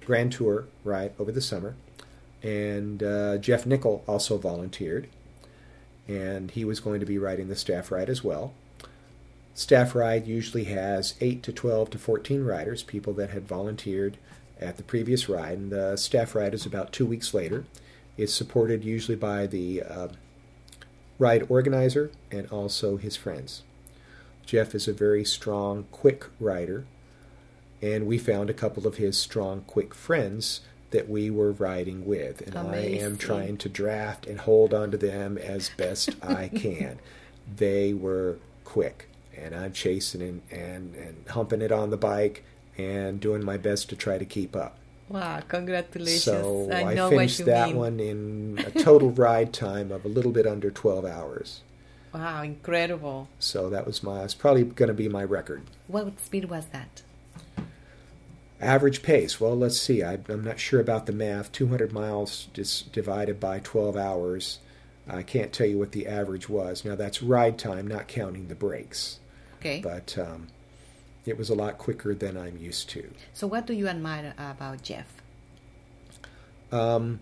Grand 0.04 0.32
Tour 0.32 0.66
ride 0.84 1.12
over 1.18 1.32
the 1.32 1.40
summer, 1.40 1.74
and 2.42 3.02
uh, 3.02 3.38
Jeff 3.38 3.66
Nickel 3.66 4.04
also 4.06 4.38
volunteered, 4.38 5.08
and 6.06 6.50
he 6.50 6.64
was 6.64 6.80
going 6.80 7.00
to 7.00 7.06
be 7.06 7.18
riding 7.18 7.48
the 7.48 7.56
staff 7.56 7.90
ride 7.90 8.08
as 8.08 8.24
well. 8.24 8.54
Staff 9.54 9.94
ride 9.94 10.26
usually 10.26 10.64
has 10.64 11.14
8 11.20 11.42
to 11.42 11.52
12 11.52 11.90
to 11.90 11.98
14 11.98 12.44
riders, 12.44 12.82
people 12.82 13.12
that 13.14 13.30
had 13.30 13.48
volunteered 13.48 14.16
at 14.60 14.76
the 14.76 14.82
previous 14.82 15.28
ride, 15.28 15.58
and 15.58 15.72
the 15.72 15.96
staff 15.96 16.34
ride 16.34 16.54
is 16.54 16.64
about 16.64 16.92
two 16.92 17.06
weeks 17.06 17.34
later. 17.34 17.64
It's 18.16 18.32
supported 18.32 18.84
usually 18.84 19.16
by 19.16 19.46
the 19.46 19.82
uh, 19.82 20.08
ride 21.18 21.46
organizer 21.48 22.10
and 22.30 22.46
also 22.48 22.96
his 22.96 23.16
friends. 23.16 23.62
Jeff 24.46 24.74
is 24.74 24.88
a 24.88 24.92
very 24.92 25.24
strong, 25.24 25.86
quick 25.92 26.26
rider, 26.40 26.86
and 27.80 28.06
we 28.06 28.18
found 28.18 28.50
a 28.50 28.54
couple 28.54 28.86
of 28.86 28.96
his 28.96 29.16
strong, 29.16 29.62
quick 29.66 29.94
friends 29.94 30.60
that 30.90 31.08
we 31.08 31.30
were 31.30 31.52
riding 31.52 32.06
with, 32.06 32.40
and 32.40 32.56
I 32.56 32.76
am 32.76 33.18
trying 33.18 33.58
to 33.58 33.68
draft 33.68 34.26
and 34.26 34.40
hold 34.40 34.72
on 34.72 34.90
to 34.90 34.96
them 34.96 35.36
as 35.36 35.70
best 35.76 36.10
I 36.22 36.48
can. 36.48 36.98
They 37.56 37.92
were 37.92 38.38
quick, 38.64 39.08
and 39.36 39.54
I'm 39.54 39.72
chasing 39.72 40.22
and, 40.22 40.42
and, 40.50 40.94
and 40.94 41.28
humping 41.28 41.62
it 41.62 41.72
on 41.72 41.90
the 41.90 41.96
bike 41.96 42.44
and 42.78 43.20
doing 43.20 43.44
my 43.44 43.56
best 43.56 43.90
to 43.90 43.96
try 43.96 44.18
to 44.18 44.24
keep 44.24 44.56
up. 44.56 44.78
Wow! 45.08 45.40
Congratulations. 45.48 46.22
So 46.22 46.68
I 46.70 46.82
I, 46.82 46.94
know 46.94 47.10
finished 47.10 47.40
what 47.40 47.46
you 47.46 47.52
that 47.52 47.68
mean. 47.68 47.76
one 47.76 48.00
in 48.00 48.58
a 48.74 48.82
total 48.82 49.10
ride 49.10 49.52
time 49.52 49.90
of 49.90 50.04
a 50.04 50.08
little 50.08 50.32
bit 50.32 50.46
under 50.46 50.70
12 50.70 51.04
hours. 51.04 51.60
Wow! 52.12 52.42
Incredible. 52.42 53.28
So 53.38 53.70
that 53.70 53.86
was 53.86 54.02
my, 54.02 54.22
it's 54.22 54.34
probably 54.34 54.64
going 54.64 54.88
to 54.88 54.94
be 54.94 55.08
my 55.08 55.24
record. 55.24 55.62
What 55.86 56.20
speed 56.20 56.46
was 56.46 56.66
that? 56.72 57.02
Average 58.60 59.02
pace. 59.02 59.40
Well, 59.40 59.56
let's 59.56 59.80
see. 59.80 60.02
I, 60.02 60.18
am 60.28 60.44
not 60.44 60.58
sure 60.58 60.80
about 60.80 61.06
the 61.06 61.12
math. 61.12 61.52
200 61.52 61.92
miles 61.92 62.48
just 62.52 62.92
divided 62.92 63.38
by 63.38 63.60
12 63.60 63.96
hours. 63.96 64.58
I 65.08 65.22
can't 65.22 65.52
tell 65.52 65.66
you 65.66 65.78
what 65.78 65.92
the 65.92 66.06
average 66.06 66.48
was. 66.48 66.84
Now 66.84 66.96
that's 66.96 67.22
ride 67.22 67.58
time, 67.58 67.86
not 67.86 68.08
counting 68.08 68.48
the 68.48 68.54
breaks. 68.54 69.20
Okay. 69.60 69.80
But 69.80 70.16
um, 70.18 70.48
it 71.24 71.38
was 71.38 71.50
a 71.50 71.54
lot 71.54 71.78
quicker 71.78 72.14
than 72.14 72.36
I'm 72.36 72.56
used 72.56 72.90
to. 72.90 73.10
So, 73.32 73.46
what 73.46 73.66
do 73.66 73.72
you 73.72 73.88
admire 73.88 74.34
about 74.38 74.82
Jeff? 74.82 75.06
Um, 76.70 77.20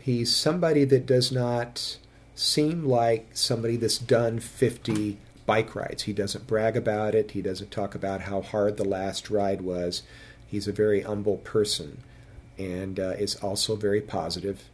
he's 0.00 0.34
somebody 0.34 0.84
that 0.84 1.06
does 1.06 1.32
not 1.32 1.98
seem 2.34 2.84
like 2.84 3.28
somebody 3.32 3.76
that's 3.76 3.98
done 3.98 4.40
50 4.40 5.18
bike 5.46 5.74
rides. 5.74 6.04
He 6.04 6.12
doesn't 6.12 6.46
brag 6.46 6.76
about 6.76 7.14
it. 7.14 7.30
He 7.30 7.40
doesn't 7.40 7.70
talk 7.70 7.94
about 7.94 8.22
how 8.22 8.42
hard 8.42 8.76
the 8.76 8.84
last 8.84 9.30
ride 9.30 9.62
was. 9.62 10.02
He's 10.46 10.68
a 10.68 10.72
very 10.72 11.02
humble 11.02 11.38
person 11.38 11.98
and 12.58 12.98
uh, 13.00 13.10
is 13.18 13.34
also 13.36 13.76
very 13.76 14.00
positive 14.00 14.64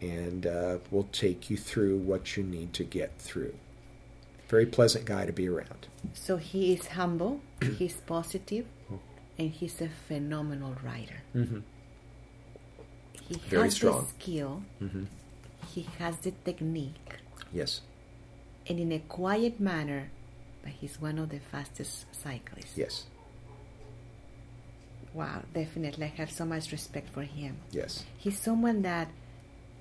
and 0.00 0.46
uh, 0.46 0.78
will 0.90 1.08
take 1.12 1.48
you 1.50 1.56
through 1.56 1.98
what 1.98 2.36
you 2.36 2.42
need 2.42 2.72
to 2.74 2.84
get 2.84 3.12
through. 3.18 3.54
Very 4.48 4.66
pleasant 4.66 5.04
guy 5.04 5.26
to 5.26 5.32
be 5.32 5.48
around. 5.48 5.86
So 6.14 6.36
he 6.36 6.72
is 6.74 6.88
humble, 6.88 7.40
he's 7.78 7.94
positive, 7.94 8.66
and 9.38 9.50
he's 9.50 9.80
a 9.80 9.88
phenomenal 10.08 10.74
rider. 10.84 11.22
Mm-hmm. 11.34 11.60
He 13.28 13.34
Very 13.48 13.64
has 13.64 13.74
strong. 13.74 14.02
the 14.04 14.22
skill, 14.24 14.62
Mm-hmm. 14.82 15.04
he 15.72 15.86
has 15.98 16.16
the 16.18 16.32
technique, 16.44 17.18
Yes, 17.52 17.80
and 18.68 18.78
in 18.80 18.92
a 18.92 18.98
quiet 18.98 19.60
manner, 19.60 20.10
but 20.62 20.72
he's 20.72 21.00
one 21.00 21.18
of 21.18 21.28
the 21.30 21.38
fastest 21.38 22.06
cyclists. 22.12 22.76
yes, 22.76 23.04
Wow, 25.14 25.42
definitely. 25.52 26.04
I 26.06 26.14
have 26.16 26.30
so 26.30 26.44
much 26.44 26.72
respect 26.72 27.08
for 27.10 27.22
him. 27.22 27.56
yes, 27.70 28.04
He's 28.16 28.38
someone 28.38 28.82
that 28.82 29.08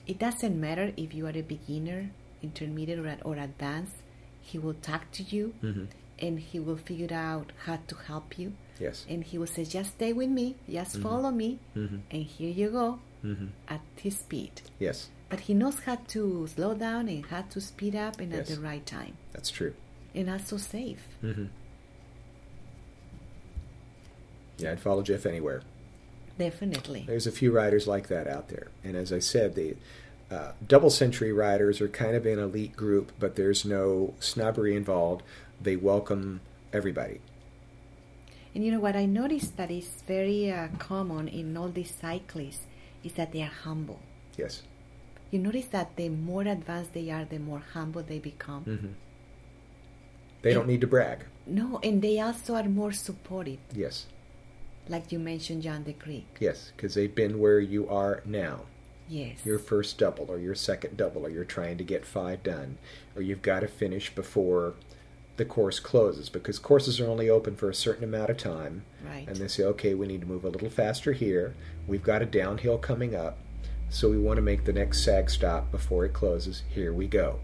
it 0.08 0.20
doesn't 0.20 0.60
matter 0.60 0.92
if 0.98 1.14
you 1.14 1.26
are 1.28 1.38
a 1.38 1.42
beginner, 1.42 2.12
intermediate, 2.42 3.00
or, 3.00 3.18
or 3.24 3.38
advanced, 3.38 3.96
he 4.42 4.58
will 4.58 4.74
talk 4.74 5.10
to 5.12 5.24
you 5.24 5.54
mm-hmm. 5.64 5.86
and 6.20 6.40
he 6.40 6.60
will 6.60 6.76
figure 6.78 7.14
out 7.16 7.52
how 7.66 7.78
to 7.88 7.96
help 8.08 8.38
you. 8.38 8.54
yes, 8.80 9.06
And 9.08 9.24
he 9.24 9.38
will 9.38 9.48
say, 9.48 9.64
just 9.64 9.92
stay 9.92 10.12
with 10.12 10.30
me, 10.30 10.56
just 10.70 10.98
Mhm. 10.98 11.04
follow 11.04 11.32
me, 11.32 11.60
mm-hmm. 11.78 11.98
and 12.10 12.24
here 12.24 12.52
you 12.52 12.70
go 12.72 13.00
Mm-hmm. 13.24 13.48
at 13.68 13.82
his 13.98 14.18
speed. 14.18 14.62
yes. 14.80 15.10
But 15.30 15.42
he 15.42 15.54
knows 15.54 15.80
how 15.86 15.96
to 16.10 16.48
slow 16.48 16.74
down 16.74 17.08
and 17.08 17.26
how 17.28 17.44
to 17.44 17.62
speed 17.62 17.96
up 17.96 18.20
and 18.20 18.34
at 18.34 18.48
the 18.48 18.60
right 18.60 18.86
time. 18.86 19.16
That's 19.32 19.50
true. 19.50 19.74
And 20.14 20.30
also 20.30 20.58
safe. 20.58 21.04
Mm-hmm. 21.24 21.46
Yeah, 24.62 24.72
I'd 24.72 24.80
follow 24.80 25.02
Jeff 25.02 25.26
anywhere. 25.26 25.62
Definitely. 26.38 27.04
There's 27.08 27.28
a 27.28 27.32
few 27.32 27.52
riders 27.52 27.88
like 27.88 28.08
that 28.08 28.28
out 28.28 28.50
there, 28.50 28.68
and 28.84 28.96
as 28.96 29.12
I 29.14 29.20
said, 29.20 29.56
the 29.56 29.76
uh, 30.32 30.54
double 30.66 30.90
century 30.90 31.32
riders 31.32 31.82
are 31.82 31.90
kind 31.90 32.16
of 32.16 32.26
an 32.26 32.40
elite 32.40 32.76
group, 32.76 33.12
but 33.20 33.36
there's 33.36 33.66
no 33.66 34.14
snobbery 34.20 34.76
involved. 34.76 35.24
They 35.62 35.76
welcome 35.76 36.42
everybody. 36.72 37.20
And 38.56 38.66
you 38.66 38.72
know 38.72 38.80
what 38.80 38.96
I 38.96 39.06
noticed 39.06 39.58
that 39.58 39.72
is 39.72 40.04
very 40.08 40.52
uh, 40.52 40.70
common 40.80 41.28
in 41.28 41.56
all 41.58 41.70
these 41.70 41.94
cyclists 41.94 42.66
is 43.04 43.14
that 43.14 43.32
they 43.32 43.42
are 43.42 43.56
humble. 43.64 44.00
Yes. 44.38 44.64
You 45.32 45.40
notice 45.40 45.68
that 45.68 45.96
the 45.96 46.10
more 46.10 46.44
advanced 46.44 46.94
they 46.94 47.10
are, 47.10 47.24
the 47.26 47.40
more 47.40 47.64
humble 47.74 48.04
they 48.04 48.20
become. 48.20 48.66
Mm-hmm. 48.66 48.94
They 50.42 50.54
don't 50.54 50.68
need 50.68 50.82
to 50.82 50.88
brag. 50.88 51.26
No, 51.46 51.80
and 51.84 52.02
they 52.02 52.20
also 52.20 52.56
are 52.56 52.64
more 52.64 52.92
supportive, 52.92 53.60
Yes. 53.74 54.08
Like 54.88 55.12
you 55.12 55.20
mentioned, 55.20 55.64
John 55.64 55.84
the 55.84 55.94
Greek. 55.94 56.26
Yes, 56.40 56.72
because 56.76 56.94
they've 56.94 57.14
been 57.14 57.40
where 57.40 57.60
you 57.60 57.88
are 57.90 58.22
now. 58.26 58.62
Yes. 59.08 59.46
Your 59.46 59.60
first 59.60 59.98
double, 59.98 60.30
or 60.30 60.40
your 60.40 60.56
second 60.56 60.96
double, 60.96 61.26
or 61.26 61.30
you're 61.30 61.44
trying 61.44 61.78
to 61.78 61.84
get 61.84 62.06
five 62.06 62.44
done, 62.44 62.78
or 63.16 63.22
you've 63.22 63.42
got 63.42 63.60
to 63.60 63.68
finish 63.68 64.14
before 64.14 64.76
the 65.38 65.46
course 65.46 65.80
closes 65.80 66.30
because 66.30 66.60
courses 66.60 67.00
are 67.00 67.08
only 67.08 67.30
open 67.30 67.56
for 67.56 67.70
a 67.70 67.74
certain 67.74 68.04
amount 68.04 68.30
of 68.30 68.38
time. 68.38 68.84
right. 69.06 69.28
and 69.28 69.38
they 69.38 69.48
say, 69.48 69.64
okay, 69.64 69.94
we 69.94 70.08
need 70.08 70.22
to 70.22 70.28
move 70.28 70.46
a 70.46 70.50
little 70.50 70.70
faster 70.70 71.14
here. 71.14 71.56
We've 71.88 72.04
got 72.04 72.22
a 72.22 72.26
downhill 72.26 72.78
coming 72.78 73.16
up, 73.16 73.38
so 73.90 74.10
we 74.10 74.18
want 74.18 74.38
to 74.38 74.42
make 74.42 74.66
the 74.66 74.74
next 74.74 75.04
sag 75.04 75.30
stop 75.30 75.72
before 75.72 76.06
it 76.06 76.14
closes. 76.14 76.64
Here 76.70 76.94
we 76.94 77.08
go. 77.08 77.40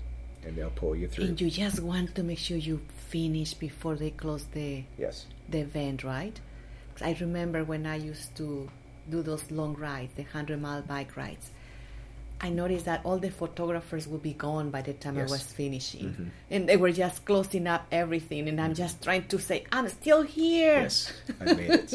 And 0.45 0.55
they'll 0.55 0.69
pull 0.69 0.95
you 0.95 1.07
through. 1.07 1.25
and 1.25 1.41
you 1.41 1.49
just 1.49 1.79
want 1.81 2.15
to 2.15 2.23
make 2.23 2.37
sure 2.37 2.55
you 2.55 2.79
finish 3.09 3.53
before 3.53 3.95
they 3.95 4.11
close 4.11 4.45
the 4.53 4.83
yes. 4.97 5.25
the 5.49 5.59
event, 5.59 6.03
right? 6.03 6.39
I 7.01 7.15
remember 7.19 7.63
when 7.63 7.85
I 7.85 7.95
used 7.95 8.35
to 8.37 8.69
do 9.09 9.21
those 9.21 9.49
long 9.51 9.75
rides, 9.75 10.13
the 10.15 10.23
hundred 10.23 10.61
mile 10.61 10.81
bike 10.81 11.15
rides. 11.17 11.51
I 12.39 12.49
noticed 12.49 12.85
that 12.85 13.01
all 13.03 13.17
the 13.17 13.31
photographers 13.31 14.07
would 14.07 14.21
be 14.21 14.33
gone 14.33 14.69
by 14.69 14.83
the 14.83 14.93
time 14.93 15.15
Yes. 15.17 15.29
I 15.29 15.31
was 15.31 15.43
finishing, 15.43 16.03
Mhm. 16.13 16.29
and 16.51 16.69
they 16.69 16.77
were 16.77 16.91
just 16.91 17.25
closing 17.25 17.65
up 17.65 17.87
everything, 17.91 18.47
and 18.47 18.61
I'm 18.61 18.75
just 18.75 19.01
trying 19.03 19.25
to 19.29 19.39
say, 19.39 19.63
"I'm 19.71 19.89
still 19.89 20.21
here. 20.21 20.81
Yes. 20.81 21.11
I 21.41 21.53
made 21.53 21.69
it. 21.71 21.93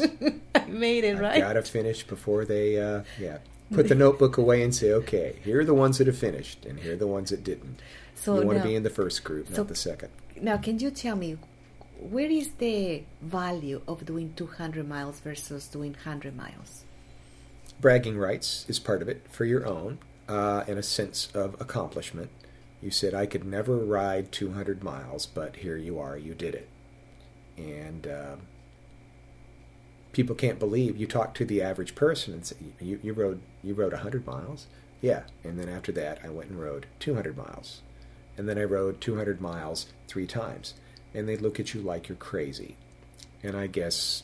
I 0.55 0.65
made 0.65 1.03
it 1.05 1.15
I've 1.15 1.21
right." 1.21 1.39
got 1.41 1.53
to 1.53 1.61
finish 1.61 2.05
before 2.05 2.43
they, 2.43 2.77
uh, 2.77 3.03
yeah, 3.17 3.37
put 3.71 3.87
the 3.87 3.95
notebook 3.95 4.37
away 4.37 4.61
and 4.63 4.75
say, 4.75 4.91
okay, 4.91 5.37
here 5.45 5.61
are 5.61 5.65
the 5.65 5.73
ones 5.73 5.97
that 5.99 6.07
have 6.07 6.17
finished, 6.17 6.65
and 6.65 6.77
here 6.81 6.93
are 6.93 6.97
the 6.97 7.07
ones 7.07 7.29
that 7.29 7.43
didn't. 7.45 7.79
So 8.15 8.39
you 8.41 8.45
want 8.45 8.57
now, 8.57 8.63
to 8.63 8.69
be 8.69 8.75
in 8.75 8.83
the 8.83 8.89
first 8.89 9.23
group, 9.23 9.49
not 9.49 9.55
so- 9.55 9.63
the 9.63 9.75
second. 9.75 10.09
now, 10.41 10.57
can 10.57 10.77
you 10.79 10.91
tell 10.91 11.15
me 11.15 11.37
where 11.99 12.29
is 12.29 12.51
the 12.57 13.03
value 13.21 13.81
of 13.87 14.05
doing 14.05 14.33
200 14.35 14.87
miles 14.87 15.19
versus 15.19 15.67
doing 15.67 15.93
100 15.93 16.35
miles? 16.35 16.83
bragging 17.83 18.17
rights 18.17 18.65
is 18.69 18.79
part 18.79 19.01
of 19.01 19.09
it 19.09 19.21
for 19.29 19.43
your 19.43 19.67
own 19.67 19.99
uh, 20.29 20.63
and 20.67 20.79
a 20.79 20.83
sense 20.83 21.27
of 21.33 21.59
accomplishment. 21.59 22.29
You 22.81 22.91
said, 22.91 23.13
I 23.13 23.25
could 23.25 23.43
never 23.45 23.77
ride 23.77 24.31
200 24.31 24.81
miles, 24.83 25.25
but 25.25 25.57
here 25.57 25.75
you 25.75 25.99
are, 25.99 26.17
you 26.17 26.33
did 26.33 26.55
it. 26.55 26.69
And 27.57 28.07
um, 28.07 28.39
people 30.13 30.33
can't 30.33 30.59
believe 30.59 30.95
you 30.95 31.07
talk 31.07 31.33
to 31.35 31.45
the 31.45 31.61
average 31.61 31.93
person 31.93 32.33
and 32.33 32.45
say, 32.45 32.55
you, 32.79 32.99
you 33.03 33.11
rode 33.11 33.41
you 33.61 33.73
rode 33.73 33.91
100 33.91 34.25
miles? 34.25 34.67
Yeah. 35.01 35.23
And 35.43 35.59
then 35.59 35.67
after 35.67 35.91
that, 35.91 36.19
I 36.23 36.29
went 36.29 36.49
and 36.49 36.59
rode 36.59 36.85
200 36.99 37.37
miles. 37.37 37.81
And 38.37 38.47
then 38.47 38.57
I 38.57 38.63
rode 38.63 39.01
200 39.01 39.41
miles 39.41 39.87
three 40.07 40.25
times. 40.25 40.73
And 41.13 41.27
they 41.27 41.37
look 41.37 41.59
at 41.59 41.73
you 41.73 41.81
like 41.81 42.09
you're 42.09 42.15
crazy. 42.17 42.75
And 43.43 43.55
I 43.55 43.67
guess 43.67 44.23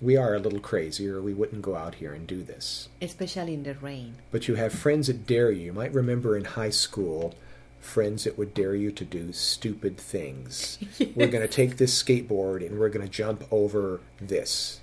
we 0.00 0.16
are 0.16 0.34
a 0.34 0.38
little 0.38 0.60
crazy, 0.60 1.08
or 1.08 1.20
we 1.20 1.34
wouldn't 1.34 1.62
go 1.62 1.76
out 1.76 1.96
here 1.96 2.12
and 2.12 2.26
do 2.26 2.42
this. 2.42 2.88
Especially 3.02 3.54
in 3.54 3.64
the 3.64 3.74
rain. 3.74 4.14
But 4.30 4.48
you 4.48 4.54
have 4.54 4.72
friends 4.72 5.08
that 5.08 5.26
dare 5.26 5.50
you. 5.50 5.66
You 5.66 5.72
might 5.72 5.92
remember 5.92 6.36
in 6.36 6.44
high 6.44 6.70
school 6.70 7.34
friends 7.80 8.24
that 8.24 8.38
would 8.38 8.54
dare 8.54 8.74
you 8.74 8.92
to 8.92 9.04
do 9.04 9.32
stupid 9.32 9.98
things. 9.98 10.78
We're 11.14 11.28
going 11.28 11.46
to 11.46 11.48
take 11.48 11.76
this 11.76 12.00
skateboard 12.00 12.64
and 12.64 12.78
we're 12.78 12.90
going 12.90 13.06
to 13.06 13.12
jump 13.12 13.44
over 13.50 14.00
this. 14.20 14.80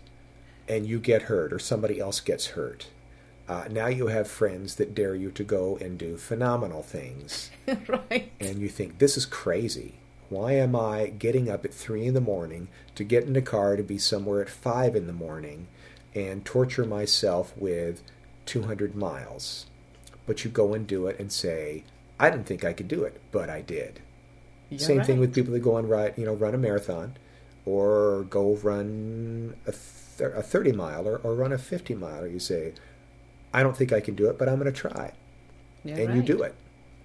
And 0.67 0.85
you 0.85 0.99
get 0.99 1.23
hurt, 1.23 1.53
or 1.53 1.59
somebody 1.59 1.97
else 1.99 2.19
gets 2.19 2.47
hurt. 2.47 2.87
Uh, 3.47 3.63
now 3.71 3.87
you 3.87 4.07
have 4.07 4.27
friends 4.27 4.75
that 4.75 4.93
dare 4.93 5.15
you 5.15 5.31
to 5.31 5.43
go 5.45 5.77
and 5.77 5.97
do 5.97 6.17
phenomenal 6.17 6.83
things. 6.83 7.49
right. 7.87 8.31
And 8.41 8.59
you 8.59 8.67
think, 8.67 8.97
this 8.97 9.15
is 9.15 9.25
crazy. 9.25 9.95
Why 10.29 10.53
am 10.53 10.75
I 10.75 11.07
getting 11.07 11.49
up 11.49 11.63
at 11.63 11.73
3 11.73 12.05
in 12.05 12.13
the 12.13 12.21
morning 12.21 12.67
to 12.95 13.03
get 13.03 13.23
in 13.23 13.35
a 13.35 13.41
car 13.41 13.75
to 13.77 13.83
be 13.83 13.97
somewhere 13.97 14.41
at 14.41 14.49
5 14.49 14.95
in 14.95 15.07
the 15.07 15.13
morning 15.13 15.67
and 16.13 16.43
torture 16.43 16.85
myself 16.85 17.53
with 17.55 18.03
200 18.45 18.95
miles? 18.95 19.67
But 20.25 20.43
you 20.43 20.51
go 20.51 20.73
and 20.73 20.85
do 20.85 21.07
it 21.07 21.19
and 21.19 21.31
say, 21.31 21.83
I 22.19 22.29
didn't 22.29 22.45
think 22.45 22.65
I 22.65 22.73
could 22.73 22.87
do 22.87 23.03
it, 23.03 23.21
but 23.31 23.49
I 23.49 23.61
did. 23.61 24.01
You're 24.69 24.79
Same 24.79 25.03
thing 25.03 25.19
with 25.19 25.33
people 25.33 25.53
that 25.53 25.59
go 25.59 25.77
and 25.77 25.89
ride, 25.89 26.17
you 26.17 26.25
know, 26.25 26.33
run 26.33 26.53
a 26.53 26.57
marathon 26.57 27.15
or 27.65 28.25
go 28.29 28.55
run 28.55 29.55
a, 29.65 29.71
th- 29.71 30.31
a 30.35 30.41
30 30.41 30.73
mile 30.73 31.07
or, 31.07 31.17
or 31.17 31.35
run 31.35 31.53
a 31.53 31.57
50 31.57 31.95
mile. 31.95 32.27
You 32.27 32.39
say, 32.39 32.73
I 33.53 33.63
don't 33.63 33.77
think 33.77 33.93
I 33.93 34.01
can 34.01 34.15
do 34.15 34.29
it, 34.29 34.37
but 34.37 34.49
I'm 34.49 34.59
going 34.59 34.71
to 34.71 34.77
try. 34.77 35.13
You're 35.85 35.97
and 35.97 36.15
you 36.15 36.21
do 36.21 36.41
it. 36.43 36.55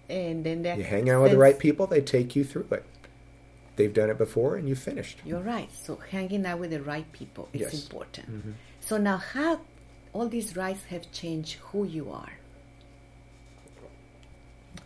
And 0.08 0.44
then 0.44 0.62
there 0.62 0.76
You 0.76 0.82
hang 0.82 1.08
out 1.08 1.22
with 1.22 1.32
the 1.32 1.38
right 1.38 1.58
people, 1.58 1.86
they 1.86 2.00
take 2.00 2.34
you 2.34 2.42
through 2.42 2.66
it. 2.72 2.84
They've 3.76 3.92
done 3.92 4.10
it 4.10 4.18
before 4.18 4.56
and 4.56 4.68
you 4.68 4.74
finished. 4.74 5.18
You're 5.24 5.40
right. 5.40 5.70
So 5.72 5.96
hanging 5.96 6.44
out 6.44 6.58
with 6.58 6.70
the 6.70 6.82
right 6.82 7.10
people 7.12 7.48
is 7.52 7.60
Yes. 7.62 7.82
important. 7.84 8.30
Mhm. 8.46 8.54
So 8.80 8.98
now, 8.98 9.16
how 9.16 9.60
all 10.12 10.28
these 10.28 10.56
rides 10.56 10.84
have 10.84 11.10
changed 11.12 11.54
who 11.70 11.84
you 11.86 12.10
are? 12.10 12.32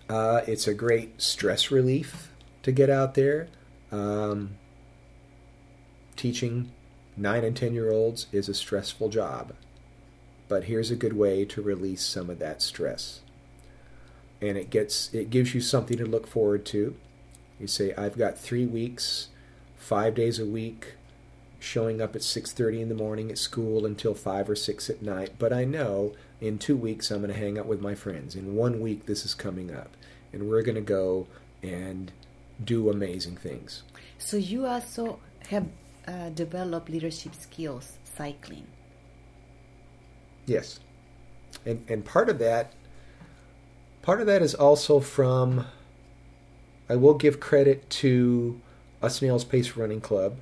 Uh, 0.09 0.43
it's 0.47 0.68
a 0.68 0.74
great 0.74 1.20
stress 1.20 1.70
relief 1.70 2.32
to 2.62 2.70
get 2.72 2.89
out 2.91 3.14
there. 3.14 3.49
Um, 3.91 4.57
teaching 6.16 6.70
nine 7.16 7.45
and 7.45 7.57
ten 7.57 7.74
year 7.74 7.91
olds 7.91 8.26
is 8.32 8.49
a 8.49 8.55
stressful 8.55 9.09
job, 9.09 9.53
but 10.49 10.64
here's 10.64 10.91
a 10.91 10.97
good 10.97 11.14
way 11.14 11.45
to 11.47 11.61
release 11.62 12.05
some 12.05 12.30
of 12.30 12.39
that 12.39 12.62
stress. 12.62 13.20
And 14.41 14.57
it 14.57 14.70
gets 14.70 15.12
it 15.14 15.30
gives 15.30 15.55
you 15.55 15.61
something 15.61 15.97
to 15.99 16.07
look 16.07 16.26
forward 16.26 16.64
to. 16.66 16.97
You 17.59 17.66
say, 17.66 17.94
I've 17.94 18.18
got 18.18 18.38
three 18.38 18.66
weeks, 18.66 19.28
five 19.76 20.14
days 20.14 20.38
a 20.38 20.46
week, 20.46 20.94
showing 21.59 22.00
up 22.00 22.14
at 22.14 22.22
6:30 22.22 22.82
in 22.82 22.88
the 22.88 22.94
morning 22.94 23.30
at 23.30 23.38
school 23.38 23.86
until 23.86 24.14
5 24.14 24.50
or 24.50 24.57
6 24.57 24.90
at 24.90 25.02
night, 25.02 25.32
but 25.38 25.52
I 25.52 25.64
know 25.64 26.14
in 26.40 26.59
2 26.59 26.76
weeks 26.76 27.11
I'm 27.11 27.20
going 27.20 27.32
to 27.32 27.38
hang 27.38 27.59
out 27.59 27.66
with 27.66 27.80
my 27.80 27.94
friends. 27.94 28.34
In 28.34 28.54
1 28.54 28.80
week 28.80 29.07
this 29.07 29.24
is 29.24 29.34
coming 29.34 29.74
up 29.74 29.96
and 30.32 30.48
we're 30.48 30.62
going 30.62 30.76
to 30.76 30.80
go 30.80 31.26
and 31.62 32.12
do 32.62 32.90
amazing 32.90 33.36
things. 33.36 33.82
So 34.18 34.36
you 34.36 34.66
also 34.66 35.18
have 35.48 35.66
uh, 36.07 36.30
developed 36.30 36.88
leadership 36.88 37.34
skills 37.34 37.98
cycling. 38.04 38.66
Yes. 40.46 40.80
And 41.64 41.84
and 41.88 42.04
part 42.04 42.28
of 42.28 42.38
that 42.38 42.72
part 44.02 44.20
of 44.20 44.26
that 44.26 44.42
is 44.42 44.54
also 44.54 45.00
from 45.00 45.66
I 46.89 46.97
will 46.97 47.14
give 47.14 47.41
credit 47.41 47.89
to 47.91 48.61
a 49.03 49.11
snail's 49.11 49.45
pace 49.45 49.76
running 49.76 50.01
club. 50.01 50.39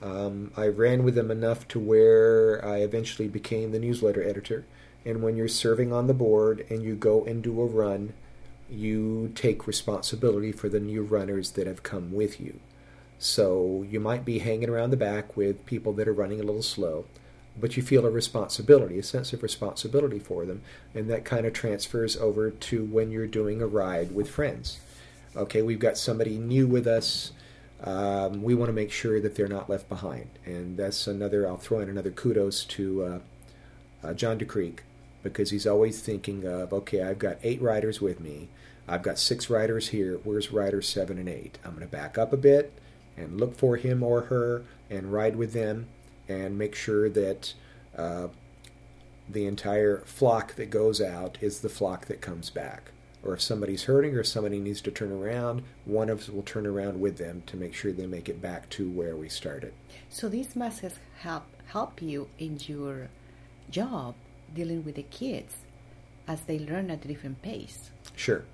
Um, 0.00 0.52
I 0.56 0.66
ran 0.66 1.02
with 1.02 1.14
them 1.14 1.30
enough 1.30 1.66
to 1.68 1.80
where 1.80 2.64
I 2.64 2.78
eventually 2.78 3.28
became 3.28 3.72
the 3.72 3.78
newsletter 3.78 4.22
editor. 4.22 4.64
And 5.04 5.22
when 5.22 5.36
you're 5.36 5.48
serving 5.48 5.92
on 5.92 6.06
the 6.06 6.14
board 6.14 6.64
and 6.70 6.82
you 6.82 6.94
go 6.94 7.24
and 7.24 7.42
do 7.42 7.60
a 7.60 7.66
run, 7.66 8.12
you 8.70 9.32
take 9.34 9.66
responsibility 9.66 10.52
for 10.52 10.68
the 10.68 10.80
new 10.80 11.02
runners 11.02 11.52
that 11.52 11.66
have 11.66 11.82
come 11.82 12.12
with 12.12 12.40
you. 12.40 12.60
So 13.18 13.84
you 13.88 14.00
might 14.00 14.24
be 14.24 14.40
hanging 14.40 14.68
around 14.68 14.90
the 14.90 14.96
back 14.96 15.36
with 15.36 15.66
people 15.66 15.92
that 15.94 16.08
are 16.08 16.12
running 16.12 16.40
a 16.40 16.44
little 16.44 16.62
slow, 16.62 17.04
but 17.60 17.76
you 17.76 17.82
feel 17.82 18.06
a 18.06 18.10
responsibility, 18.10 18.98
a 18.98 19.02
sense 19.02 19.32
of 19.32 19.42
responsibility 19.42 20.18
for 20.18 20.44
them, 20.44 20.62
and 20.94 21.08
that 21.10 21.24
kind 21.24 21.46
of 21.46 21.52
transfers 21.52 22.16
over 22.16 22.50
to 22.50 22.84
when 22.84 23.10
you're 23.10 23.26
doing 23.26 23.60
a 23.60 23.66
ride 23.66 24.12
with 24.12 24.30
friends. 24.30 24.80
Okay, 25.34 25.62
we've 25.62 25.78
got 25.78 25.96
somebody 25.96 26.36
new 26.36 26.66
with 26.66 26.86
us. 26.86 27.32
Um, 27.82 28.42
we 28.42 28.54
want 28.54 28.68
to 28.68 28.74
make 28.74 28.92
sure 28.92 29.18
that 29.18 29.34
they're 29.34 29.48
not 29.48 29.70
left 29.70 29.88
behind, 29.88 30.28
and 30.44 30.76
that's 30.76 31.06
another. 31.06 31.48
I'll 31.48 31.56
throw 31.56 31.80
in 31.80 31.88
another 31.88 32.10
kudos 32.10 32.64
to 32.66 33.02
uh, 33.02 33.18
uh, 34.04 34.14
John 34.14 34.38
DeCreek 34.38 34.80
because 35.22 35.50
he's 35.50 35.66
always 35.66 36.00
thinking 36.00 36.46
of 36.46 36.72
okay, 36.72 37.02
I've 37.02 37.18
got 37.18 37.38
eight 37.42 37.62
riders 37.62 38.00
with 38.00 38.20
me. 38.20 38.48
I've 38.86 39.02
got 39.02 39.18
six 39.18 39.48
riders 39.48 39.88
here. 39.88 40.20
Where's 40.22 40.52
rider 40.52 40.82
seven 40.82 41.18
and 41.18 41.28
eight? 41.28 41.58
I'm 41.64 41.70
going 41.70 41.86
to 41.86 41.90
back 41.90 42.18
up 42.18 42.32
a 42.34 42.36
bit 42.36 42.78
and 43.16 43.40
look 43.40 43.56
for 43.56 43.76
him 43.76 44.02
or 44.02 44.22
her 44.22 44.64
and 44.90 45.12
ride 45.12 45.36
with 45.36 45.54
them 45.54 45.86
and 46.28 46.58
make 46.58 46.74
sure 46.74 47.08
that 47.08 47.54
uh, 47.96 48.28
the 49.28 49.46
entire 49.46 49.98
flock 50.00 50.56
that 50.56 50.68
goes 50.68 51.00
out 51.00 51.38
is 51.40 51.60
the 51.60 51.68
flock 51.70 52.06
that 52.06 52.20
comes 52.20 52.50
back. 52.50 52.90
Or 53.24 53.34
if 53.34 53.40
somebody's 53.40 53.84
hurting 53.84 54.16
or 54.16 54.24
somebody 54.24 54.58
needs 54.58 54.80
to 54.82 54.90
turn 54.90 55.12
around, 55.12 55.62
one 55.84 56.08
of 56.08 56.20
us 56.20 56.28
will 56.28 56.42
turn 56.42 56.66
around 56.66 57.00
with 57.00 57.18
them 57.18 57.42
to 57.46 57.56
make 57.56 57.72
sure 57.74 57.92
they 57.92 58.06
make 58.06 58.28
it 58.28 58.42
back 58.42 58.68
to 58.70 58.90
where 58.90 59.16
we 59.16 59.28
started. 59.28 59.72
So 60.08 60.28
these 60.28 60.56
must 60.56 60.82
help 61.20 61.44
help 61.66 62.02
you 62.02 62.28
in 62.38 62.58
your 62.66 63.08
job 63.70 64.14
dealing 64.54 64.84
with 64.84 64.96
the 64.96 65.04
kids 65.04 65.56
as 66.28 66.42
they 66.42 66.58
learn 66.58 66.90
at 66.90 67.04
a 67.04 67.08
different 67.08 67.40
pace. 67.42 67.90
Sure. 68.16 68.44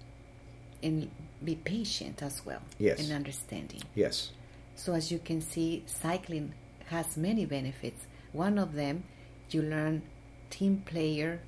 And 0.82 1.10
be 1.44 1.56
patient 1.56 2.22
as 2.22 2.44
well. 2.44 2.62
Yes. 2.78 3.00
And 3.00 3.12
understanding. 3.12 3.82
Yes. 3.94 4.32
So 4.76 4.92
as 4.94 5.10
you 5.10 5.18
can 5.18 5.40
see, 5.40 5.82
cycling 5.86 6.52
has 6.86 7.16
many 7.16 7.44
benefits. 7.46 8.06
One 8.32 8.58
of 8.58 8.74
them, 8.74 9.04
you 9.50 9.62
learn 9.62 10.02
team 10.50 10.82
player 10.86 11.40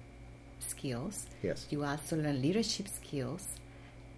skills. 0.61 1.27
Yes. 1.43 1.67
You 1.71 1.85
also 1.85 2.17
learn 2.17 2.41
leadership 2.41 2.89
skills, 2.89 3.57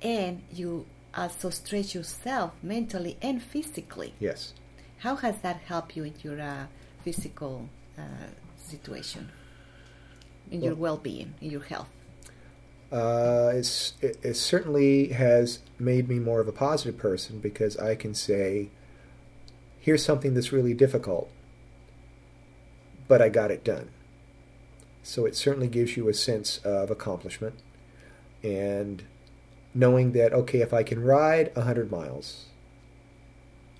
and 0.01 0.43
you 0.53 0.86
also 1.14 1.51
stretch 1.51 1.95
yourself 1.95 2.53
mentally 2.62 3.16
and 3.22 3.43
physically. 3.43 4.14
Yes. 4.18 4.55
How 4.99 5.16
has 5.16 5.38
that 5.43 5.61
helped 5.66 5.97
you 5.97 6.05
in 6.05 6.14
your 6.22 6.40
uh, 6.40 6.66
physical 7.05 7.68
uh, 7.99 8.03
situation, 8.57 9.30
in 10.51 10.61
well, 10.61 10.66
your 10.66 10.74
well-being, 10.76 11.34
in 11.40 11.51
your 11.51 11.62
health? 11.62 11.88
Uh, 12.90 13.53
it, 13.55 13.93
it 14.22 14.34
certainly 14.34 15.09
has 15.09 15.61
made 15.78 16.09
me 16.09 16.18
more 16.18 16.40
of 16.40 16.49
a 16.49 16.53
positive 16.53 16.99
person 16.99 17.38
because 17.38 17.76
I 17.78 17.95
can 17.95 18.14
say, 18.14 18.68
here's 19.80 20.05
something 20.05 20.34
that's 20.34 20.53
really 20.53 20.74
difficult, 20.74 21.30
but 23.09 23.22
I 23.22 23.28
got 23.28 23.51
it 23.51 23.64
done. 23.64 23.88
So 25.03 25.27
it 25.27 25.37
certainly 25.37 25.69
gives 25.69 25.97
you 25.97 26.09
a 26.09 26.15
sense 26.15 26.59
of 26.59 26.91
accomplishment 26.91 27.55
and 28.43 29.03
knowing 29.75 30.13
that, 30.13 30.33
okay, 30.33 30.61
if 30.61 30.73
I 30.73 30.83
can 30.83 31.03
ride 31.03 31.55
100 31.57 31.91
miles, 31.91 32.47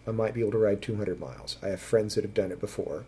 I 0.07 0.11
might 0.11 0.35
be 0.35 0.41
able 0.41 0.53
to 0.53 0.59
ride 0.59 0.83
200 0.83 1.21
miles. 1.21 1.59
I 1.63 1.69
have 1.69 1.81
friends 1.81 2.15
that 2.15 2.25
have 2.25 2.35
done 2.35 2.51
it 2.51 2.61
before. 2.61 3.05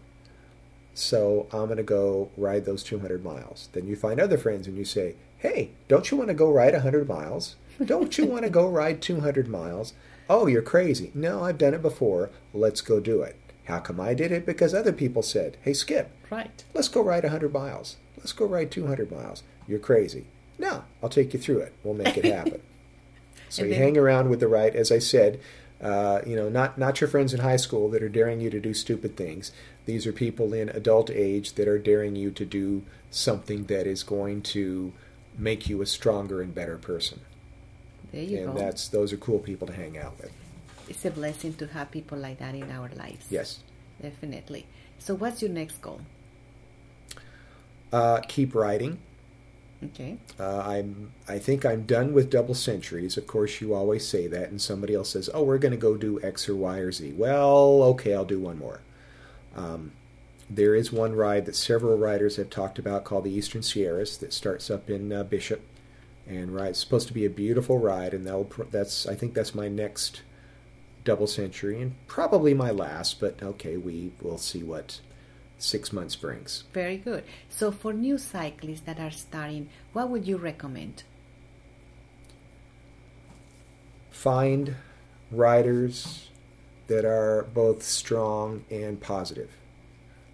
So 0.94 1.48
I'm 1.52 1.66
going 1.66 1.78
to 1.78 1.82
go 1.82 2.30
ride 2.36 2.66
those 2.66 2.84
200 2.84 3.24
miles. 3.24 3.68
Then 3.72 3.86
you 3.88 3.96
find 3.96 4.20
other 4.20 4.38
friends 4.38 4.68
and 4.68 4.76
you 4.78 4.84
say, 4.84 5.16
hey, 5.38 5.70
don't 5.88 6.10
you 6.10 6.16
want 6.16 6.28
to 6.28 6.34
go 6.34 6.50
ride 6.50 6.72
100 6.72 7.08
miles? 7.08 7.56
Don't 7.84 8.16
you 8.16 8.26
want 8.26 8.44
to 8.44 8.50
go 8.50 8.68
ride 8.68 9.02
200 9.02 9.48
miles? 9.48 9.92
Oh, 10.30 10.46
you're 10.46 10.62
crazy. 10.62 11.10
No, 11.14 11.42
I've 11.42 11.58
done 11.58 11.74
it 11.74 11.82
before. 11.82 12.30
Let's 12.52 12.80
go 12.80 13.00
do 13.00 13.22
it. 13.22 13.36
How 13.64 13.80
come 13.80 14.00
I 14.00 14.14
did 14.14 14.30
it? 14.30 14.44
Because 14.46 14.74
other 14.74 14.92
people 14.92 15.22
said, 15.22 15.56
hey, 15.62 15.72
Skip. 15.72 16.10
Right. 16.30 16.64
Let's 16.74 16.88
go 16.88 17.02
ride 17.02 17.24
100 17.24 17.52
miles. 17.52 17.96
Let's 18.18 18.32
go 18.32 18.46
ride 18.46 18.70
200 18.70 19.10
miles. 19.10 19.42
You're 19.66 19.78
crazy. 19.78 20.26
No, 20.58 20.84
I'll 21.02 21.08
take 21.08 21.32
you 21.32 21.40
through 21.40 21.60
it. 21.60 21.72
We'll 21.82 21.94
make 21.94 22.16
it 22.16 22.24
happen. 22.24 22.60
so 23.48 23.64
you 23.64 23.74
hang 23.74 23.96
around 23.96 24.28
with 24.28 24.40
the 24.40 24.48
right, 24.48 24.74
as 24.74 24.92
I 24.92 24.98
said, 24.98 25.40
uh, 25.80 26.20
you 26.26 26.36
know, 26.36 26.48
not, 26.48 26.78
not 26.78 27.00
your 27.00 27.08
friends 27.08 27.34
in 27.34 27.40
high 27.40 27.56
school 27.56 27.90
that 27.90 28.02
are 28.02 28.08
daring 28.08 28.40
you 28.40 28.50
to 28.50 28.60
do 28.60 28.72
stupid 28.72 29.16
things. 29.16 29.52
These 29.86 30.06
are 30.06 30.12
people 30.12 30.52
in 30.54 30.68
adult 30.68 31.10
age 31.10 31.54
that 31.54 31.68
are 31.68 31.78
daring 31.78 32.16
you 32.16 32.30
to 32.32 32.44
do 32.44 32.84
something 33.10 33.64
that 33.64 33.86
is 33.86 34.02
going 34.02 34.42
to 34.42 34.92
make 35.36 35.68
you 35.68 35.82
a 35.82 35.86
stronger 35.86 36.40
and 36.40 36.54
better 36.54 36.78
person. 36.78 37.20
There 38.12 38.22
you 38.22 38.38
go. 38.38 38.44
and 38.44 38.52
go. 38.54 38.58
that's 38.60 38.88
those 38.88 39.12
are 39.12 39.16
cool 39.16 39.40
people 39.40 39.66
to 39.66 39.72
hang 39.72 39.98
out 39.98 40.18
with. 40.18 40.32
It's 40.88 41.04
a 41.04 41.10
blessing 41.10 41.54
to 41.54 41.66
have 41.68 41.90
people 41.90 42.18
like 42.18 42.38
that 42.38 42.54
in 42.54 42.70
our 42.70 42.90
lives. 42.96 43.26
Yes, 43.30 43.60
definitely. 44.00 44.66
So, 44.98 45.14
what's 45.14 45.42
your 45.42 45.50
next 45.50 45.80
goal? 45.80 46.00
Uh, 47.92 48.20
keep 48.20 48.54
writing. 48.54 48.98
Okay. 49.84 50.18
Uh, 50.38 50.60
I'm. 50.60 51.12
I 51.28 51.38
think 51.38 51.64
I'm 51.64 51.82
done 51.82 52.12
with 52.12 52.30
double 52.30 52.54
centuries. 52.54 53.16
Of 53.16 53.26
course, 53.26 53.60
you 53.60 53.74
always 53.74 54.06
say 54.06 54.26
that, 54.28 54.50
and 54.50 54.60
somebody 54.60 54.94
else 54.94 55.10
says, 55.10 55.28
"Oh, 55.32 55.42
we're 55.42 55.58
going 55.58 55.72
to 55.72 55.78
go 55.78 55.96
do 55.96 56.20
X 56.22 56.48
or 56.48 56.56
Y 56.56 56.78
or 56.78 56.92
Z." 56.92 57.12
Well, 57.12 57.82
okay, 57.94 58.14
I'll 58.14 58.24
do 58.24 58.40
one 58.40 58.58
more. 58.58 58.80
Um, 59.54 59.92
there 60.48 60.74
is 60.74 60.92
one 60.92 61.14
ride 61.14 61.46
that 61.46 61.56
several 61.56 61.96
riders 61.96 62.36
have 62.36 62.50
talked 62.50 62.78
about 62.78 63.04
called 63.04 63.24
the 63.24 63.32
Eastern 63.32 63.62
Sierras 63.62 64.16
that 64.18 64.32
starts 64.32 64.70
up 64.70 64.90
in 64.90 65.12
uh, 65.12 65.22
Bishop 65.24 65.62
and 66.26 66.54
ride. 66.54 66.70
It's 66.70 66.80
supposed 66.80 67.08
to 67.08 67.14
be 67.14 67.24
a 67.24 67.30
beautiful 67.30 67.78
ride, 67.78 68.14
and 68.14 68.26
that'll 68.26 68.50
that's 68.70 69.06
I 69.06 69.14
think 69.14 69.34
that's 69.34 69.54
my 69.54 69.68
next 69.68 70.22
double 71.04 71.26
century 71.26 71.80
and 71.80 71.94
probably 72.06 72.54
my 72.54 72.70
last. 72.70 73.20
But 73.20 73.42
okay, 73.42 73.76
we 73.76 74.12
will 74.20 74.38
see 74.38 74.62
what 74.62 75.00
six 75.58 75.92
months 75.92 76.16
brings. 76.16 76.64
Very 76.72 76.96
good. 76.96 77.24
So 77.48 77.70
for 77.70 77.92
new 77.92 78.18
cyclists 78.18 78.80
that 78.82 78.98
are 78.98 79.10
starting, 79.10 79.68
what 79.92 80.10
would 80.10 80.26
you 80.26 80.36
recommend? 80.36 81.04
Find 84.10 84.76
riders 85.30 86.30
that 86.86 87.04
are 87.04 87.44
both 87.54 87.82
strong 87.82 88.64
and 88.70 89.00
positive. 89.00 89.50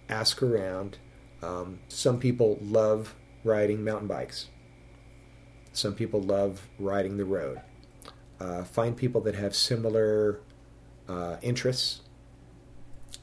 Ask 0.09 0.43
around. 0.43 0.97
Um, 1.41 1.79
some 1.87 2.19
people 2.19 2.59
love 2.61 3.15
riding 3.43 3.83
mountain 3.83 4.07
bikes 4.07 4.47
some 5.73 5.93
people 5.93 6.21
love 6.21 6.67
riding 6.79 7.17
the 7.17 7.25
road. 7.25 7.61
Uh, 8.39 8.63
find 8.63 8.97
people 8.97 9.21
that 9.21 9.35
have 9.35 9.55
similar 9.55 10.39
uh, 11.11 11.37
interests 11.41 12.01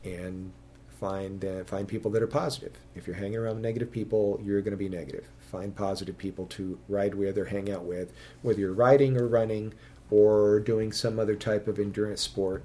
and 0.05 0.53
find 1.01 1.45
uh, 1.45 1.65
find 1.65 1.89
people 1.89 2.11
that 2.13 2.23
are 2.23 2.29
positive. 2.29 2.73
If 2.95 3.07
you're 3.07 3.17
hanging 3.17 3.37
around 3.37 3.63
negative 3.63 3.91
people, 3.91 4.41
you're 4.43 4.61
going 4.61 4.73
to 4.73 4.77
be 4.77 4.89
negative. 4.89 5.29
Find 5.51 5.75
positive 5.75 6.19
people 6.19 6.47
to 6.47 6.79
ride 6.89 7.15
with 7.15 7.39
or 7.39 7.47
hang 7.47 7.71
out 7.71 7.85
with, 7.85 8.13
whether 8.43 8.61
you're 8.61 8.73
riding 8.73 9.17
or 9.17 9.27
running 9.27 9.75
or 10.11 10.61
doing 10.61 10.93
some 10.93 11.19
other 11.19 11.37
type 11.37 11.69
of 11.69 11.79
endurance 11.79 12.21
sport. 12.21 12.65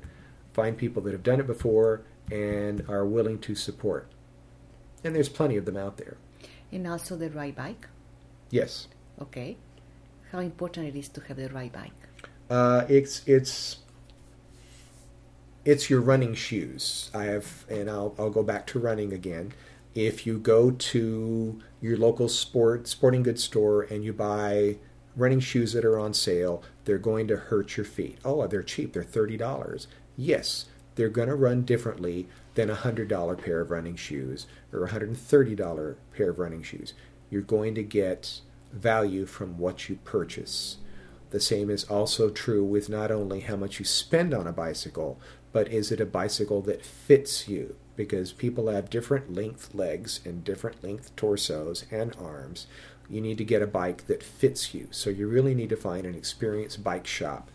Find 0.53 0.77
people 0.77 1.01
that 1.03 1.11
have 1.11 1.23
done 1.23 1.39
it 1.39 1.47
before 1.47 2.01
and 2.31 2.83
are 2.89 3.05
willing 3.05 3.39
to 3.39 3.55
support. 3.55 4.07
And 5.03 5.15
there's 5.15 5.29
plenty 5.29 5.57
of 5.57 5.65
them 5.65 5.77
out 5.77 5.97
there. 5.97 6.17
And 6.71 6.87
also 6.87 7.15
the 7.15 7.29
ride 7.29 7.55
bike? 7.55 7.87
Yes. 8.49 8.87
Okay 9.21 9.57
how 10.33 10.39
important 10.39 10.87
it 10.87 10.97
is 10.97 11.07
to 11.09 11.21
have 11.21 11.37
the 11.37 11.47
right 11.49 11.71
bike? 11.71 11.93
Uh, 12.49 12.85
it's 12.89 13.21
it's 13.25 13.77
it's 15.65 15.89
your 15.89 16.01
running 16.01 16.33
shoes. 16.33 17.09
I 17.13 17.25
have, 17.25 17.65
and 17.69 17.89
I'll 17.89 18.15
I'll 18.17 18.29
go 18.29 18.43
back 18.43 18.67
to 18.67 18.79
running 18.79 19.13
again. 19.13 19.53
If 19.95 20.25
you 20.25 20.39
go 20.39 20.71
to 20.71 21.61
your 21.81 21.97
local 21.97 22.27
sport 22.27 22.87
sporting 22.87 23.23
goods 23.23 23.43
store 23.43 23.83
and 23.83 24.03
you 24.03 24.11
buy 24.11 24.77
running 25.15 25.39
shoes 25.39 25.73
that 25.73 25.85
are 25.85 25.99
on 25.99 26.13
sale, 26.13 26.63
they're 26.85 26.97
going 26.97 27.27
to 27.27 27.37
hurt 27.37 27.77
your 27.77 27.85
feet. 27.85 28.17
Oh, 28.25 28.45
they're 28.47 28.63
cheap. 28.63 28.93
They're 28.93 29.03
thirty 29.03 29.37
dollars. 29.37 29.87
Yes, 30.17 30.65
they're 30.95 31.09
going 31.09 31.29
to 31.29 31.35
run 31.35 31.63
differently 31.63 32.27
than 32.55 32.69
a 32.69 32.75
$100 32.75 33.43
pair 33.43 33.61
of 33.61 33.71
running 33.71 33.95
shoes 33.95 34.45
or 34.71 34.85
a 34.85 34.89
$130 34.89 35.95
pair 36.15 36.29
of 36.29 36.39
running 36.39 36.61
shoes. 36.61 36.93
You're 37.29 37.41
going 37.41 37.73
to 37.75 37.83
get 37.83 38.41
value 38.71 39.25
from 39.25 39.57
what 39.57 39.89
you 39.89 39.95
purchase. 40.03 40.77
The 41.31 41.39
same 41.39 41.71
is 41.71 41.83
also 41.85 42.29
true 42.29 42.63
with 42.63 42.89
not 42.89 43.09
only 43.09 43.39
how 43.39 43.55
much 43.55 43.79
you 43.79 43.85
spend 43.85 44.35
on 44.35 44.45
a 44.45 44.51
bicycle, 44.51 45.19
but 45.53 45.67
is 45.69 45.91
it 45.91 46.01
a 46.01 46.05
bicycle 46.05 46.61
that 46.63 46.83
fits 46.83 47.47
you? 47.47 47.77
Because 47.95 48.33
people 48.33 48.67
have 48.67 48.89
different 48.89 49.33
length 49.33 49.73
legs 49.73 50.19
and 50.25 50.43
different 50.43 50.83
length 50.83 51.15
torsos 51.15 51.85
and 51.91 52.15
arms. 52.19 52.65
You 53.07 53.21
need 53.21 53.37
to 53.37 53.45
get 53.45 53.61
a 53.61 53.67
bike 53.67 54.07
that 54.07 54.23
fits 54.23 54.73
you. 54.73 54.87
So 54.89 55.11
you 55.11 55.27
really 55.27 55.53
need 55.53 55.69
to 55.69 55.77
find 55.77 56.05
an 56.05 56.15
experienced 56.15 56.83
bike 56.83 57.05
shop 57.05 57.51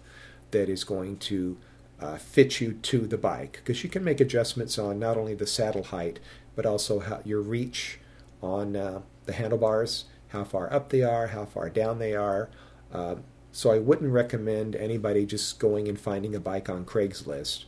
that 0.53 0.68
is 0.68 0.84
going 0.84 1.18
to 1.18 1.59
uh, 2.01 2.16
fit 2.16 2.61
you 2.61 2.74
to 2.74 3.01
the 3.01 3.18
bike 3.18 3.61
because 3.64 3.82
you 3.82 3.90
can 3.90 4.05
make 4.05 4.20
adjustments 4.20 4.78
on 4.78 5.01
not 5.01 5.16
only 5.16 5.34
the 5.34 5.46
saddle 5.46 5.82
height 5.82 6.20
but 6.55 6.64
also 6.64 7.01
how, 7.01 7.20
your 7.24 7.40
reach 7.40 7.99
on 8.40 8.76
uh, 8.76 9.01
the 9.26 9.32
handlebars, 9.32 10.05
how 10.28 10.44
far 10.44 10.72
up 10.72 10.90
they 10.90 11.03
are, 11.03 11.28
how 11.28 11.44
far 11.44 11.68
down 11.68 11.99
they 11.99 12.14
are. 12.14 12.51
Uh, 12.92 13.16
so 13.51 13.70
I 13.70 13.78
wouldn't 13.78 14.12
recommend 14.12 14.76
anybody 14.76 15.26
just 15.26 15.59
going 15.59 15.88
and 15.88 15.99
finding 15.99 16.34
a 16.34 16.40
bike 16.40 16.68
on 16.68 16.84
Craigslist 16.84 17.64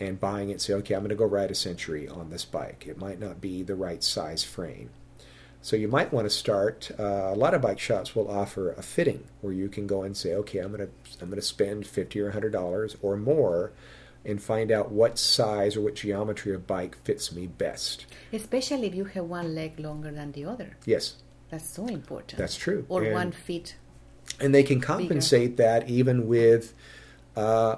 and 0.00 0.20
buying 0.20 0.50
it 0.50 0.60
say, 0.60 0.74
okay, 0.74 0.94
I'm 0.94 1.00
going 1.00 1.10
to 1.10 1.16
go 1.16 1.24
ride 1.24 1.50
a 1.50 1.54
century 1.54 2.06
on 2.08 2.30
this 2.30 2.44
bike. 2.44 2.84
It 2.86 2.98
might 2.98 3.18
not 3.20 3.40
be 3.40 3.62
the 3.62 3.74
right 3.74 4.02
size 4.02 4.44
frame. 4.44 4.90
So 5.60 5.74
you 5.76 5.88
might 5.88 6.12
want 6.12 6.24
to 6.26 6.30
start. 6.30 6.90
Uh, 6.98 7.02
a 7.32 7.34
lot 7.34 7.52
of 7.52 7.60
bike 7.62 7.80
shops 7.80 8.14
will 8.14 8.30
offer 8.30 8.70
a 8.72 8.82
fitting 8.82 9.24
where 9.40 9.52
you 9.52 9.68
can 9.68 9.86
go 9.88 10.02
and 10.02 10.16
say, 10.16 10.34
okay, 10.34 10.60
I'm 10.60 10.72
going 10.72 10.86
to 10.88 10.92
I'm 11.20 11.28
going 11.28 11.40
to 11.40 11.46
spend 11.46 11.84
fifty 11.86 12.20
or 12.20 12.30
hundred 12.30 12.52
dollars 12.52 12.96
or 13.02 13.16
more, 13.16 13.72
and 14.24 14.40
find 14.40 14.70
out 14.70 14.92
what 14.92 15.18
size 15.18 15.76
or 15.76 15.80
what 15.80 15.96
geometry 15.96 16.54
of 16.54 16.66
bike 16.68 16.96
fits 17.02 17.32
me 17.32 17.48
best. 17.48 18.06
Especially 18.32 18.86
if 18.86 18.94
you 18.94 19.04
have 19.06 19.24
one 19.24 19.54
leg 19.56 19.80
longer 19.80 20.12
than 20.12 20.30
the 20.30 20.44
other. 20.44 20.76
Yes, 20.86 21.16
That's 21.50 21.68
so 21.68 21.86
important. 21.86 22.38
that's 22.38 22.54
true. 22.56 22.86
Or 22.88 23.02
And- 23.02 23.14
one 23.14 23.32
feet. 23.32 23.74
and 24.38 24.54
they 24.54 24.62
can 24.62 24.80
compensate 24.80 25.56
that 25.56 25.88
even 25.90 26.28
with 26.28 26.72
uh, 27.36 27.76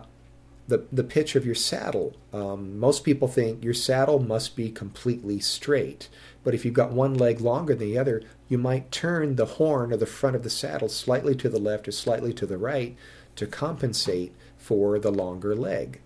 the 0.71 0.87
the 0.91 1.05
pitch 1.05 1.37
of 1.37 1.45
your 1.45 1.55
saddle. 1.55 2.17
Um, 2.33 2.79
most 2.79 3.05
people 3.05 3.29
think 3.29 3.63
your 3.63 3.75
saddle 3.75 4.19
must 4.19 4.57
be 4.57 4.71
completely 4.71 5.39
straight, 5.41 6.09
but 6.43 6.55
if 6.55 6.65
you've 6.65 6.75
got 6.75 6.93
one 6.93 7.15
leg 7.15 7.41
longer 7.41 7.75
than 7.75 7.91
the 7.91 7.99
other, 7.99 8.23
you 8.49 8.57
might 8.57 8.91
turn 8.91 9.37
the 9.37 9.45
horn 9.45 9.93
or 9.93 9.97
the 9.97 10.07
front 10.07 10.37
of 10.37 10.43
the 10.43 10.51
saddle 10.51 10.89
slightly 10.89 11.35
to 11.35 11.49
the 11.49 11.59
left 11.59 11.87
or 11.87 11.93
slightly 11.93 12.33
to 12.33 12.47
the 12.47 12.59
right 12.59 12.97
to 13.37 13.47
compensate 13.47 14.35
for 14.57 14.99
the 14.99 15.13
longer 15.13 15.55
leg. 15.55 16.01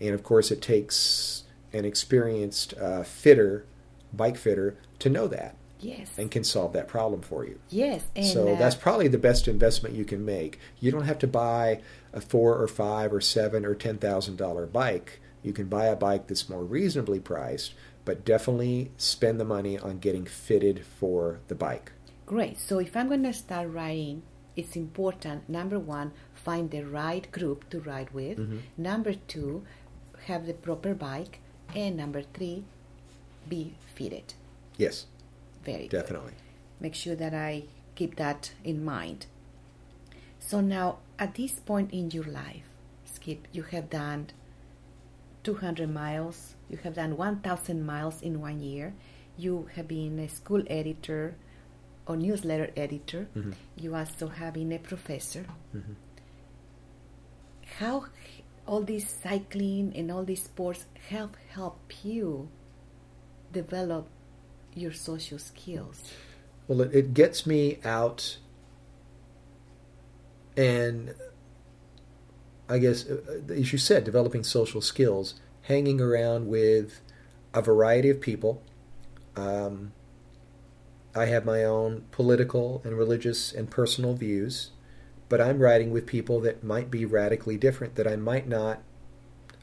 And 0.00 0.14
of 0.14 0.22
course, 0.22 0.50
it 0.50 0.62
takes 0.62 1.44
an 1.72 1.84
experienced 1.84 2.74
uh, 2.78 3.02
fitter, 3.02 3.64
bike 4.12 4.36
fitter, 4.36 4.76
to 5.00 5.10
know 5.10 5.26
that 5.28 5.56
Yes. 5.80 6.10
and 6.18 6.30
can 6.30 6.44
solve 6.44 6.72
that 6.74 6.88
problem 6.88 7.22
for 7.22 7.44
you. 7.44 7.58
yes. 7.68 8.04
And 8.14 8.26
So 8.26 8.52
uh, 8.54 8.58
that's 8.58 8.74
probably 8.76 9.08
the 9.08 9.18
best 9.18 9.48
investment 9.48 9.94
you 9.94 10.04
can 10.04 10.24
make. 10.24 10.58
You 10.80 10.90
don't 10.90 11.04
have 11.04 11.18
to 11.20 11.26
buy 11.26 11.80
a 12.12 12.20
four 12.20 12.56
or 12.60 12.68
five 12.68 13.12
or 13.12 13.20
seven 13.20 13.64
or 13.64 13.74
ten 13.74 13.98
thousand 13.98 14.36
dollar 14.36 14.66
bike. 14.66 15.20
You 15.42 15.52
can 15.52 15.66
buy 15.66 15.86
a 15.86 15.96
bike 15.96 16.26
that's 16.26 16.48
more 16.48 16.64
reasonably 16.64 17.18
priced, 17.20 17.72
but 18.04 18.24
definitely 18.24 18.90
spend 18.96 19.40
the 19.40 19.44
money 19.44 19.78
on 19.78 19.98
getting 19.98 20.26
fitted 20.26 20.84
for 20.84 21.40
the 21.48 21.54
bike. 21.54 21.92
Great. 22.26 22.58
So 22.58 22.78
if 22.78 22.96
I'm 22.96 23.08
going 23.08 23.22
to 23.24 23.32
start 23.32 23.68
riding, 23.70 24.22
it's 24.54 24.76
important. 24.76 25.48
Number 25.48 25.78
one, 25.78 26.12
find 26.34 26.70
the 26.70 26.82
right 26.84 27.30
group 27.32 27.68
to 27.70 27.80
ride 27.80 28.10
with. 28.12 28.38
Mm-hmm. 28.38 28.58
Number 28.76 29.14
two, 29.14 29.64
have 30.26 30.46
the 30.46 30.52
proper 30.54 30.94
bike. 30.94 31.40
And 31.74 31.96
number 31.96 32.22
three, 32.34 32.64
be 33.48 33.74
fitted. 33.94 34.34
Yes, 34.76 35.06
Very 35.64 35.88
good. 35.88 35.90
definitely. 36.00 36.32
Make 36.80 36.94
sure 36.94 37.14
that 37.14 37.34
I 37.34 37.64
keep 37.94 38.16
that 38.16 38.52
in 38.64 38.84
mind. 38.84 39.26
So 40.38 40.60
now, 40.60 40.98
at 41.18 41.34
this 41.34 41.60
point 41.60 41.92
in 41.92 42.10
your 42.10 42.24
life, 42.24 42.64
Skip, 43.04 43.46
you 43.52 43.62
have 43.64 43.90
done 43.90 44.28
200 45.42 45.88
miles. 45.92 46.54
You 46.70 46.78
have 46.78 46.94
done 46.94 47.16
1,000 47.16 47.84
miles 47.84 48.22
in 48.22 48.40
one 48.40 48.60
year. 48.60 48.94
You 49.36 49.68
have 49.74 49.88
been 49.88 50.18
a 50.18 50.28
school 50.28 50.62
editor 50.68 51.36
or 52.06 52.16
newsletter 52.16 52.70
editor. 52.76 53.28
Mhm. 53.34 53.54
You 53.76 53.94
also 53.94 54.28
have 54.28 54.54
been 54.54 54.72
a 54.72 54.78
professor. 54.78 55.44
Mhm. 55.74 55.96
How 57.78 58.06
all 58.66 58.82
this 58.82 59.08
cycling 59.10 59.92
and 59.96 60.10
all 60.10 60.24
these 60.24 60.44
sports 60.44 60.86
have 61.08 61.34
helped 61.50 62.04
you 62.04 62.48
develop 63.52 64.08
your 64.80 64.92
social 64.92 65.38
skills? 65.38 66.02
Well, 66.66 66.80
it, 66.80 66.94
it 66.94 67.14
gets 67.14 67.46
me 67.46 67.78
out, 67.84 68.38
and 70.56 71.14
I 72.68 72.78
guess, 72.78 73.06
uh, 73.06 73.20
uh, 73.28 73.52
as 73.52 73.72
you 73.72 73.78
said, 73.78 74.04
developing 74.04 74.44
social 74.44 74.80
skills, 74.80 75.34
hanging 75.62 76.00
around 76.00 76.48
with 76.48 77.00
a 77.52 77.60
variety 77.60 78.10
of 78.10 78.20
people. 78.20 78.62
Um, 79.36 79.92
I 81.14 81.26
have 81.26 81.44
my 81.44 81.64
own 81.64 82.04
political 82.12 82.80
and 82.84 82.96
religious 82.96 83.52
and 83.52 83.68
personal 83.68 84.14
views, 84.14 84.70
but 85.28 85.40
I'm 85.40 85.58
writing 85.58 85.90
with 85.90 86.06
people 86.06 86.40
that 86.40 86.62
might 86.62 86.90
be 86.90 87.04
radically 87.04 87.56
different, 87.56 87.96
that 87.96 88.06
I 88.06 88.14
might 88.16 88.46
not 88.46 88.80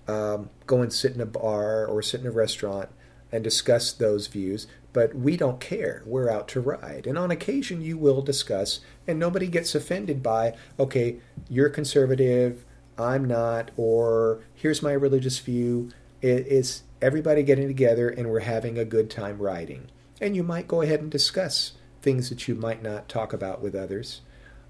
um, 0.08 0.50
go 0.66 0.82
and 0.82 0.92
sit 0.92 1.14
in 1.14 1.22
a 1.22 1.26
bar 1.26 1.86
or 1.86 2.02
sit 2.02 2.22
in 2.22 2.28
a 2.28 2.32
restaurant 2.32 2.90
and 3.32 3.44
discuss 3.44 3.92
those 3.92 4.28
views, 4.28 4.68
but 4.94 5.16
we 5.16 5.38
don't 5.38 5.60
care. 5.60 6.02
We're 6.06 6.30
out 6.30 6.48
to 6.50 6.62
ride. 6.62 7.06
And 7.06 7.18
on 7.18 7.32
occasion, 7.32 7.82
you 7.82 7.98
will 7.98 8.22
discuss, 8.22 8.80
and 9.06 9.20
nobody 9.20 9.48
gets 9.48 9.76
offended 9.76 10.24
by, 10.24 10.56
okay, 10.80 11.18
you're 11.50 11.70
conservative, 11.70 12.66
I'm 12.98 13.26
not, 13.26 13.72
or 13.78 14.40
here's 14.54 14.82
my 14.82 14.94
religious 14.94 15.40
view. 15.40 15.92
It's 16.22 16.84
everybody 17.02 17.44
getting 17.44 17.68
together 17.68 18.10
and 18.10 18.30
we're 18.30 18.40
having 18.40 18.78
a 18.78 18.86
good 18.86 19.10
time 19.10 19.38
riding. 19.38 19.90
And 20.20 20.36
you 20.36 20.42
might 20.42 20.68
go 20.68 20.82
ahead 20.82 21.02
and 21.02 21.12
discuss 21.12 21.74
things 22.02 22.30
that 22.30 22.48
you 22.48 22.56
might 22.56 22.82
not 22.82 23.08
talk 23.08 23.34
about 23.34 23.62
with 23.62 23.76
others. 23.76 24.22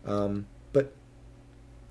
Um, 0.05 0.47
but 0.74 0.93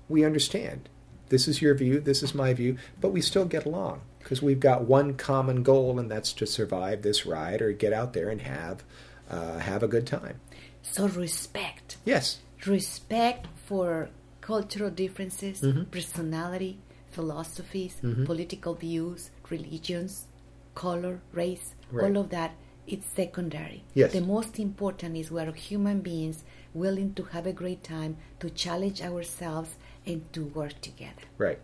we 0.07 0.23
understand. 0.23 0.89
This 1.29 1.47
is 1.47 1.61
your 1.61 1.73
view, 1.73 1.99
this 1.99 2.21
is 2.21 2.35
my 2.35 2.53
view, 2.53 2.77
but 3.01 3.09
we 3.09 3.21
still 3.21 3.45
get 3.45 3.65
along 3.65 4.01
because 4.27 4.41
we've 4.41 4.59
got 4.59 4.83
one 4.83 5.13
common 5.13 5.63
goal, 5.63 5.97
and 5.99 6.11
that's 6.11 6.33
to 6.33 6.45
survive 6.45 7.01
this 7.01 7.25
ride 7.25 7.61
or 7.61 7.71
get 7.71 7.93
out 7.93 8.11
there 8.11 8.29
and 8.29 8.41
have 8.41 8.83
uh, 9.29 9.59
have 9.59 9.83
a 9.83 9.87
good 9.87 10.05
time. 10.05 10.41
So 10.81 11.07
respect. 11.07 11.95
Yes, 12.03 12.39
respect 12.65 13.47
for 13.67 14.09
cultural 14.41 14.89
differences, 14.89 15.61
Mhm. 15.61 15.89
personality, 15.91 16.73
philosophies, 17.09 17.95
Mhm. 18.03 18.25
political 18.25 18.73
views, 18.73 19.31
religions, 19.49 20.27
color, 20.75 21.15
race, 21.33 21.67
Right. 21.91 22.03
all 22.05 22.17
of 22.23 22.29
that, 22.31 22.51
it's 22.85 23.07
secondary. 23.21 23.83
Yes. 23.93 24.11
The 24.11 24.21
most 24.35 24.59
important 24.59 25.15
is 25.15 25.31
we're 25.31 25.53
human 25.53 25.99
beings 26.01 26.43
willing 26.73 27.13
to 27.15 27.23
have 27.33 27.45
a 27.47 27.53
great 27.61 27.81
time, 27.83 28.17
to 28.41 28.49
challenge 28.49 29.01
ourselves, 29.01 29.71
and 30.05 30.19
to 30.33 30.41
work 30.59 30.75
together. 30.81 31.25
right. 31.37 31.59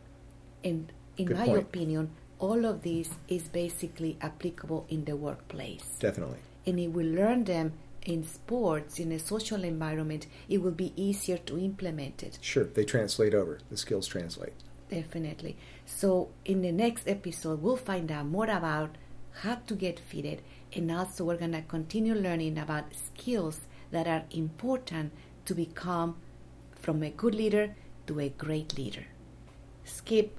And 0.63 0.91
in 1.17 1.25
Good 1.27 1.37
my 1.37 1.45
point. 1.47 1.61
opinion, 1.61 2.09
all 2.43 2.65
of 2.65 2.81
this 2.81 3.09
is 3.29 3.43
basically 3.47 4.17
applicable 4.19 4.85
in 4.89 5.05
the 5.05 5.15
workplace. 5.15 5.85
Definitely. 5.97 6.39
And 6.65 6.77
if 6.77 6.91
we 6.91 7.05
learn 7.05 7.45
them 7.45 7.71
in 8.05 8.25
sports, 8.25 8.99
in 8.99 9.13
a 9.13 9.19
social 9.19 9.63
environment, 9.63 10.27
it 10.49 10.61
will 10.61 10.77
be 10.85 10.91
easier 10.97 11.37
to 11.37 11.57
implement 11.57 12.21
it. 12.21 12.37
Sure, 12.41 12.65
they 12.65 12.83
translate 12.83 13.33
over. 13.33 13.59
The 13.69 13.77
skills 13.77 14.07
translate. 14.07 14.55
Definitely. 14.89 15.55
So, 15.85 16.31
in 16.43 16.61
the 16.61 16.73
next 16.73 17.07
episode, 17.07 17.61
we'll 17.61 17.77
find 17.77 18.11
out 18.11 18.25
more 18.25 18.49
about 18.49 18.97
how 19.43 19.55
to 19.67 19.73
get 19.73 19.97
fitted, 19.97 20.41
and 20.75 20.91
also 20.91 21.23
we're 21.23 21.37
going 21.37 21.53
to 21.53 21.61
continue 21.61 22.13
learning 22.13 22.57
about 22.57 22.93
skills 22.93 23.61
that 23.91 24.05
are 24.05 24.25
important 24.31 25.13
to 25.45 25.55
become 25.55 26.17
from 26.81 27.03
a 27.03 27.09
good 27.09 27.35
leader 27.35 27.73
to 28.07 28.19
a 28.19 28.27
great 28.27 28.77
leader. 28.77 29.05
Skip, 29.85 30.37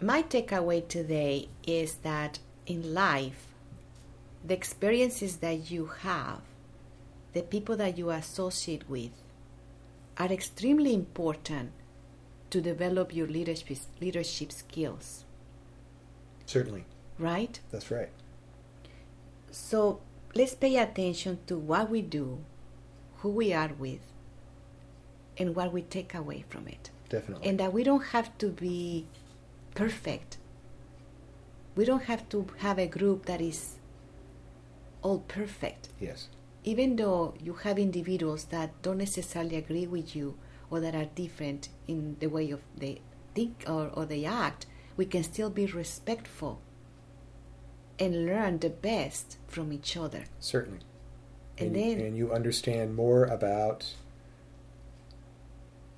my 0.00 0.22
takeaway 0.22 0.86
today 0.86 1.48
is 1.66 1.94
that 1.96 2.38
in 2.66 2.94
life, 2.94 3.46
the 4.44 4.54
experiences 4.54 5.38
that 5.38 5.70
you 5.70 5.86
have, 6.02 6.40
the 7.32 7.42
people 7.42 7.76
that 7.76 7.96
you 7.96 8.10
associate 8.10 8.88
with, 8.88 9.10
are 10.18 10.30
extremely 10.32 10.94
important 10.94 11.72
to 12.50 12.60
develop 12.60 13.14
your 13.14 13.26
leadership, 13.26 13.78
leadership 14.00 14.52
skills, 14.52 15.24
Certainly, 16.46 16.84
right? 17.18 17.58
that's 17.70 17.90
right. 17.90 18.10
So 19.50 20.00
let's 20.34 20.54
pay 20.54 20.76
attention 20.76 21.38
to 21.46 21.56
what 21.58 21.88
we 21.90 22.02
do, 22.02 22.38
who 23.18 23.30
we 23.30 23.52
are 23.52 23.70
with, 23.78 24.00
and 25.38 25.56
what 25.56 25.72
we 25.72 25.82
take 25.82 26.14
away 26.14 26.44
from 26.48 26.68
it. 26.68 26.90
Definitely. 27.08 27.48
And 27.48 27.58
that 27.58 27.72
we 27.72 27.82
don't 27.82 28.04
have 28.06 28.36
to 28.38 28.48
be 28.48 29.06
perfect 29.74 30.38
we 31.76 31.84
don't 31.84 32.04
have 32.04 32.28
to 32.28 32.46
have 32.58 32.78
a 32.78 32.86
group 32.86 33.26
that 33.26 33.40
is 33.40 33.76
all 35.02 35.20
perfect. 35.20 35.88
Yes. 36.00 36.28
Even 36.62 36.96
though 36.96 37.34
you 37.42 37.54
have 37.54 37.78
individuals 37.78 38.44
that 38.46 38.70
don't 38.82 38.98
necessarily 38.98 39.56
agree 39.56 39.86
with 39.86 40.16
you 40.16 40.36
or 40.70 40.80
that 40.80 40.94
are 40.94 41.04
different 41.04 41.68
in 41.86 42.16
the 42.20 42.28
way 42.28 42.50
of 42.50 42.60
they 42.76 43.00
think 43.34 43.64
or, 43.66 43.90
or 43.92 44.06
they 44.06 44.24
act, 44.24 44.66
we 44.96 45.04
can 45.04 45.22
still 45.22 45.50
be 45.50 45.66
respectful 45.66 46.60
and 47.98 48.26
learn 48.26 48.58
the 48.58 48.70
best 48.70 49.36
from 49.46 49.72
each 49.72 49.96
other. 49.96 50.24
Certainly. 50.40 50.80
And 51.58 51.74
And, 51.74 51.76
then- 51.76 52.06
and 52.06 52.16
you 52.16 52.32
understand 52.32 52.94
more 52.96 53.24
about. 53.24 53.94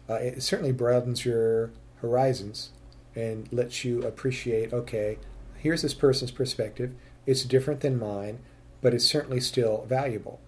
Uh, 0.09 0.14
it 0.14 0.43
certainly 0.43 0.72
broadens 0.72 1.24
your 1.24 1.70
horizons 1.97 2.70
and 3.17 3.51
lets 3.53 3.85
you 3.85 4.03
appreciate. 4.03 4.73
Okay, 4.73 5.19
here's 5.57 5.83
this 5.83 5.95
person's 5.95 6.31
perspective. 6.31 6.93
It's 7.27 7.43
different 7.43 7.81
than 7.81 7.99
mine, 7.99 8.39
but 8.83 8.95
it's 8.95 9.05
certainly 9.05 9.41
still 9.41 9.85
valuable, 9.89 10.41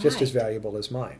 just 0.00 0.22
as 0.22 0.30
valuable 0.30 0.76
as 0.76 0.90
mine. 0.90 1.18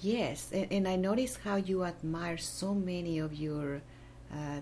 Yes, 0.00 0.50
and, 0.52 0.66
and 0.70 0.88
I 0.88 0.96
notice 0.96 1.38
how 1.44 1.56
you 1.56 1.84
admire 1.84 2.36
so 2.36 2.74
many 2.74 3.18
of 3.18 3.32
your 3.32 3.80
uh, 4.32 4.60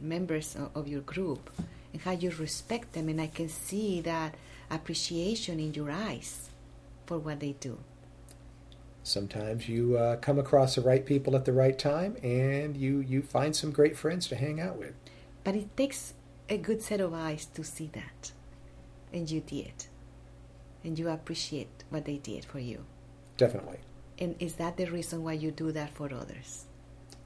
members 0.00 0.56
of 0.74 0.88
your 0.88 1.02
group 1.02 1.50
and 1.92 2.02
how 2.02 2.12
you 2.12 2.30
respect 2.30 2.94
them, 2.94 3.08
and 3.08 3.20
I 3.20 3.26
can 3.26 3.48
see 3.48 4.00
that 4.00 4.34
appreciation 4.70 5.60
in 5.60 5.74
your 5.74 5.90
eyes 5.90 6.48
for 7.06 7.18
what 7.18 7.40
they 7.40 7.52
do. 7.60 7.78
Sometimes 9.04 9.68
you 9.68 9.96
uh, 9.96 10.16
come 10.16 10.38
across 10.38 10.76
the 10.76 10.80
right 10.80 11.04
people 11.04 11.34
at 11.34 11.44
the 11.44 11.52
right 11.52 11.78
time, 11.78 12.16
and 12.22 12.76
you 12.76 13.00
you 13.00 13.22
find 13.22 13.54
some 13.56 13.72
great 13.72 13.96
friends 13.96 14.28
to 14.28 14.36
hang 14.36 14.60
out 14.60 14.76
with. 14.78 14.94
But 15.44 15.56
it 15.56 15.76
takes 15.76 16.14
a 16.48 16.56
good 16.56 16.82
set 16.82 17.00
of 17.00 17.12
eyes 17.12 17.46
to 17.54 17.64
see 17.64 17.90
that, 17.94 18.32
and 19.12 19.28
you 19.30 19.40
did, 19.40 19.86
and 20.84 20.98
you 20.98 21.08
appreciate 21.08 21.84
what 21.90 22.04
they 22.04 22.18
did 22.18 22.44
for 22.44 22.60
you. 22.60 22.84
Definitely. 23.36 23.78
And 24.18 24.36
is 24.38 24.54
that 24.54 24.76
the 24.76 24.86
reason 24.86 25.24
why 25.24 25.32
you 25.32 25.50
do 25.50 25.72
that 25.72 25.90
for 25.94 26.06
others? 26.14 26.66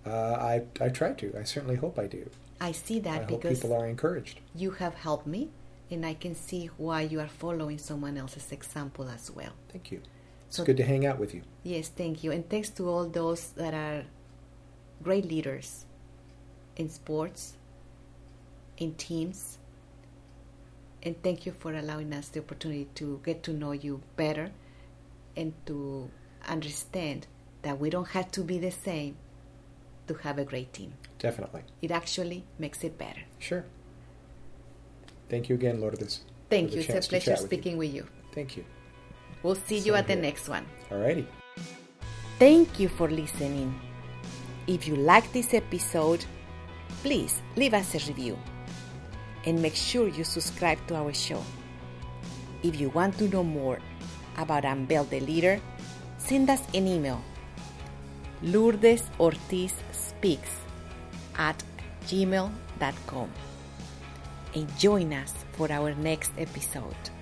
Uh, 0.07 0.11
I 0.11 0.63
I 0.81 0.89
try 0.89 1.13
to. 1.13 1.35
I 1.39 1.45
certainly 1.45 1.77
hope 1.77 1.99
I 1.99 2.07
do. 2.07 2.31
I 2.59 2.73
see 2.73 3.01
that 3.01 3.23
I 3.23 3.25
because 3.27 3.59
people 3.61 3.75
are 3.77 3.87
encouraged. 3.87 4.41
you 4.55 4.71
have 4.71 4.95
helped 4.95 5.27
me, 5.27 5.51
and 5.91 6.07
I 6.07 6.15
can 6.15 6.35
see 6.35 6.71
why 6.79 7.03
you 7.03 7.21
are 7.21 7.29
following 7.29 7.77
someone 7.77 8.17
else's 8.17 8.51
example 8.51 9.09
as 9.11 9.31
well. 9.31 9.53
Thank 9.69 9.93
you. 9.93 10.01
It's 10.47 10.57
So- 10.57 10.65
good 10.65 10.77
to 10.77 10.85
hang 10.85 11.05
out 11.07 11.19
with 11.19 11.35
you. 11.35 11.43
Yes, 11.65 11.89
thank 11.89 12.23
you. 12.25 12.33
And 12.33 12.49
thanks 12.49 12.71
to 12.71 12.89
all 12.89 13.07
those 13.09 13.51
that 13.53 13.75
are 13.75 14.05
great 15.03 15.25
leaders 15.27 15.85
in 16.77 16.89
sports, 16.89 17.57
in 18.79 18.95
teams. 18.95 19.59
And 21.03 21.21
thank 21.23 21.47
you 21.47 21.53
for 21.53 21.75
allowing 21.75 22.13
us 22.13 22.29
the 22.29 22.41
opportunity 22.41 22.89
to 22.97 23.21
get 23.25 23.43
to 23.45 23.53
know 23.53 23.73
you 23.73 24.03
better 24.17 24.51
and 25.37 25.53
to 25.67 26.11
understand 26.47 27.27
that 27.63 27.79
we 27.79 27.91
don't 27.91 28.09
have 28.09 28.31
to 28.33 28.43
be 28.43 28.59
the 28.59 28.71
same 28.71 29.17
to 30.09 30.15
have 30.15 30.39
a 30.39 30.45
great 30.45 30.73
team. 30.73 30.95
Definitely. 31.19 31.63
It 31.83 31.91
actually 31.91 32.45
makes 32.59 32.85
it 32.85 32.97
better. 32.99 33.23
Sure. 33.39 33.65
Thank 35.29 35.49
you 35.49 35.57
again, 35.57 35.81
Lourdes. 35.81 36.21
Thank 36.49 36.73
you. 36.73 36.81
It's 36.81 36.89
a 36.89 37.09
pleasure 37.09 37.33
with 37.33 37.41
you. 37.41 37.47
speaking 37.47 37.77
with 37.77 37.93
you. 37.93 38.07
Thank 38.33 38.57
you. 38.57 38.65
We'll 39.47 39.55
see 39.55 39.79
you 39.79 39.95
Same 39.95 39.95
at 39.95 40.09
the 40.09 40.15
here. 40.15 40.23
next 40.23 40.49
one. 40.49 40.67
Alrighty. 40.91 41.25
Thank 42.41 42.81
you 42.81 42.89
for 42.89 43.09
listening. 43.09 43.79
If 44.67 44.89
you 44.89 44.97
like 44.97 45.33
this 45.33 45.55
episode, 45.55 46.25
please 47.05 47.41
leave 47.55 47.73
us 47.73 47.95
a 47.95 47.99
review 48.09 48.37
and 49.45 49.63
make 49.63 49.77
sure 49.77 50.09
you 50.09 50.25
subscribe 50.25 50.85
to 50.89 50.97
our 50.97 51.15
show. 51.15 51.45
If 52.65 52.81
you 52.81 52.89
want 52.89 53.19
to 53.19 53.29
know 53.29 53.45
more 53.45 53.79
about 54.37 54.65
Unveil 54.65 55.05
the 55.05 55.21
Leader, 55.21 55.61
send 56.19 56.51
us 56.51 56.63
an 56.75 56.89
email 56.89 57.23
Lourdes 58.43 59.05
Ortiz 59.21 59.75
Speaks 59.93 60.57
at 61.39 61.63
gmail.com 62.07 63.31
and 64.57 64.77
join 64.77 65.13
us 65.13 65.33
for 65.53 65.71
our 65.71 65.95
next 65.95 66.33
episode. 66.37 67.16